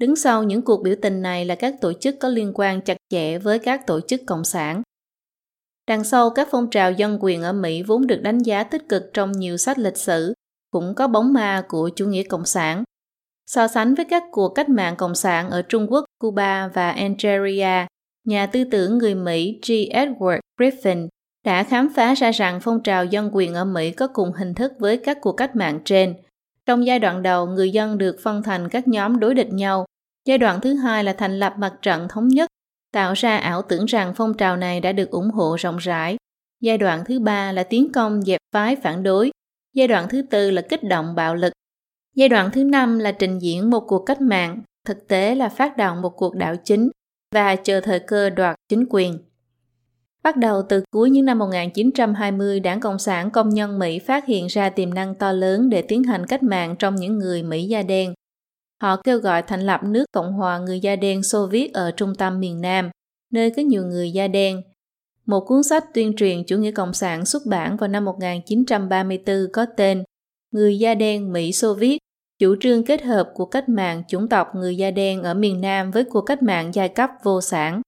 Đứng 0.00 0.16
sau 0.16 0.42
những 0.42 0.62
cuộc 0.62 0.82
biểu 0.82 0.94
tình 1.02 1.22
này 1.22 1.44
là 1.44 1.54
các 1.54 1.74
tổ 1.80 1.92
chức 1.92 2.14
có 2.20 2.28
liên 2.28 2.52
quan 2.54 2.80
chặt 2.80 2.96
chẽ 3.10 3.38
với 3.38 3.58
các 3.58 3.86
tổ 3.86 4.00
chức 4.00 4.20
cộng 4.26 4.44
sản. 4.44 4.82
Đằng 5.86 6.04
sau 6.04 6.30
các 6.30 6.48
phong 6.50 6.70
trào 6.70 6.92
dân 6.92 7.18
quyền 7.20 7.42
ở 7.42 7.52
Mỹ 7.52 7.82
vốn 7.82 8.06
được 8.06 8.20
đánh 8.22 8.38
giá 8.38 8.64
tích 8.64 8.88
cực 8.88 9.02
trong 9.12 9.32
nhiều 9.32 9.56
sách 9.56 9.78
lịch 9.78 9.96
sử, 9.96 10.34
cũng 10.70 10.94
có 10.94 11.08
bóng 11.08 11.32
ma 11.32 11.64
của 11.68 11.90
chủ 11.96 12.06
nghĩa 12.06 12.22
cộng 12.22 12.44
sản. 12.44 12.84
So 13.46 13.68
sánh 13.68 13.94
với 13.94 14.04
các 14.04 14.22
cuộc 14.32 14.48
cách 14.48 14.68
mạng 14.68 14.96
cộng 14.96 15.14
sản 15.14 15.50
ở 15.50 15.62
Trung 15.62 15.86
Quốc, 15.90 16.04
Cuba 16.20 16.68
và 16.74 16.90
Algeria, 16.90 17.86
nhà 18.24 18.46
tư 18.46 18.64
tưởng 18.70 18.98
người 18.98 19.14
Mỹ 19.14 19.60
G. 19.68 19.72
Edward 19.72 20.40
Griffin 20.60 21.08
đã 21.48 21.64
khám 21.64 21.88
phá 21.94 22.14
ra 22.14 22.30
rằng 22.30 22.60
phong 22.60 22.82
trào 22.82 23.04
dân 23.04 23.30
quyền 23.32 23.54
ở 23.54 23.64
Mỹ 23.64 23.90
có 23.90 24.06
cùng 24.06 24.32
hình 24.32 24.54
thức 24.54 24.72
với 24.78 24.96
các 24.96 25.18
cuộc 25.20 25.32
cách 25.32 25.56
mạng 25.56 25.80
trên. 25.84 26.14
Trong 26.66 26.86
giai 26.86 26.98
đoạn 26.98 27.22
đầu, 27.22 27.46
người 27.46 27.70
dân 27.70 27.98
được 27.98 28.16
phân 28.22 28.42
thành 28.42 28.68
các 28.68 28.88
nhóm 28.88 29.20
đối 29.20 29.34
địch 29.34 29.52
nhau. 29.52 29.84
Giai 30.24 30.38
đoạn 30.38 30.60
thứ 30.60 30.74
hai 30.74 31.04
là 31.04 31.12
thành 31.12 31.38
lập 31.38 31.54
mặt 31.58 31.74
trận 31.82 32.08
thống 32.08 32.28
nhất, 32.28 32.48
tạo 32.92 33.12
ra 33.12 33.36
ảo 33.36 33.62
tưởng 33.62 33.84
rằng 33.84 34.14
phong 34.16 34.34
trào 34.34 34.56
này 34.56 34.80
đã 34.80 34.92
được 34.92 35.10
ủng 35.10 35.30
hộ 35.30 35.56
rộng 35.58 35.76
rãi. 35.76 36.16
Giai 36.60 36.78
đoạn 36.78 37.04
thứ 37.06 37.20
ba 37.20 37.52
là 37.52 37.62
tiến 37.62 37.92
công 37.92 38.22
dẹp 38.22 38.40
phái 38.54 38.76
phản 38.76 39.02
đối. 39.02 39.30
Giai 39.74 39.88
đoạn 39.88 40.08
thứ 40.08 40.22
tư 40.22 40.50
là 40.50 40.62
kích 40.62 40.84
động 40.84 41.14
bạo 41.14 41.34
lực. 41.34 41.52
Giai 42.14 42.28
đoạn 42.28 42.50
thứ 42.52 42.64
năm 42.64 42.98
là 42.98 43.12
trình 43.12 43.38
diễn 43.38 43.70
một 43.70 43.84
cuộc 43.88 44.06
cách 44.06 44.20
mạng, 44.20 44.62
thực 44.86 45.08
tế 45.08 45.34
là 45.34 45.48
phát 45.48 45.76
động 45.76 46.02
một 46.02 46.16
cuộc 46.16 46.34
đảo 46.34 46.56
chính 46.64 46.90
và 47.34 47.56
chờ 47.56 47.80
thời 47.80 48.00
cơ 48.00 48.30
đoạt 48.30 48.56
chính 48.68 48.84
quyền. 48.90 49.18
Bắt 50.22 50.36
đầu 50.36 50.62
từ 50.68 50.82
cuối 50.90 51.10
những 51.10 51.24
năm 51.24 51.38
1920, 51.38 52.60
Đảng 52.60 52.80
Cộng 52.80 52.98
sản 52.98 53.30
Công 53.30 53.48
nhân 53.48 53.78
Mỹ 53.78 53.98
phát 53.98 54.26
hiện 54.26 54.46
ra 54.46 54.70
tiềm 54.70 54.94
năng 54.94 55.14
to 55.14 55.32
lớn 55.32 55.70
để 55.70 55.82
tiến 55.82 56.04
hành 56.04 56.26
cách 56.26 56.42
mạng 56.42 56.76
trong 56.78 56.96
những 56.96 57.18
người 57.18 57.42
Mỹ 57.42 57.66
da 57.66 57.82
đen. 57.82 58.14
Họ 58.82 58.96
kêu 58.96 59.18
gọi 59.18 59.42
thành 59.42 59.60
lập 59.60 59.80
nước 59.84 60.04
Cộng 60.12 60.32
hòa 60.32 60.58
người 60.58 60.80
da 60.80 60.96
đen 60.96 61.22
Xô 61.22 61.46
Viết 61.46 61.74
ở 61.74 61.90
trung 61.90 62.14
tâm 62.14 62.40
miền 62.40 62.60
Nam, 62.60 62.90
nơi 63.32 63.50
có 63.50 63.62
nhiều 63.62 63.82
người 63.82 64.12
da 64.12 64.28
đen. 64.28 64.62
Một 65.26 65.40
cuốn 65.40 65.62
sách 65.62 65.84
tuyên 65.94 66.16
truyền 66.16 66.44
chủ 66.46 66.56
nghĩa 66.58 66.70
cộng 66.70 66.94
sản 66.94 67.24
xuất 67.24 67.42
bản 67.46 67.76
vào 67.76 67.88
năm 67.88 68.04
1934 68.04 69.36
có 69.52 69.66
tên 69.76 70.04
Người 70.50 70.78
da 70.78 70.94
đen 70.94 71.32
Mỹ 71.32 71.52
Xô 71.52 71.74
Viết, 71.74 71.98
chủ 72.38 72.56
trương 72.60 72.84
kết 72.84 73.02
hợp 73.02 73.30
của 73.34 73.46
cách 73.46 73.68
mạng 73.68 74.02
chủng 74.08 74.28
tộc 74.28 74.48
người 74.54 74.76
da 74.76 74.90
đen 74.90 75.22
ở 75.22 75.34
miền 75.34 75.60
Nam 75.60 75.90
với 75.90 76.04
cuộc 76.04 76.20
cách 76.20 76.42
mạng 76.42 76.70
giai 76.74 76.88
cấp 76.88 77.10
vô 77.24 77.40
sản. 77.40 77.82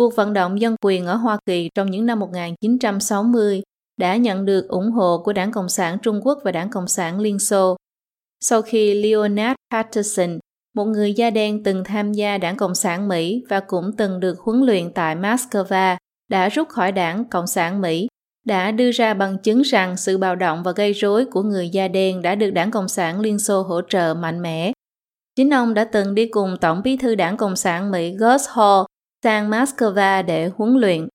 Cuộc 0.00 0.16
vận 0.16 0.32
động 0.32 0.60
dân 0.60 0.76
quyền 0.84 1.06
ở 1.06 1.14
Hoa 1.14 1.38
Kỳ 1.46 1.68
trong 1.74 1.90
những 1.90 2.06
năm 2.06 2.18
1960 2.18 3.62
đã 3.96 4.16
nhận 4.16 4.44
được 4.44 4.68
ủng 4.68 4.90
hộ 4.90 5.22
của 5.24 5.32
Đảng 5.32 5.52
Cộng 5.52 5.68
sản 5.68 5.98
Trung 6.02 6.20
Quốc 6.24 6.38
và 6.44 6.52
Đảng 6.52 6.70
Cộng 6.70 6.88
sản 6.88 7.20
Liên 7.20 7.38
Xô. 7.38 7.76
Sau 8.40 8.62
khi 8.62 8.94
Leonard 8.94 9.54
Patterson, 9.72 10.38
một 10.76 10.84
người 10.84 11.12
da 11.12 11.30
đen 11.30 11.62
từng 11.62 11.84
tham 11.84 12.12
gia 12.12 12.38
Đảng 12.38 12.56
Cộng 12.56 12.74
sản 12.74 13.08
Mỹ 13.08 13.44
và 13.48 13.60
cũng 13.60 13.90
từng 13.96 14.20
được 14.20 14.38
huấn 14.40 14.60
luyện 14.60 14.92
tại 14.92 15.16
Moscow, 15.16 15.96
đã 16.30 16.48
rút 16.48 16.68
khỏi 16.68 16.92
Đảng 16.92 17.24
Cộng 17.24 17.46
sản 17.46 17.80
Mỹ, 17.80 18.08
đã 18.46 18.70
đưa 18.70 18.90
ra 18.90 19.14
bằng 19.14 19.38
chứng 19.38 19.62
rằng 19.62 19.96
sự 19.96 20.18
bạo 20.18 20.36
động 20.36 20.62
và 20.62 20.72
gây 20.72 20.92
rối 20.92 21.24
của 21.24 21.42
người 21.42 21.68
da 21.68 21.88
đen 21.88 22.22
đã 22.22 22.34
được 22.34 22.50
Đảng 22.50 22.70
Cộng 22.70 22.88
sản 22.88 23.20
Liên 23.20 23.38
Xô 23.38 23.62
hỗ 23.62 23.80
trợ 23.88 24.14
mạnh 24.14 24.42
mẽ. 24.42 24.72
Chính 25.36 25.50
ông 25.50 25.74
đã 25.74 25.84
từng 25.84 26.14
đi 26.14 26.26
cùng 26.26 26.56
Tổng 26.60 26.82
bí 26.84 26.96
thư 26.96 27.14
Đảng 27.14 27.36
Cộng 27.36 27.56
sản 27.56 27.90
Mỹ 27.90 28.14
Gus 28.18 28.48
Hall 28.48 28.82
sang 29.24 29.50
Moscow 29.50 30.22
để 30.26 30.50
huấn 30.56 30.74
luyện. 30.74 31.08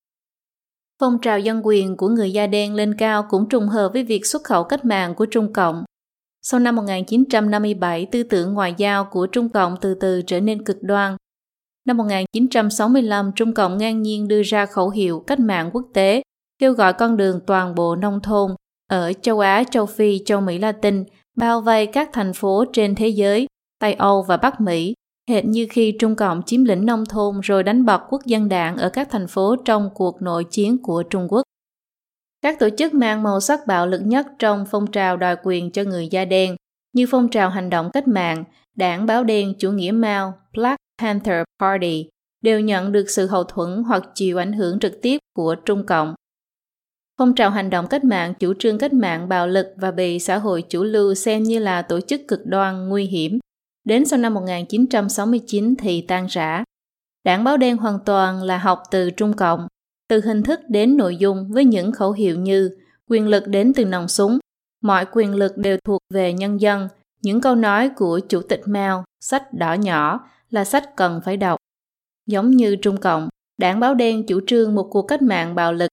Phong 0.99 1.17
trào 1.21 1.39
dân 1.39 1.61
quyền 1.63 1.97
của 1.97 2.07
người 2.07 2.31
da 2.31 2.47
đen 2.47 2.75
lên 2.75 2.95
cao 2.97 3.25
cũng 3.29 3.49
trùng 3.49 3.67
hợp 3.67 3.89
với 3.93 4.03
việc 4.03 4.25
xuất 4.25 4.43
khẩu 4.43 4.63
cách 4.63 4.85
mạng 4.85 5.15
của 5.15 5.25
Trung 5.25 5.53
Cộng. 5.53 5.83
Sau 6.41 6.59
năm 6.59 6.75
1957, 6.75 8.05
tư 8.11 8.23
tưởng 8.23 8.53
ngoại 8.53 8.73
giao 8.77 9.05
của 9.05 9.27
Trung 9.27 9.49
Cộng 9.49 9.75
từ 9.81 9.95
từ 10.01 10.21
trở 10.21 10.39
nên 10.39 10.63
cực 10.63 10.77
đoan. 10.81 11.15
Năm 11.85 11.97
1965, 11.97 13.31
Trung 13.35 13.53
Cộng 13.53 13.77
ngang 13.77 14.01
nhiên 14.01 14.27
đưa 14.27 14.41
ra 14.41 14.65
khẩu 14.65 14.89
hiệu 14.89 15.23
cách 15.27 15.39
mạng 15.39 15.69
quốc 15.73 15.85
tế, 15.93 16.21
kêu 16.59 16.73
gọi 16.73 16.93
con 16.93 17.17
đường 17.17 17.39
toàn 17.47 17.75
bộ 17.75 17.95
nông 17.95 18.19
thôn 18.21 18.51
ở 18.89 19.13
châu 19.21 19.39
Á, 19.39 19.63
châu 19.71 19.85
Phi, 19.85 20.21
châu 20.25 20.41
Mỹ 20.41 20.57
Latin, 20.57 21.03
bao 21.37 21.61
vây 21.61 21.85
các 21.85 22.09
thành 22.13 22.33
phố 22.33 22.65
trên 22.73 22.95
thế 22.95 23.07
giới, 23.07 23.47
Tây 23.79 23.93
Âu 23.93 24.21
và 24.21 24.37
Bắc 24.37 24.61
Mỹ 24.61 24.93
hệt 25.29 25.45
như 25.45 25.67
khi 25.69 25.95
Trung 25.99 26.15
Cộng 26.15 26.41
chiếm 26.45 26.63
lĩnh 26.63 26.85
nông 26.85 27.05
thôn 27.05 27.39
rồi 27.39 27.63
đánh 27.63 27.85
bật 27.85 28.01
quốc 28.09 28.25
dân 28.25 28.49
đảng 28.49 28.77
ở 28.77 28.89
các 28.89 29.07
thành 29.11 29.27
phố 29.27 29.55
trong 29.65 29.89
cuộc 29.93 30.21
nội 30.21 30.43
chiến 30.43 30.77
của 30.83 31.03
Trung 31.03 31.27
Quốc. 31.29 31.43
Các 32.41 32.59
tổ 32.59 32.69
chức 32.77 32.93
mang 32.93 33.23
màu 33.23 33.39
sắc 33.39 33.59
bạo 33.67 33.87
lực 33.87 34.01
nhất 34.05 34.27
trong 34.39 34.65
phong 34.71 34.91
trào 34.91 35.17
đòi 35.17 35.35
quyền 35.43 35.71
cho 35.71 35.83
người 35.83 36.07
da 36.07 36.25
đen, 36.25 36.55
như 36.93 37.05
phong 37.11 37.29
trào 37.29 37.49
hành 37.49 37.69
động 37.69 37.89
cách 37.93 38.07
mạng, 38.07 38.43
đảng 38.75 39.05
báo 39.05 39.23
đen 39.23 39.53
chủ 39.59 39.71
nghĩa 39.71 39.91
Mao, 39.91 40.33
Black 40.53 40.77
Panther 41.01 41.43
Party, 41.61 42.09
đều 42.41 42.59
nhận 42.59 42.91
được 42.91 43.09
sự 43.09 43.27
hậu 43.27 43.43
thuẫn 43.43 43.83
hoặc 43.87 44.03
chịu 44.13 44.37
ảnh 44.37 44.53
hưởng 44.53 44.79
trực 44.79 45.01
tiếp 45.01 45.17
của 45.35 45.55
Trung 45.55 45.85
Cộng. 45.85 46.15
Phong 47.19 47.35
trào 47.35 47.49
hành 47.49 47.69
động 47.69 47.87
cách 47.87 48.03
mạng 48.03 48.33
chủ 48.39 48.53
trương 48.59 48.77
cách 48.77 48.93
mạng 48.93 49.29
bạo 49.29 49.47
lực 49.47 49.67
và 49.77 49.91
bị 49.91 50.19
xã 50.19 50.37
hội 50.37 50.63
chủ 50.69 50.83
lưu 50.83 51.13
xem 51.13 51.43
như 51.43 51.59
là 51.59 51.81
tổ 51.81 51.99
chức 52.01 52.21
cực 52.27 52.45
đoan 52.45 52.89
nguy 52.89 53.05
hiểm 53.05 53.39
Đến 53.85 54.05
sau 54.05 54.19
năm 54.19 54.33
1969 54.33 55.75
thì 55.79 56.01
tan 56.01 56.25
rã. 56.29 56.63
Đảng 57.23 57.43
báo 57.43 57.57
đen 57.57 57.77
hoàn 57.77 57.99
toàn 58.05 58.43
là 58.43 58.57
học 58.57 58.83
từ 58.91 59.11
Trung 59.11 59.33
Cộng, 59.33 59.67
từ 60.07 60.21
hình 60.21 60.43
thức 60.43 60.59
đến 60.69 60.97
nội 60.97 61.17
dung 61.17 61.51
với 61.51 61.65
những 61.65 61.91
khẩu 61.91 62.11
hiệu 62.11 62.39
như 62.39 62.77
quyền 63.09 63.27
lực 63.27 63.47
đến 63.47 63.73
từ 63.75 63.85
nòng 63.85 64.07
súng, 64.07 64.39
mọi 64.81 65.05
quyền 65.11 65.35
lực 65.35 65.57
đều 65.57 65.77
thuộc 65.85 66.01
về 66.13 66.33
nhân 66.33 66.61
dân, 66.61 66.87
những 67.21 67.41
câu 67.41 67.55
nói 67.55 67.89
của 67.89 68.19
Chủ 68.29 68.41
tịch 68.41 68.61
Mao, 68.65 69.03
sách 69.21 69.53
đỏ 69.53 69.73
nhỏ 69.73 70.29
là 70.49 70.65
sách 70.65 70.95
cần 70.95 71.21
phải 71.25 71.37
đọc. 71.37 71.59
Giống 72.25 72.51
như 72.51 72.75
Trung 72.75 72.97
Cộng, 72.97 73.29
đảng 73.57 73.79
báo 73.79 73.95
đen 73.95 74.25
chủ 74.25 74.39
trương 74.47 74.75
một 74.75 74.87
cuộc 74.91 75.01
cách 75.01 75.21
mạng 75.21 75.55
bạo 75.55 75.73
lực. 75.73 75.91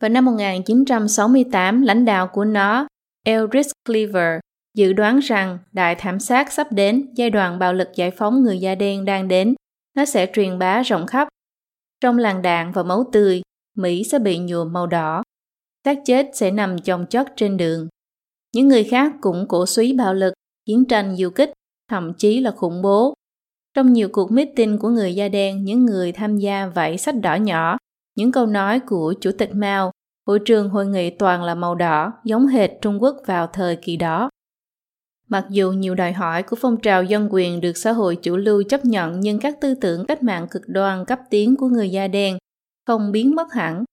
Vào 0.00 0.08
năm 0.08 0.24
1968, 0.24 1.82
lãnh 1.82 2.04
đạo 2.04 2.28
của 2.32 2.44
nó, 2.44 2.86
Eldridge 3.24 3.70
Cleaver, 3.86 4.40
dự 4.74 4.92
đoán 4.92 5.18
rằng 5.18 5.58
đại 5.72 5.94
thảm 5.94 6.20
sát 6.20 6.52
sắp 6.52 6.72
đến, 6.72 7.06
giai 7.14 7.30
đoạn 7.30 7.58
bạo 7.58 7.72
lực 7.72 7.88
giải 7.94 8.10
phóng 8.10 8.42
người 8.42 8.58
da 8.58 8.74
đen 8.74 9.04
đang 9.04 9.28
đến, 9.28 9.54
nó 9.96 10.04
sẽ 10.04 10.30
truyền 10.34 10.58
bá 10.58 10.82
rộng 10.82 11.06
khắp. 11.06 11.28
Trong 12.00 12.18
làng 12.18 12.42
đạn 12.42 12.72
và 12.72 12.82
máu 12.82 13.04
tươi, 13.12 13.42
Mỹ 13.76 14.04
sẽ 14.04 14.18
bị 14.18 14.38
nhuộm 14.38 14.72
màu 14.72 14.86
đỏ. 14.86 15.22
xác 15.84 15.98
chết 16.04 16.26
sẽ 16.34 16.50
nằm 16.50 16.78
chồng 16.78 17.06
chất 17.06 17.28
trên 17.36 17.56
đường. 17.56 17.88
Những 18.54 18.68
người 18.68 18.84
khác 18.84 19.12
cũng 19.20 19.48
cổ 19.48 19.66
suý 19.66 19.92
bạo 19.92 20.14
lực, 20.14 20.34
chiến 20.66 20.84
tranh 20.84 21.16
du 21.16 21.30
kích, 21.30 21.52
thậm 21.90 22.12
chí 22.18 22.40
là 22.40 22.50
khủng 22.50 22.82
bố. 22.82 23.14
Trong 23.74 23.92
nhiều 23.92 24.08
cuộc 24.12 24.32
meeting 24.32 24.78
của 24.78 24.88
người 24.88 25.14
da 25.14 25.28
đen, 25.28 25.64
những 25.64 25.84
người 25.84 26.12
tham 26.12 26.38
gia 26.38 26.66
vẫy 26.66 26.98
sách 26.98 27.14
đỏ 27.22 27.34
nhỏ, 27.34 27.76
những 28.16 28.32
câu 28.32 28.46
nói 28.46 28.80
của 28.80 29.14
Chủ 29.20 29.30
tịch 29.38 29.50
Mao, 29.54 29.90
hội 30.26 30.38
trường 30.44 30.68
hội 30.68 30.86
nghị 30.86 31.10
toàn 31.10 31.42
là 31.42 31.54
màu 31.54 31.74
đỏ, 31.74 32.12
giống 32.24 32.46
hệt 32.46 32.70
Trung 32.82 33.02
Quốc 33.02 33.16
vào 33.26 33.46
thời 33.46 33.76
kỳ 33.76 33.96
đó. 33.96 34.30
Mặc 35.28 35.46
dù 35.50 35.72
nhiều 35.72 35.94
đòi 35.94 36.12
hỏi 36.12 36.42
của 36.42 36.56
phong 36.60 36.80
trào 36.80 37.04
dân 37.04 37.28
quyền 37.30 37.60
được 37.60 37.76
xã 37.76 37.92
hội 37.92 38.16
chủ 38.16 38.36
lưu 38.36 38.62
chấp 38.62 38.84
nhận, 38.84 39.20
nhưng 39.20 39.38
các 39.38 39.60
tư 39.60 39.74
tưởng 39.74 40.06
cách 40.06 40.22
mạng 40.22 40.46
cực 40.50 40.62
đoan, 40.66 41.04
cấp 41.04 41.18
tiến 41.30 41.56
của 41.56 41.68
người 41.68 41.90
da 41.90 42.08
đen 42.08 42.38
không 42.86 43.12
biến 43.12 43.34
mất 43.34 43.52
hẳn. 43.52 43.84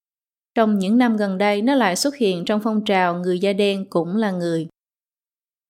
Trong 0.56 0.80
những 0.80 0.98
năm 0.98 1.18
gần 1.18 1.38
đây, 1.38 1.62
nó 1.62 1.76
lại 1.76 1.96
xuất 1.96 2.16
hiện 2.16 2.46
trong 2.46 2.62
phong 2.64 2.86
trào 2.86 3.16
người 3.16 3.40
da 3.40 3.54
đen 3.54 3.86
cũng 3.90 4.16
là 4.16 4.32
người. 4.32 4.68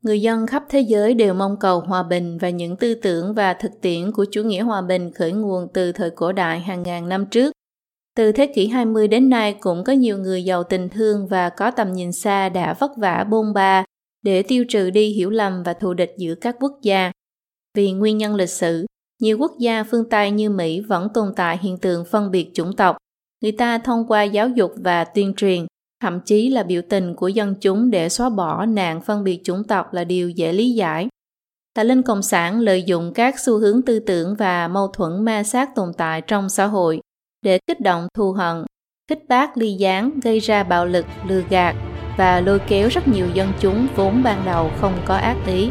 Người 0.03 0.22
dân 0.22 0.47
khắp 0.47 0.64
thế 0.70 0.82
giới 0.82 1.14
đều 1.14 1.34
mong 1.34 1.57
cầu 1.59 1.80
hòa 1.80 2.03
bình 2.03 2.38
và 2.38 2.49
những 2.49 2.76
tư 2.76 2.95
tưởng 2.95 3.34
và 3.34 3.53
thực 3.53 3.72
tiễn 3.82 4.12
của 4.12 4.26
chủ 4.32 4.43
nghĩa 4.43 4.62
hòa 4.62 4.82
bình 4.82 5.12
khởi 5.12 5.32
nguồn 5.32 5.68
từ 5.74 5.91
thời 5.91 6.09
cổ 6.09 6.32
đại 6.32 6.59
hàng 6.59 6.84
ngàn 6.84 7.09
năm 7.09 7.26
trước. 7.26 7.53
Từ 8.16 8.32
thế 8.32 8.47
kỷ 8.55 8.68
20 8.68 9.07
đến 9.07 9.30
nay 9.30 9.53
cũng 9.59 9.84
có 9.84 9.93
nhiều 9.93 10.18
người 10.18 10.43
giàu 10.43 10.64
tình 10.64 10.89
thương 10.89 11.28
và 11.28 11.49
có 11.49 11.72
tầm 11.72 11.93
nhìn 11.93 12.12
xa 12.12 12.49
đã 12.49 12.74
vất 12.74 12.91
vả 12.97 13.26
bôn 13.30 13.53
ba 13.53 13.84
để 14.22 14.43
tiêu 14.43 14.65
trừ 14.69 14.89
đi 14.89 15.09
hiểu 15.09 15.30
lầm 15.30 15.63
và 15.63 15.74
thù 15.74 15.93
địch 15.93 16.13
giữa 16.17 16.36
các 16.36 16.55
quốc 16.59 16.80
gia. 16.82 17.11
Vì 17.78 17.91
nguyên 17.91 18.17
nhân 18.17 18.36
lịch 18.36 18.49
sử, 18.49 18.86
nhiều 19.22 19.38
quốc 19.38 19.51
gia 19.59 19.84
phương 19.84 20.09
Tây 20.09 20.32
như 20.32 20.49
Mỹ 20.49 20.80
vẫn 20.80 21.07
tồn 21.13 21.34
tại 21.36 21.59
hiện 21.61 21.78
tượng 21.78 22.05
phân 22.05 22.32
biệt 22.32 22.51
chủng 22.53 22.76
tộc. 22.76 22.97
Người 23.41 23.51
ta 23.51 23.78
thông 23.78 24.07
qua 24.07 24.24
giáo 24.24 24.49
dục 24.49 24.72
và 24.78 25.03
tuyên 25.03 25.34
truyền, 25.34 25.65
thậm 26.01 26.19
chí 26.26 26.49
là 26.49 26.63
biểu 26.63 26.82
tình 26.89 27.15
của 27.15 27.28
dân 27.28 27.55
chúng 27.61 27.91
để 27.91 28.09
xóa 28.09 28.30
bỏ 28.30 28.65
nạn 28.65 29.01
phân 29.01 29.24
biệt 29.24 29.41
chủng 29.43 29.63
tộc 29.63 29.93
là 29.93 30.03
điều 30.03 30.30
dễ 30.30 30.53
lý 30.53 30.72
giải. 30.72 31.07
Tà 31.74 31.84
linh 31.84 32.03
Cộng 32.03 32.22
sản 32.22 32.59
lợi 32.59 32.84
dụng 32.84 33.13
các 33.13 33.39
xu 33.39 33.57
hướng 33.57 33.82
tư 33.82 33.99
tưởng 33.99 34.36
và 34.36 34.67
mâu 34.67 34.88
thuẫn 34.88 35.26
ma 35.26 35.43
sát 35.43 35.69
tồn 35.76 35.91
tại 35.97 36.22
trong 36.22 36.49
xã 36.49 36.65
hội 36.65 37.01
để 37.41 37.59
kích 37.67 37.80
động 37.80 38.07
thù 38.13 38.32
hận, 38.32 38.65
kích 39.07 39.19
bác 39.30 39.57
ly 39.57 39.74
gián 39.74 40.19
gây 40.24 40.39
ra 40.39 40.63
bạo 40.63 40.86
lực, 40.86 41.05
lừa 41.28 41.41
gạt 41.49 41.76
và 42.22 42.41
lôi 42.41 42.59
kéo 42.59 42.89
rất 42.91 43.07
nhiều 43.07 43.28
dân 43.34 43.51
chúng 43.59 43.88
vốn 43.95 44.24
ban 44.24 44.41
đầu 44.45 44.72
không 44.82 44.93
có 45.05 45.15
ác 45.15 45.38
ý. 45.47 45.69